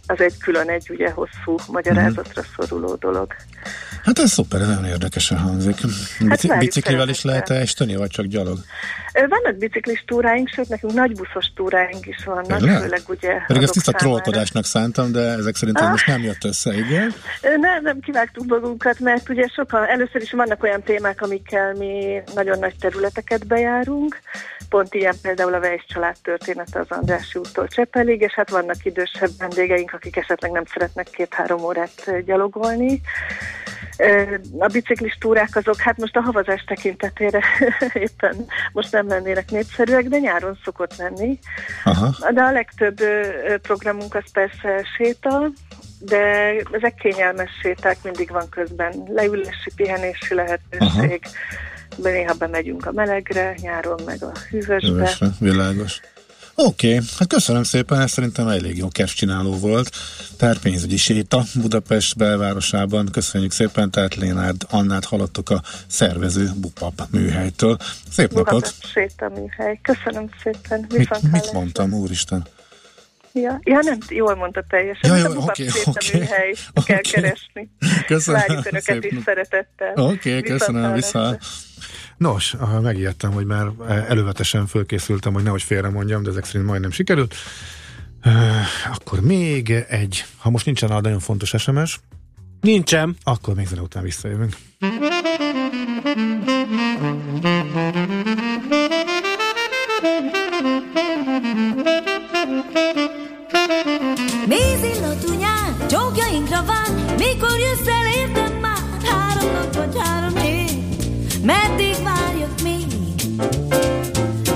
az 0.07 0.21
egy 0.21 0.37
külön, 0.39 0.69
egy 0.69 0.91
ugye 0.91 1.11
hosszú 1.11 1.57
magyarázatra 1.69 2.43
szoruló 2.57 2.95
dolog. 2.95 3.33
Hát 4.05 4.19
ez 4.19 4.31
szuper, 4.31 4.61
ez 4.61 4.69
nagyon 4.69 4.85
érdekesen 4.85 5.39
hangzik. 5.39 5.81
Hát 5.81 6.29
Bici- 6.29 6.59
biciklivel 6.59 7.09
is 7.09 7.23
lehet 7.23 7.47
szeretettel. 7.47 7.57
esteni, 7.63 7.97
vagy 7.97 8.11
csak 8.11 8.27
gyalog? 8.27 8.59
Vannak 9.15 9.57
biciklis 9.59 10.05
túráink, 10.07 10.49
sőt 10.49 10.69
nekünk 10.69 10.93
nagy 10.93 11.13
buszos 11.13 11.53
túráink 11.55 12.07
is 12.07 12.25
vannak, 12.25 12.59
Tényleg? 12.59 12.81
főleg 12.81 13.01
ugye 13.07 13.39
Pedig 13.47 13.63
ezt 13.63 13.73
tiszta 13.73 13.93
trollkodásnak 13.93 14.65
szántam, 14.65 15.13
de 15.13 15.21
ezek 15.21 15.55
szerint 15.55 15.79
Ah. 15.81 15.91
most 15.91 16.07
nem 16.07 16.23
jött 16.23 16.45
össze, 16.45 16.75
igen? 16.75 17.15
Nem, 17.43 17.83
nem 17.83 18.01
kivágtuk 18.01 18.47
magunkat, 18.47 18.99
mert 18.99 19.29
ugye 19.29 19.47
sokan, 19.47 19.85
először 19.85 20.23
is 20.23 20.33
vannak 20.33 20.63
olyan 20.63 20.83
témák, 20.83 21.23
amikkel 21.23 21.75
mi 21.75 22.23
nagyon 22.35 22.59
nagy 22.59 22.75
területeket 22.81 23.47
bejárunk, 23.47 24.19
pont 24.69 24.95
ilyen 24.95 25.15
például 25.23 25.55
a 25.55 25.59
Weiss 25.59 25.85
család 25.87 26.17
története 26.23 26.79
az 26.79 26.87
Andrássy 26.89 27.39
úttól 27.39 27.69
Csepelig, 27.69 28.21
és 28.21 28.33
hát 28.33 28.51
vannak 28.51 28.85
idősebb 28.85 29.31
vendégeink, 29.39 29.93
akik 29.93 30.17
esetleg 30.17 30.51
nem 30.51 30.65
szeretnek 30.73 31.09
két-három 31.11 31.63
órát 31.63 32.25
gyalogolni. 32.25 33.01
A 34.59 34.67
biciklis 34.67 35.17
túrák 35.21 35.57
azok, 35.57 35.81
hát 35.81 35.99
most 35.99 36.17
a 36.17 36.21
havazás 36.21 36.65
tekintetére 36.67 37.41
éppen 37.93 38.47
most 38.73 38.93
nem 38.93 39.09
lennének 39.09 39.51
népszerűek, 39.51 40.09
de 40.09 40.19
nyáron 40.19 40.59
szokott 40.65 40.97
lenni. 40.97 41.39
Aha. 41.85 42.33
De 42.33 42.43
a 42.43 42.53
legtöbb 42.53 43.01
programunk 43.63 44.15
az 44.15 44.33
persze 44.33 44.87
séta, 44.97 45.51
de 45.99 46.55
ezek 46.73 46.95
kényelmes 46.95 47.51
séták, 47.63 47.97
mindig 48.03 48.31
van 48.31 48.49
közben 48.49 49.03
leülési, 49.07 49.71
pihenési 49.77 50.35
lehetőség. 50.35 51.23
De 51.97 52.11
néha 52.11 52.35
bemegyünk 52.35 52.87
a 52.87 52.93
melegre, 52.93 53.55
nyáron 53.61 54.01
meg 54.05 54.23
a 54.23 54.33
hűvösbe. 54.51 54.87
Jövősre, 54.87 55.27
világos. 55.41 56.01
Oké, 56.57 56.95
okay, 56.95 57.07
hát 57.19 57.29
köszönöm 57.29 57.63
szépen, 57.63 58.01
ez 58.01 58.11
szerintem 58.11 58.49
elég 58.49 58.77
jó 58.77 58.89
csináló 58.89 59.59
volt. 59.59 59.91
Tehát 60.37 60.59
pénzügyi 60.59 60.97
séta 60.97 61.43
Budapest 61.55 62.17
belvárosában. 62.17 63.09
Köszönjük 63.13 63.53
szépen, 63.53 63.91
tehát 63.91 64.15
Lénárd 64.15 64.67
Annát 64.71 65.05
hallottuk 65.05 65.51
a 65.51 65.63
szervező 65.87 66.51
Bupap 66.57 67.03
műhelytől. 67.11 67.77
Szép 68.11 68.33
napot! 68.33 68.45
Budapest 68.45 68.87
sétaműhely. 68.87 69.81
Köszönöm 69.83 70.29
szépen. 70.43 70.87
Mit, 70.89 71.33
mit 71.33 71.53
mondtam, 71.53 71.93
úristen? 71.93 72.47
Ja, 73.41 73.61
ja, 73.63 73.81
nem, 73.83 73.99
jól 74.09 74.35
mondta 74.35 74.65
teljesen. 74.69 75.11
Ja, 75.11 75.17
jó, 75.17 75.25
a 75.25 75.35
Bubap 75.35 75.49
oké, 75.49 75.69
sétaműhely 75.69 76.55
oké, 76.75 76.83
kell 76.85 76.99
oké. 76.99 77.11
keresni. 77.11 77.71
Köszönöm 78.07 78.41
Várjuk 78.41 78.67
Önöket 78.67 78.83
szépen. 78.83 79.19
is 79.19 79.23
szeretettel. 79.25 79.93
Oké, 79.95 80.37
okay, 80.37 80.43
köszönöm. 80.43 81.01
Nos, 82.17 82.57
megijedtem, 82.83 83.33
hogy 83.33 83.45
már 83.45 83.67
elővetesen 84.09 84.67
fölkészültem, 84.67 85.33
hogy 85.33 85.43
nehogy 85.43 85.63
félre 85.63 85.89
mondjam, 85.89 86.23
de 86.23 86.31
ezek 86.31 86.45
szerint 86.45 86.67
majdnem 86.67 86.91
sikerült. 86.91 87.35
Akkor 88.95 89.21
még 89.21 89.71
egy, 89.71 90.25
ha 90.39 90.51
most 90.51 90.65
nincsen 90.65 90.91
a 90.91 91.01
nagyon 91.01 91.21
fontos 91.21 91.55
SMS, 91.59 92.01
Nincsen. 92.61 93.17
akkor 93.23 93.55
még 93.55 93.67
zene 93.67 93.81
után 93.81 94.03
visszajövünk. 94.03 94.57
Mikor 107.25 107.59
jössz 107.59 107.87
el 107.87 108.07
értem 108.21 108.53
már, 108.61 109.03
három 109.05 109.53
nap 109.53 109.75
vagy 109.75 109.97
három 109.99 110.37
év, 110.37 110.71
meddig 111.43 111.97
várjak 112.03 112.63
még? 112.63 112.87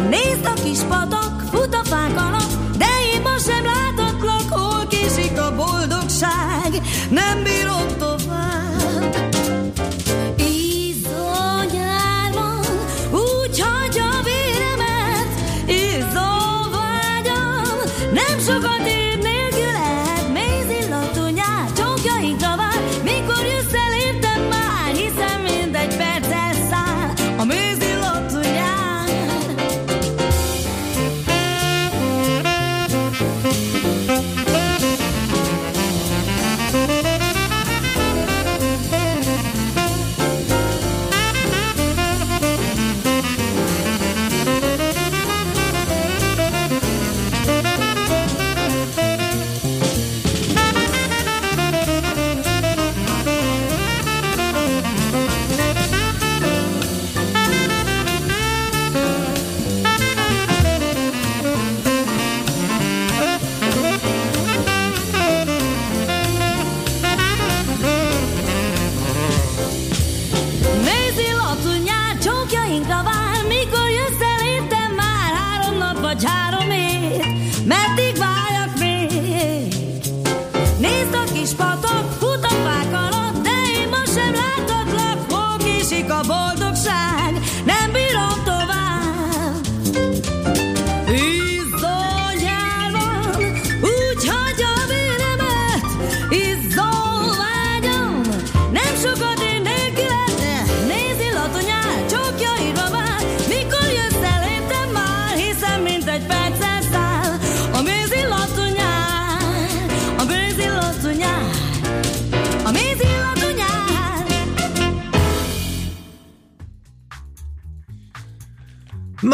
Nézd 0.08 0.46
a 0.46 0.52
kis 0.62 0.78
patak, 0.88 1.42
fut 1.52 1.74
a 1.74 1.84
fák 1.84 2.16
alatt, 2.16 2.76
de 2.78 2.90
én 3.14 3.20
ma 3.22 3.38
sem 3.38 3.64
látatlak, 3.64 4.48
hol 4.50 4.86
késik 4.86 5.40
a 5.40 5.54
boldogság, 5.54 6.70
nem 7.10 7.42
bírom 7.42 7.57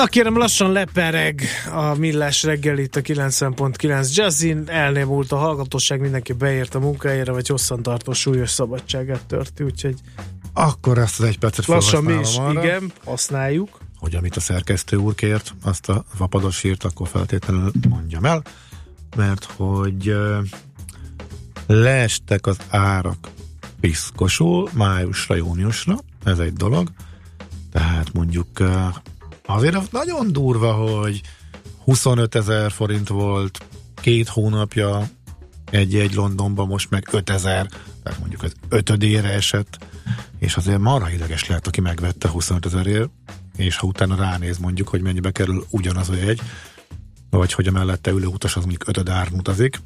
Na 0.04 0.10
kérem, 0.10 0.36
lassan 0.36 0.72
lepereg 0.72 1.42
a 1.72 1.94
millás 1.94 2.42
reggel 2.42 2.78
itt 2.78 2.96
a 2.96 3.00
90.9 3.00 4.14
Jazzin, 4.14 4.62
elnémult 4.66 5.32
a 5.32 5.36
hallgatóság, 5.36 6.00
mindenki 6.00 6.32
beért 6.32 6.74
a 6.74 6.78
munkájára, 6.78 7.32
vagy 7.32 7.48
hosszantartó 7.48 8.12
súlyos 8.12 8.50
szabadságát 8.50 9.26
törti, 9.26 9.62
úgyhogy 9.62 9.94
Akkor 10.52 10.98
ezt 10.98 11.20
az 11.20 11.26
egy 11.26 11.38
percet 11.38 11.66
lassan 11.66 12.04
mi 12.04 12.12
is, 12.12 12.36
arra, 12.36 12.64
igen, 12.64 12.92
használjuk. 13.04 13.78
hogy 13.98 14.14
amit 14.14 14.36
a 14.36 14.40
szerkesztő 14.40 14.96
úr 14.96 15.14
kért, 15.14 15.54
azt 15.62 15.88
a 15.88 16.04
vapados 16.18 16.64
írt, 16.64 16.84
akkor 16.84 17.08
feltétlenül 17.08 17.72
mondjam 17.88 18.24
el, 18.24 18.42
mert 19.16 19.44
hogy 19.56 20.16
leestek 21.66 22.46
az 22.46 22.56
árak 22.68 23.30
piszkosul 23.80 24.70
májusra, 24.72 25.34
júniusra, 25.34 25.96
ez 26.24 26.38
egy 26.38 26.52
dolog, 26.52 26.88
tehát 27.72 28.12
mondjuk 28.12 28.48
azért 29.54 29.74
az 29.74 29.88
nagyon 29.90 30.32
durva, 30.32 30.72
hogy 30.72 31.20
25 31.84 32.34
ezer 32.34 32.70
forint 32.70 33.08
volt 33.08 33.66
két 33.94 34.28
hónapja 34.28 35.08
egy-egy 35.70 36.14
Londonban, 36.14 36.66
most 36.66 36.90
meg 36.90 37.08
5 37.10 37.30
ezer, 37.30 37.66
tehát 38.02 38.18
mondjuk 38.18 38.42
az 38.42 38.52
ötödére 38.68 39.28
esett, 39.28 39.78
és 40.38 40.56
azért 40.56 40.78
marha 40.78 41.10
ideges 41.10 41.48
lehet, 41.48 41.66
aki 41.66 41.80
megvette 41.80 42.28
25 42.28 42.66
ezerért, 42.66 43.10
és 43.56 43.76
ha 43.76 43.86
utána 43.86 44.16
ránéz 44.16 44.58
mondjuk, 44.58 44.88
hogy 44.88 45.00
mennyibe 45.00 45.30
kerül 45.30 45.66
ugyanaz 45.70 46.08
a 46.08 46.14
jegy, 46.14 46.40
vagy 47.30 47.52
hogy 47.52 47.66
a 47.66 47.70
mellette 47.70 48.10
ülő 48.10 48.26
utas 48.26 48.56
az 48.56 48.62
mondjuk 48.62 48.88
ötöd 48.88 49.08
áron 49.08 49.38
utazik, 49.38 49.80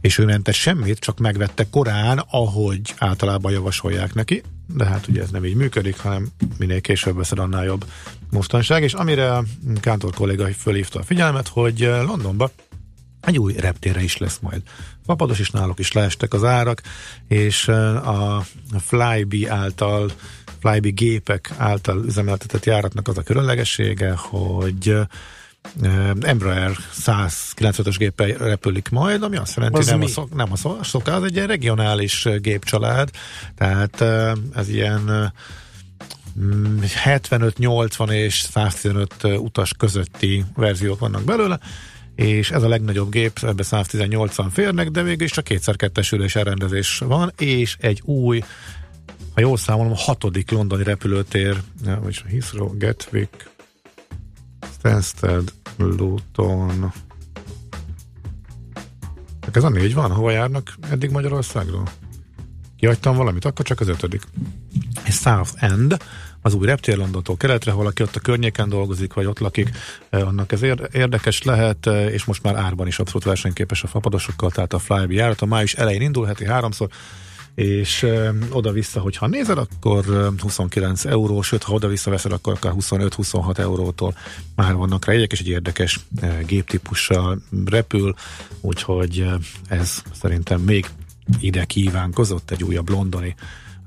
és 0.00 0.18
ő 0.18 0.24
mente 0.24 0.52
semmit, 0.52 0.98
csak 0.98 1.18
megvette 1.18 1.66
korán, 1.70 2.22
ahogy 2.30 2.94
általában 2.98 3.52
javasolják 3.52 4.14
neki, 4.14 4.42
de 4.74 4.84
hát 4.84 5.08
ugye 5.08 5.22
ez 5.22 5.30
nem 5.30 5.44
így 5.44 5.54
működik, 5.54 5.98
hanem 5.98 6.28
minél 6.58 6.80
később 6.80 7.16
veszed, 7.16 7.38
annál 7.38 7.64
jobb 7.64 7.84
mostanság, 8.30 8.82
és 8.82 8.92
amire 8.92 9.42
Kántor 9.80 10.14
kolléga 10.14 10.48
fölhívta 10.48 10.98
a 10.98 11.02
figyelmet, 11.02 11.48
hogy 11.48 11.78
Londonba 11.80 12.50
egy 13.20 13.38
új 13.38 13.52
reptére 13.52 14.02
is 14.02 14.16
lesz 14.16 14.38
majd. 14.40 14.62
Fapados 15.06 15.38
is 15.38 15.50
náluk 15.50 15.78
is 15.78 15.92
leestek 15.92 16.34
az 16.34 16.44
árak, 16.44 16.82
és 17.28 17.68
a 17.68 18.44
Flybe 18.78 19.52
által, 19.52 20.10
Flybe 20.60 20.88
gépek 20.88 21.52
által 21.56 22.04
üzemeltetett 22.04 22.64
járatnak 22.64 23.08
az 23.08 23.18
a 23.18 23.22
különlegessége, 23.22 24.14
hogy 24.16 24.96
Embraer 26.20 26.76
195-ös 27.06 27.94
géppel 27.98 28.26
repülik 28.26 28.88
majd, 28.88 29.22
ami 29.22 29.36
azt 29.36 29.56
jelenti, 29.56 29.78
Az 29.78 29.86
nem 29.86 29.98
mi? 29.98 30.04
a, 30.04 30.08
szok, 30.08 30.34
nem 30.34 30.52
a 30.52 30.56
szok, 30.82 31.06
az 31.06 31.24
egy 31.24 31.34
ilyen 31.34 31.46
regionális 31.46 32.28
gépcsalád, 32.40 33.10
tehát 33.56 34.00
ez 34.54 34.68
ilyen 34.68 35.32
mm, 36.40 36.78
75-80 37.04 38.10
és 38.10 38.40
115 38.40 39.14
utas 39.24 39.72
közötti 39.78 40.44
verziók 40.54 40.98
vannak 40.98 41.24
belőle, 41.24 41.60
és 42.14 42.50
ez 42.50 42.62
a 42.62 42.68
legnagyobb 42.68 43.10
gép, 43.10 43.38
ebbe 43.42 43.62
118-an 43.66 44.46
férnek, 44.50 44.90
de 44.90 45.02
végül 45.02 45.24
is 45.24 45.30
csak 45.30 45.44
kétszer 45.44 45.76
kettes 45.76 46.12
ülés 46.12 46.36
elrendezés 46.36 46.98
van, 46.98 47.32
és 47.38 47.76
egy 47.80 48.00
új, 48.04 48.42
ha 49.34 49.40
jól 49.40 49.56
számolom, 49.56 49.92
a 49.92 49.96
hatodik 49.96 50.50
londoni 50.50 50.82
repülőtér, 50.82 51.56
vagyis 52.00 52.22
a 52.26 52.28
Heathrow, 52.28 52.76
Gatwick, 52.78 53.49
Stansted, 54.78 55.52
Luton. 55.76 56.92
Hát 59.40 59.56
Ez 59.56 59.64
a 59.64 59.68
négy 59.68 59.94
van, 59.94 60.10
hova 60.10 60.30
járnak 60.30 60.74
eddig 60.90 61.10
Magyarországról? 61.10 61.88
Kihagytam 62.76 63.16
valamit, 63.16 63.44
akkor 63.44 63.64
csak 63.64 63.80
az 63.80 63.88
ötödik. 63.88 64.22
És 65.04 65.14
South 65.14 65.50
End, 65.56 65.96
az 66.42 66.54
új 66.54 66.66
reptér 66.66 66.96
Londontól 66.96 67.36
keletre, 67.36 67.70
ha 67.70 67.76
valaki 67.76 68.02
ott 68.02 68.16
a 68.16 68.20
környéken 68.20 68.68
dolgozik, 68.68 69.12
vagy 69.12 69.26
ott 69.26 69.38
lakik, 69.38 69.70
eh, 70.10 70.26
annak 70.26 70.52
ez 70.52 70.62
érde- 70.62 70.94
érdekes 70.94 71.42
lehet, 71.42 71.86
eh, 71.86 72.12
és 72.12 72.24
most 72.24 72.42
már 72.42 72.56
árban 72.56 72.86
is 72.86 72.98
abszolút 72.98 73.24
versenyképes 73.24 73.82
a 73.82 73.86
fapadosokkal, 73.86 74.50
tehát 74.50 74.72
a 74.72 74.78
Flybe 74.78 75.12
járat 75.14 75.40
a 75.40 75.46
május 75.46 75.74
elején 75.74 76.02
indul, 76.02 76.26
heti 76.26 76.46
háromszor, 76.46 76.88
és 77.54 78.06
oda-vissza, 78.50 79.00
hogyha 79.00 79.26
nézed, 79.26 79.58
akkor 79.58 80.04
ö, 80.08 80.28
29 80.38 81.04
euró, 81.04 81.42
sőt, 81.42 81.62
ha 81.62 81.72
oda-vissza 81.72 82.10
veszed, 82.10 82.32
akkor 82.32 82.52
akár 82.52 82.72
25-26 82.76 83.58
eurótól 83.58 84.14
már 84.54 84.74
vannak 84.74 85.04
rá 85.04 85.12
jegyek, 85.12 85.32
és 85.32 85.40
egy 85.40 85.48
érdekes 85.48 86.00
ö, 86.22 86.26
géptípussal 86.46 87.42
repül, 87.64 88.14
úgyhogy 88.60 89.26
ez 89.68 90.02
szerintem 90.12 90.60
még 90.60 90.86
ide 91.40 91.64
kívánkozott 91.64 92.50
egy 92.50 92.64
újabb 92.64 92.88
londoni 92.88 93.34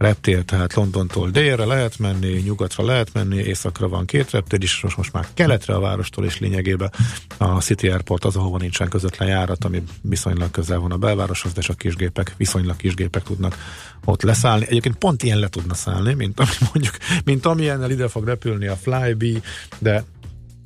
reptér, 0.03 0.43
tehát 0.43 0.73
Londontól 0.73 1.29
délre 1.29 1.65
lehet 1.65 1.99
menni, 1.99 2.27
nyugatra 2.27 2.85
lehet 2.85 3.13
menni, 3.13 3.35
északra 3.35 3.87
van 3.87 4.05
két 4.05 4.31
reptér 4.31 4.63
is, 4.63 4.81
most, 4.81 4.97
most 4.97 5.13
már 5.13 5.27
keletre 5.33 5.75
a 5.75 5.79
várostól, 5.79 6.25
és 6.25 6.39
lényegében 6.39 6.91
a 7.37 7.61
City 7.61 7.87
Airport 7.87 8.25
az, 8.25 8.35
ahova 8.35 8.57
nincsen 8.57 8.89
közvetlen 8.89 9.27
járat, 9.27 9.63
ami 9.63 9.83
viszonylag 10.01 10.51
közel 10.51 10.79
van 10.79 10.91
a 10.91 10.97
belvároshoz, 10.97 11.53
de 11.53 11.61
csak 11.61 11.77
kisgépek, 11.77 12.33
viszonylag 12.37 12.75
kisgépek 12.75 13.23
tudnak 13.23 13.57
ott 14.05 14.21
leszállni. 14.21 14.65
Egyébként 14.67 14.95
pont 14.95 15.23
ilyen 15.23 15.39
le 15.39 15.47
tudna 15.47 15.73
szállni, 15.73 16.13
mint 16.13 16.39
ami 16.39 16.51
mondjuk, 16.73 16.97
mint 17.23 17.45
amilyennel 17.45 17.91
ide 17.91 18.07
fog 18.07 18.25
repülni 18.25 18.67
a 18.67 18.75
Flybe, 18.75 19.39
de 19.79 20.03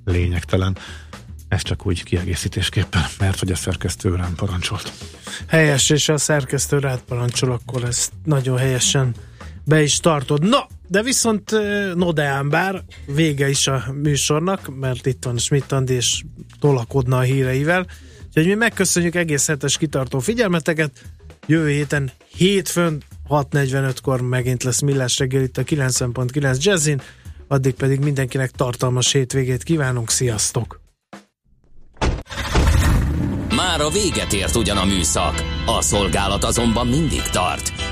lényegtelen. 0.06 0.78
Ez 1.48 1.62
csak 1.62 1.86
úgy 1.86 2.04
kiegészítésképpen, 2.04 3.06
mert 3.20 3.40
hogy 3.40 3.52
a 3.52 3.56
szerkesztő 3.56 4.16
rám 4.16 4.36
parancsolt. 4.36 4.92
Helyes, 5.48 5.90
és 5.90 6.10
a 6.10 6.18
szerkesztő 6.18 6.80
rád 6.80 7.02
parancsol, 7.02 7.52
akkor 7.52 7.84
ezt 7.84 8.12
nagyon 8.24 8.58
helyesen 8.58 9.16
be 9.68 9.82
is 9.82 10.00
tartod. 10.00 10.44
Na, 10.44 10.68
de 10.88 11.04
viszont 11.04 11.52
no 11.96 12.12
de 12.12 12.24
ám 12.24 12.50
bár 12.50 12.84
vége 13.06 13.50
is 13.50 13.68
a 13.68 13.84
műsornak, 14.02 14.78
mert 14.80 15.06
itt 15.06 15.24
van 15.24 15.38
Schmidt 15.38 15.72
Andi, 15.72 15.94
és 15.94 16.24
tolakodna 16.60 17.18
a 17.18 17.22
híreivel. 17.22 17.88
Úgyhogy 18.28 18.46
mi 18.46 18.54
megköszönjük 18.54 19.16
egész 19.16 19.48
hetes 19.48 19.78
kitartó 19.78 20.20
figyelmeteket. 20.20 20.92
Jövő 21.46 21.70
héten 21.70 22.12
hétfőn 22.36 23.04
6.45-kor 23.30 24.22
megint 24.22 24.64
lesz 24.64 24.82
Millás 24.82 25.18
reggel 25.18 25.42
itt 25.42 25.58
a 25.58 25.64
90.9 25.64 26.64
Jazzin, 26.64 27.02
addig 27.48 27.74
pedig 27.74 28.00
mindenkinek 28.00 28.52
tartalmas 28.52 29.12
hétvégét 29.12 29.64
kívánunk, 29.64 30.10
sziasztok! 30.10 30.80
Már 33.56 33.82
a 33.82 33.90
véget 33.90 34.34
ért 34.34 34.56
ugyan 34.56 34.78
a 34.78 34.86
műszak, 34.86 35.44
a 35.66 35.82
szolgálat 35.82 36.44
azonban 36.44 36.88
mindig 36.88 37.22
tart, 37.22 37.77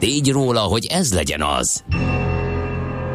tégy 0.00 0.30
róla, 0.30 0.60
hogy 0.60 0.86
ez 0.86 1.14
legyen 1.14 1.42
az. 1.42 1.84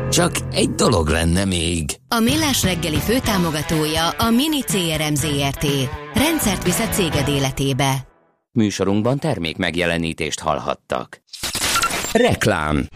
Csak 0.10 0.32
egy 0.52 0.70
dolog 0.70 1.08
lenne 1.08 1.46
még. 1.46 1.96
A 2.08 2.20
Millás 2.20 2.64
reggeli 2.64 3.00
főtámogatója 3.00 4.10
a 4.10 4.30
Mini 4.30 4.62
CRM 4.62 5.14
Zrt. 5.14 5.66
Rendszert 6.14 6.64
visz 6.64 6.80
a 6.80 6.88
céged 6.88 7.28
életébe. 7.28 8.08
Műsorunkban 8.52 9.20
termék 9.20 9.58
megjelenítést 9.58 10.40
hallhattak. 10.40 11.22
Reklám 12.12 12.88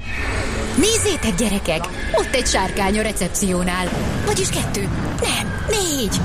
Nézzétek, 0.77 1.35
gyerekek! 1.35 1.87
Ott 2.13 2.33
egy 2.33 2.45
sárkány 2.45 2.99
a 2.99 3.01
recepciónál. 3.01 3.87
Vagyis 4.25 4.49
kettő. 4.49 4.81
Nem, 5.21 5.65
négy. 5.69 6.15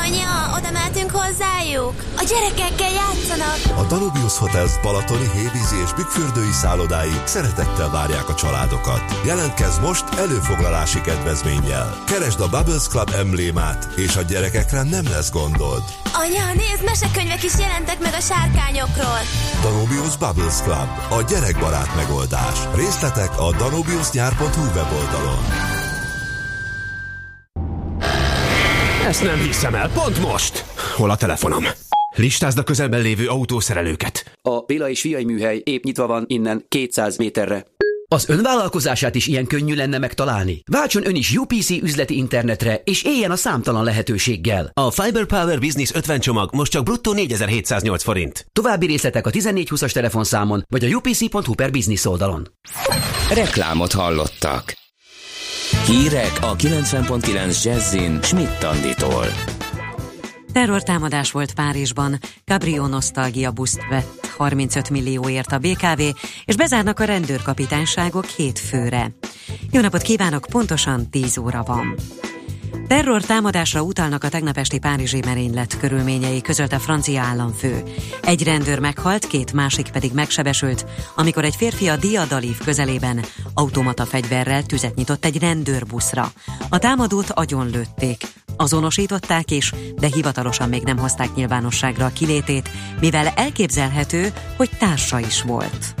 Anya, 0.00 0.56
oda 0.56 0.70
mehetünk 0.70 1.10
hozzájuk? 1.10 1.94
A 2.16 2.24
gyerekekkel 2.28 2.90
játszanak. 2.90 3.78
A 3.78 3.82
Danubius 3.82 4.38
Hotels 4.38 4.80
Balatoni, 4.82 5.30
Hévízi 5.34 5.76
és 5.84 5.92
Bükkfürdői 5.92 6.52
szállodái 6.52 7.12
szeretettel 7.24 7.90
várják 7.90 8.28
a 8.28 8.34
családokat. 8.34 9.02
Jelentkezz 9.24 9.78
most 9.78 10.04
előfoglalási 10.18 11.00
kedvezménnyel. 11.00 11.98
Keresd 12.06 12.40
a 12.40 12.48
Bubbles 12.48 12.86
Club 12.88 13.10
emblémát, 13.16 13.88
és 13.96 14.16
a 14.16 14.22
gyerekekre 14.22 14.82
nem 14.82 15.04
lesz 15.10 15.30
gondod. 15.30 15.82
Anya, 16.12 16.44
nézd, 16.54 16.84
mesekönyvek 16.84 17.42
is 17.42 17.58
jelentek 17.58 17.98
meg 18.00 18.14
a 18.14 18.20
sárkányokról. 18.20 19.20
Danubius 19.62 20.16
Bubbles 20.16 20.60
Club, 20.62 20.88
a 21.10 21.22
gyerekbarát 21.22 21.94
megoldás. 21.96 22.58
Részletek 22.74 23.40
a 23.40 23.52
danubiusnyár.hu 23.58 24.64
weboldalon. 24.74 25.81
Ezt 29.12 29.24
nem 29.24 29.38
hiszem 29.38 29.74
el, 29.74 29.90
pont 29.90 30.20
most! 30.20 30.64
Hol 30.94 31.10
a 31.10 31.16
telefonom? 31.16 31.64
Listázd 32.16 32.58
a 32.58 32.62
közelben 32.62 33.00
lévő 33.00 33.26
autószerelőket. 33.26 34.38
A 34.42 34.60
Béla 34.60 34.88
és 34.88 35.00
Fiai 35.00 35.24
műhely 35.24 35.60
épp 35.64 35.84
nyitva 35.84 36.06
van 36.06 36.24
innen 36.26 36.64
200 36.68 37.16
méterre. 37.16 37.66
Az 38.08 38.28
önvállalkozását 38.28 39.14
is 39.14 39.26
ilyen 39.26 39.46
könnyű 39.46 39.74
lenne 39.74 39.98
megtalálni? 39.98 40.62
Váltson 40.70 41.06
ön 41.06 41.14
is 41.14 41.36
UPC 41.36 41.70
üzleti 41.70 42.16
internetre, 42.16 42.80
és 42.84 43.02
éljen 43.02 43.30
a 43.30 43.36
számtalan 43.36 43.84
lehetőséggel. 43.84 44.70
A 44.74 44.90
Fiber 44.90 45.24
Power 45.24 45.58
Business 45.58 45.92
50 45.94 46.20
csomag 46.20 46.54
most 46.54 46.72
csak 46.72 46.84
bruttó 46.84 47.12
4708 47.12 48.02
forint. 48.02 48.46
További 48.52 48.86
részletek 48.86 49.26
a 49.26 49.30
1420-as 49.30 49.92
telefonszámon, 49.92 50.64
vagy 50.68 50.84
a 50.84 50.96
upc.hu 50.96 51.54
per 51.54 51.70
business 51.70 52.04
oldalon. 52.04 52.48
Reklámot 53.30 53.92
hallottak. 53.92 54.81
Hírek 55.86 56.38
a 56.40 56.56
90.9 56.56 57.64
Jazzin 57.64 58.22
Schmidt 58.22 58.62
Anditól. 58.62 59.24
Terrortámadás 60.52 61.30
volt 61.30 61.54
Párizsban, 61.54 62.18
Cabrio 62.44 62.86
Nostalgia 62.86 63.50
buszt 63.50 63.80
vett 63.90 64.26
35 64.36 64.90
millióért 64.90 65.52
a 65.52 65.58
BKV, 65.58 66.00
és 66.44 66.56
bezárnak 66.56 67.00
a 67.00 67.04
rendőrkapitányságok 67.04 68.24
hét 68.24 68.58
főre. 68.58 69.10
Jó 69.70 69.80
napot 69.80 70.02
kívánok, 70.02 70.46
pontosan 70.50 71.10
10 71.10 71.38
óra 71.38 71.62
van. 71.62 71.94
Terror 72.86 73.22
támadásra 73.22 73.82
utalnak 73.82 74.24
a 74.24 74.28
tegnap 74.28 74.56
esti 74.56 74.78
párizsi 74.78 75.20
merénylet 75.24 75.78
körülményei, 75.78 76.40
közölte 76.40 76.78
francia 76.78 77.22
államfő. 77.22 77.82
Egy 78.22 78.42
rendőr 78.42 78.78
meghalt, 78.78 79.26
két 79.26 79.52
másik 79.52 79.90
pedig 79.90 80.12
megsebesült, 80.12 80.86
amikor 81.16 81.44
egy 81.44 81.56
férfi 81.56 81.88
a 81.88 81.96
Diadalív 81.96 82.58
közelében 82.58 83.24
automata 83.54 84.04
fegyverrel 84.04 84.62
tüzet 84.62 84.94
nyitott 84.94 85.24
egy 85.24 85.38
rendőrbuszra. 85.38 86.32
A 86.68 86.78
támadót 86.78 87.30
agyonlőtték. 87.30 88.24
Azonosították 88.56 89.50
is, 89.50 89.72
de 89.94 90.06
hivatalosan 90.06 90.68
még 90.68 90.82
nem 90.82 90.98
hozták 90.98 91.34
nyilvánosságra 91.34 92.04
a 92.04 92.12
kilétét, 92.12 92.70
mivel 93.00 93.26
elképzelhető, 93.26 94.32
hogy 94.56 94.70
társa 94.78 95.18
is 95.18 95.42
volt. 95.42 95.94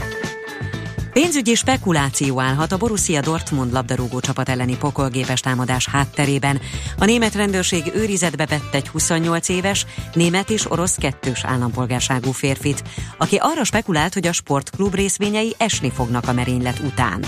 Pénzügyi 1.12 1.54
spekuláció 1.54 2.40
állhat 2.40 2.72
a 2.72 2.76
Borussia 2.76 3.20
Dortmund 3.20 3.72
labdarúgó 3.72 4.20
csapat 4.20 4.48
elleni 4.48 4.76
pokolgépes 4.76 5.40
támadás 5.40 5.88
hátterében. 5.88 6.60
A 6.98 7.04
német 7.04 7.34
rendőrség 7.34 7.92
őrizetbe 7.94 8.46
vett 8.46 8.74
egy 8.74 8.88
28 8.88 9.48
éves, 9.48 9.86
német 10.14 10.50
és 10.50 10.70
orosz 10.70 10.94
kettős 10.94 11.44
állampolgárságú 11.44 12.30
férfit, 12.30 12.82
aki 13.16 13.36
arra 13.40 13.64
spekulált, 13.64 14.14
hogy 14.14 14.26
a 14.26 14.32
sportklub 14.32 14.94
részvényei 14.94 15.54
esni 15.58 15.90
fognak 15.90 16.28
a 16.28 16.32
merénylet 16.32 16.78
után. 16.78 17.24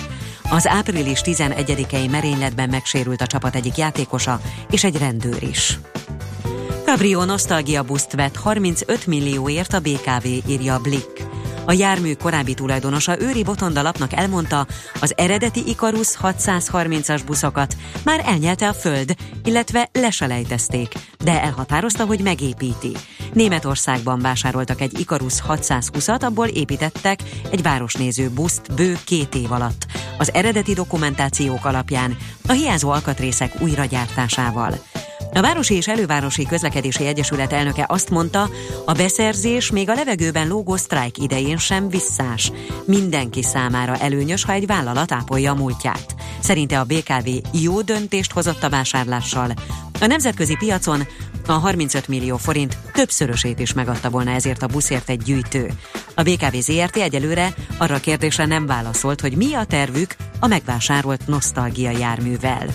Az 0.51 0.66
április 0.66 1.20
11-i 1.24 2.11
merényletben 2.11 2.68
megsérült 2.68 3.20
a 3.20 3.26
csapat 3.26 3.55
egyik 3.55 3.76
játékosa 3.76 4.41
és 4.70 4.85
egy 4.85 4.99
rendőr 4.99 5.43
is. 5.43 5.78
Cabrio 6.85 7.24
Nostalgia 7.24 7.82
Buszt 7.82 8.12
vett 8.12 8.37
35 8.37 9.07
millióért 9.07 9.72
a 9.72 9.80
BKV, 9.80 10.26
írja 10.49 10.78
Blick. 10.78 11.34
A 11.67 11.73
jármű 11.73 12.15
korábbi 12.15 12.55
tulajdonosa 12.55 13.21
Őri 13.21 13.43
Botonda 13.43 13.83
lapnak 13.83 14.12
elmondta, 14.12 14.67
az 15.01 15.15
eredeti 15.17 15.62
Ikarus 15.67 16.09
630-as 16.23 17.21
buszokat 17.27 17.77
már 18.05 18.23
elnyelte 18.25 18.69
a 18.69 18.73
föld, 18.73 19.15
illetve 19.45 19.89
leselejtezték, 19.93 20.93
de 21.25 21.43
elhatározta, 21.43 22.05
hogy 22.05 22.21
megépíti. 22.21 22.93
Németországban 23.33 24.21
vásároltak 24.21 24.81
egy 24.81 25.01
Ikarus 25.01 25.35
620-at, 25.49 26.21
abból 26.21 26.47
építettek 26.47 27.21
egy 27.51 27.62
városnéző 27.62 28.31
buszt 28.31 28.75
bő 28.75 28.99
két 29.05 29.35
év 29.35 29.53
alatt. 29.53 29.87
Az 30.19 30.33
eredeti 30.35 30.73
dokumentációk 30.73 31.65
alapján 31.65 32.17
a 32.49 32.53
hiányzó 32.53 32.91
alkatrészek 32.91 33.61
újragyártásával. 33.61 34.75
A 35.35 35.41
Városi 35.41 35.74
és 35.74 35.89
Elővárosi 35.89 36.47
Közlekedési 36.47 37.07
Egyesület 37.07 37.53
elnöke 37.53 37.85
azt 37.89 38.11
mondta, 38.11 38.49
a 38.85 38.93
beszerzés 38.93 39.70
még 39.70 39.89
a 39.89 39.95
levegőben 39.95 40.49
lógó 40.49 40.76
sztrájk 40.76 41.18
idején 41.18 41.57
sem 41.57 41.89
visszás. 41.89 42.53
Mindenki 42.87 43.43
számára 43.43 43.97
előnyös, 43.97 44.45
ha 44.45 44.53
egy 44.53 44.66
vállalat 44.66 45.12
ápolja 45.12 45.53
a 45.53 45.55
múltját. 45.55 46.14
Szerinte 46.41 46.80
a 46.80 46.85
BKV 46.85 47.28
jó 47.53 47.80
döntést 47.80 48.32
hozott 48.32 48.62
a 48.62 48.68
vásárlással. 48.68 49.53
A 50.01 50.07
nemzetközi 50.07 50.57
piacon 50.57 51.07
a 51.47 51.53
35 51.53 52.09
millió 52.09 52.37
forint 52.37 52.76
többszörösét 52.93 53.59
is 53.59 53.72
megadta 53.72 54.11
volna 54.11 54.30
ezért 54.30 54.62
a 54.62 54.66
buszért 54.66 55.09
egy 55.09 55.22
gyűjtő. 55.22 55.70
A 56.14 56.22
BKV 56.22 56.57
ZRT 56.57 56.97
egyelőre 56.97 57.55
arra 57.78 57.95
a 57.95 58.01
kérdésre 58.01 58.47
nem 58.47 58.66
válaszolt, 58.66 59.20
hogy 59.20 59.37
mi 59.37 59.55
a 59.55 59.64
tervük 59.64 60.16
a 60.41 60.47
megvásárolt 60.47 61.26
nosztalgia 61.26 61.91
járművel. 61.91 62.66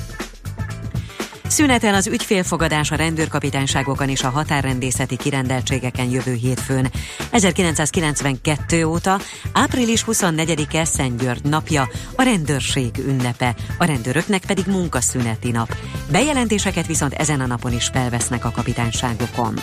Szünetel 1.50 1.94
az 1.94 2.08
ügyfélfogadás 2.08 2.92
a 2.92 2.96
rendőrkapitányságokon 2.96 4.10
és 4.10 4.24
a 4.24 4.30
határrendészeti 4.30 5.18
kirendeltségeken 5.18 6.10
jövő 6.10 6.34
hétfőn. 6.34 6.92
1992 7.32 8.86
óta 8.86 9.20
április 9.54 10.04
24-e 10.08 10.86
Szentgyörgy 10.86 11.44
napja, 11.44 11.90
a 12.16 12.22
rendőrség 12.22 12.98
ünnepe, 12.98 13.56
a 13.78 13.86
rendőröknek 13.86 14.46
pedig 14.46 14.66
munkaszüneti 14.68 15.52
nap. 15.52 15.76
Bejelentéseket 16.12 16.88
viszont 16.88 17.14
ezen 17.14 17.42
a 17.42 17.46
napon 17.46 17.74
is 17.74 17.90
felvesznek 17.94 18.46
a 18.46 18.52
kapitányságokon. 18.52 19.54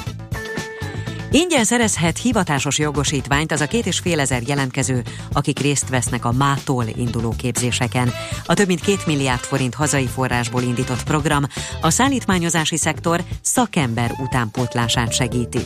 Ingyen 1.30 1.64
szerezhet 1.64 2.18
hivatásos 2.18 2.78
jogosítványt 2.78 3.52
az 3.52 3.60
a 3.60 3.66
két 3.66 3.86
és 3.86 3.98
fél 3.98 4.20
ezer 4.20 4.42
jelentkező, 4.46 5.02
akik 5.32 5.58
részt 5.58 5.88
vesznek 5.88 6.24
a 6.24 6.32
mától 6.32 6.84
induló 6.96 7.34
képzéseken. 7.38 8.12
A 8.46 8.54
több 8.54 8.66
mint 8.66 8.80
két 8.80 9.06
milliárd 9.06 9.40
forint 9.40 9.74
hazai 9.74 10.06
forrásból 10.06 10.62
indított 10.62 11.04
program 11.04 11.44
a 11.80 11.90
szállítmányozási 11.90 12.76
szektor 12.76 13.22
szakember 13.42 14.10
utánpótlását 14.18 15.12
segíti. 15.12 15.60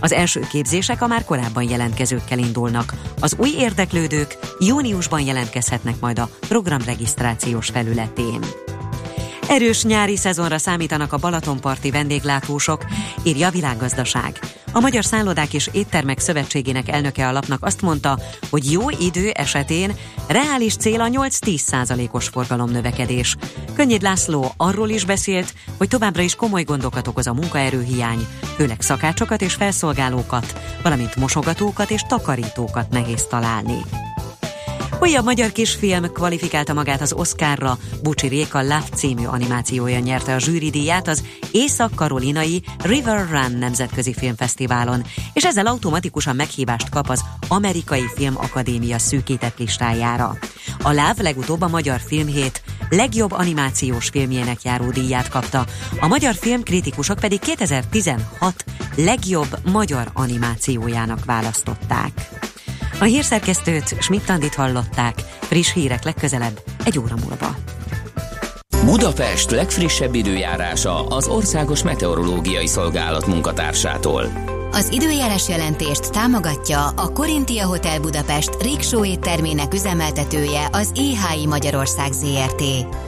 Az 0.00 0.12
első 0.12 0.40
képzések 0.50 1.02
a 1.02 1.06
már 1.06 1.24
korábban 1.24 1.68
jelentkezőkkel 1.68 2.38
indulnak. 2.38 2.94
Az 3.20 3.36
új 3.38 3.50
érdeklődők 3.58 4.38
júniusban 4.58 5.20
jelentkezhetnek 5.20 6.00
majd 6.00 6.18
a 6.18 6.28
programregisztrációs 6.48 7.68
felületén. 7.68 8.40
Erős 9.52 9.82
nyári 9.82 10.16
szezonra 10.16 10.58
számítanak 10.58 11.12
a 11.12 11.16
Balatonparti 11.16 11.90
vendéglátósok, 11.90 12.84
írja 13.22 13.48
a 13.48 13.50
világgazdaság. 13.50 14.38
A 14.72 14.80
Magyar 14.80 15.04
Szállodák 15.04 15.54
és 15.54 15.70
Éttermek 15.72 16.18
Szövetségének 16.18 16.88
elnöke 16.88 17.28
a 17.28 17.32
lapnak 17.32 17.64
azt 17.64 17.82
mondta, 17.82 18.18
hogy 18.50 18.72
jó 18.72 18.90
idő 18.90 19.30
esetén 19.30 19.92
reális 20.26 20.76
cél 20.76 21.00
a 21.00 21.08
8-10 21.08 21.56
százalékos 21.56 22.28
forgalom 22.28 22.70
növekedés. 22.70 23.36
Könnyed 23.74 24.02
László 24.02 24.52
arról 24.56 24.88
is 24.88 25.04
beszélt, 25.04 25.54
hogy 25.78 25.88
továbbra 25.88 26.22
is 26.22 26.34
komoly 26.34 26.62
gondokat 26.62 27.06
okoz 27.06 27.26
a 27.26 27.32
munkaerőhiány, 27.32 28.26
főleg 28.56 28.80
szakácsokat 28.80 29.42
és 29.42 29.54
felszolgálókat, 29.54 30.60
valamint 30.82 31.16
mosogatókat 31.16 31.90
és 31.90 32.02
takarítókat 32.08 32.90
nehéz 32.90 33.24
találni. 33.24 33.78
Újabb 35.02 35.24
magyar 35.24 35.52
kisfilm 35.52 36.12
kvalifikálta 36.12 36.72
magát 36.72 37.00
az 37.00 37.12
Oscarra, 37.12 37.78
Bucsi 38.02 38.26
Réka 38.26 38.60
Love 38.60 38.88
című 38.94 39.24
animációja 39.24 39.98
nyerte 39.98 40.34
a 40.34 40.38
zsűridíját 40.38 41.08
az 41.08 41.24
Észak-Karolinai 41.52 42.62
River 42.82 43.28
Run 43.30 43.58
nemzetközi 43.58 44.14
filmfesztiválon, 44.14 45.04
és 45.32 45.44
ezzel 45.44 45.66
automatikusan 45.66 46.36
meghívást 46.36 46.88
kap 46.88 47.08
az 47.08 47.24
Amerikai 47.48 48.04
Film 48.14 48.36
Akadémia 48.36 48.98
szűkített 48.98 49.58
listájára. 49.58 50.36
A 50.82 50.88
Love 50.88 51.22
legutóbb 51.22 51.60
a 51.60 51.68
Magyar 51.68 52.00
Filmhét 52.00 52.62
legjobb 52.90 53.32
animációs 53.32 54.08
filmjének 54.08 54.62
járó 54.62 54.90
díját 54.90 55.28
kapta, 55.28 55.64
a 56.00 56.06
magyar 56.06 56.34
filmkritikusok 56.34 57.18
pedig 57.18 57.38
2016 57.38 58.64
legjobb 58.96 59.58
magyar 59.72 60.10
animációjának 60.14 61.24
választották. 61.24 62.40
A 63.02 63.04
hírszerkesztőt 63.04 64.02
Schmidt-Tandit 64.02 64.54
hallották. 64.54 65.14
Friss 65.40 65.72
hírek 65.72 66.04
legközelebb, 66.04 66.60
egy 66.84 66.98
óra 66.98 67.14
múlva. 67.14 67.56
Budapest 68.84 69.50
legfrissebb 69.50 70.14
időjárása 70.14 71.06
az 71.06 71.26
Országos 71.26 71.82
Meteorológiai 71.82 72.66
Szolgálat 72.66 73.26
munkatársától. 73.26 74.24
Az 74.74 74.88
időjárás 74.92 75.48
jelentést 75.48 76.12
támogatja 76.12 76.86
a 76.86 77.12
Korintia 77.12 77.66
Hotel 77.66 78.00
Budapest 78.00 78.62
Riksó 78.62 79.04
éttermének 79.04 79.74
üzemeltetője 79.74 80.68
az 80.72 80.92
EHI 80.96 81.46
Magyarország 81.46 82.12
ZRT. 82.12 82.62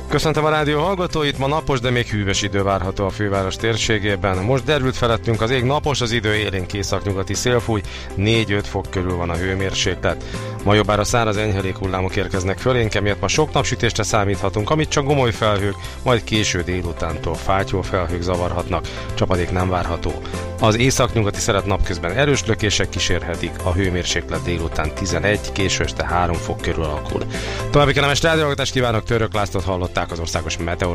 Köszöntöm 0.08 0.44
a 0.44 0.48
rádió 0.48 0.80
hallgatóit, 0.80 1.38
ma 1.38 1.46
napos, 1.46 1.80
de 1.80 1.90
még 1.90 2.06
hűvös 2.06 2.42
idő 2.42 2.62
várható 2.62 3.04
a 3.04 3.10
főváros 3.10 3.56
térségében. 3.56 4.44
Most 4.44 4.64
derült 4.64 4.96
felettünk 4.96 5.40
az 5.40 5.50
ég 5.50 5.64
napos, 5.64 6.00
az 6.00 6.12
idő 6.12 6.34
élén 6.34 6.66
készaknyugati 6.66 7.34
szélfúj, 7.34 7.80
4-5 8.18 8.64
fok 8.64 8.90
körül 8.90 9.16
van 9.16 9.30
a 9.30 9.36
hőmérséklet. 9.36 10.24
Ma 10.64 10.74
jobbára 10.74 11.04
száraz 11.04 11.36
enyhelék 11.36 11.76
hullámok 11.76 12.16
érkeznek 12.16 12.58
fölénk, 12.58 12.94
emiatt 12.94 13.20
ma 13.20 13.28
sok 13.28 13.52
napsütésre 13.52 14.02
számíthatunk, 14.02 14.70
amit 14.70 14.88
csak 14.88 15.04
gomoly 15.04 15.32
felhők, 15.32 15.76
majd 16.02 16.24
késő 16.24 16.62
délutántól 16.62 17.34
fátyol 17.34 17.82
felhők 17.82 18.22
zavarhatnak, 18.22 18.88
csapadék 19.14 19.50
nem 19.50 19.68
várható. 19.68 20.12
Az 20.60 20.78
északnyugati 20.78 21.40
szeret 21.54 21.68
napközben 21.68 22.12
erős 22.12 22.46
lökések 22.46 22.88
kísérhetik, 22.88 23.50
a 23.64 23.72
hőmérséklet 23.72 24.42
délután 24.42 24.94
11, 24.94 25.52
késő 25.52 25.84
este 25.84 26.06
3 26.06 26.36
fok 26.36 26.60
körül 26.60 26.82
alakul. 26.82 27.22
További 27.70 27.92
kellemes 27.92 28.22
rádióhallgatást 28.22 28.72
kívánok, 28.72 29.04
Török 29.04 29.34
Lászlót 29.34 29.64
hallották 29.64 30.10
az 30.10 30.20
országos 30.20 30.56
meteorológiai 30.58 30.92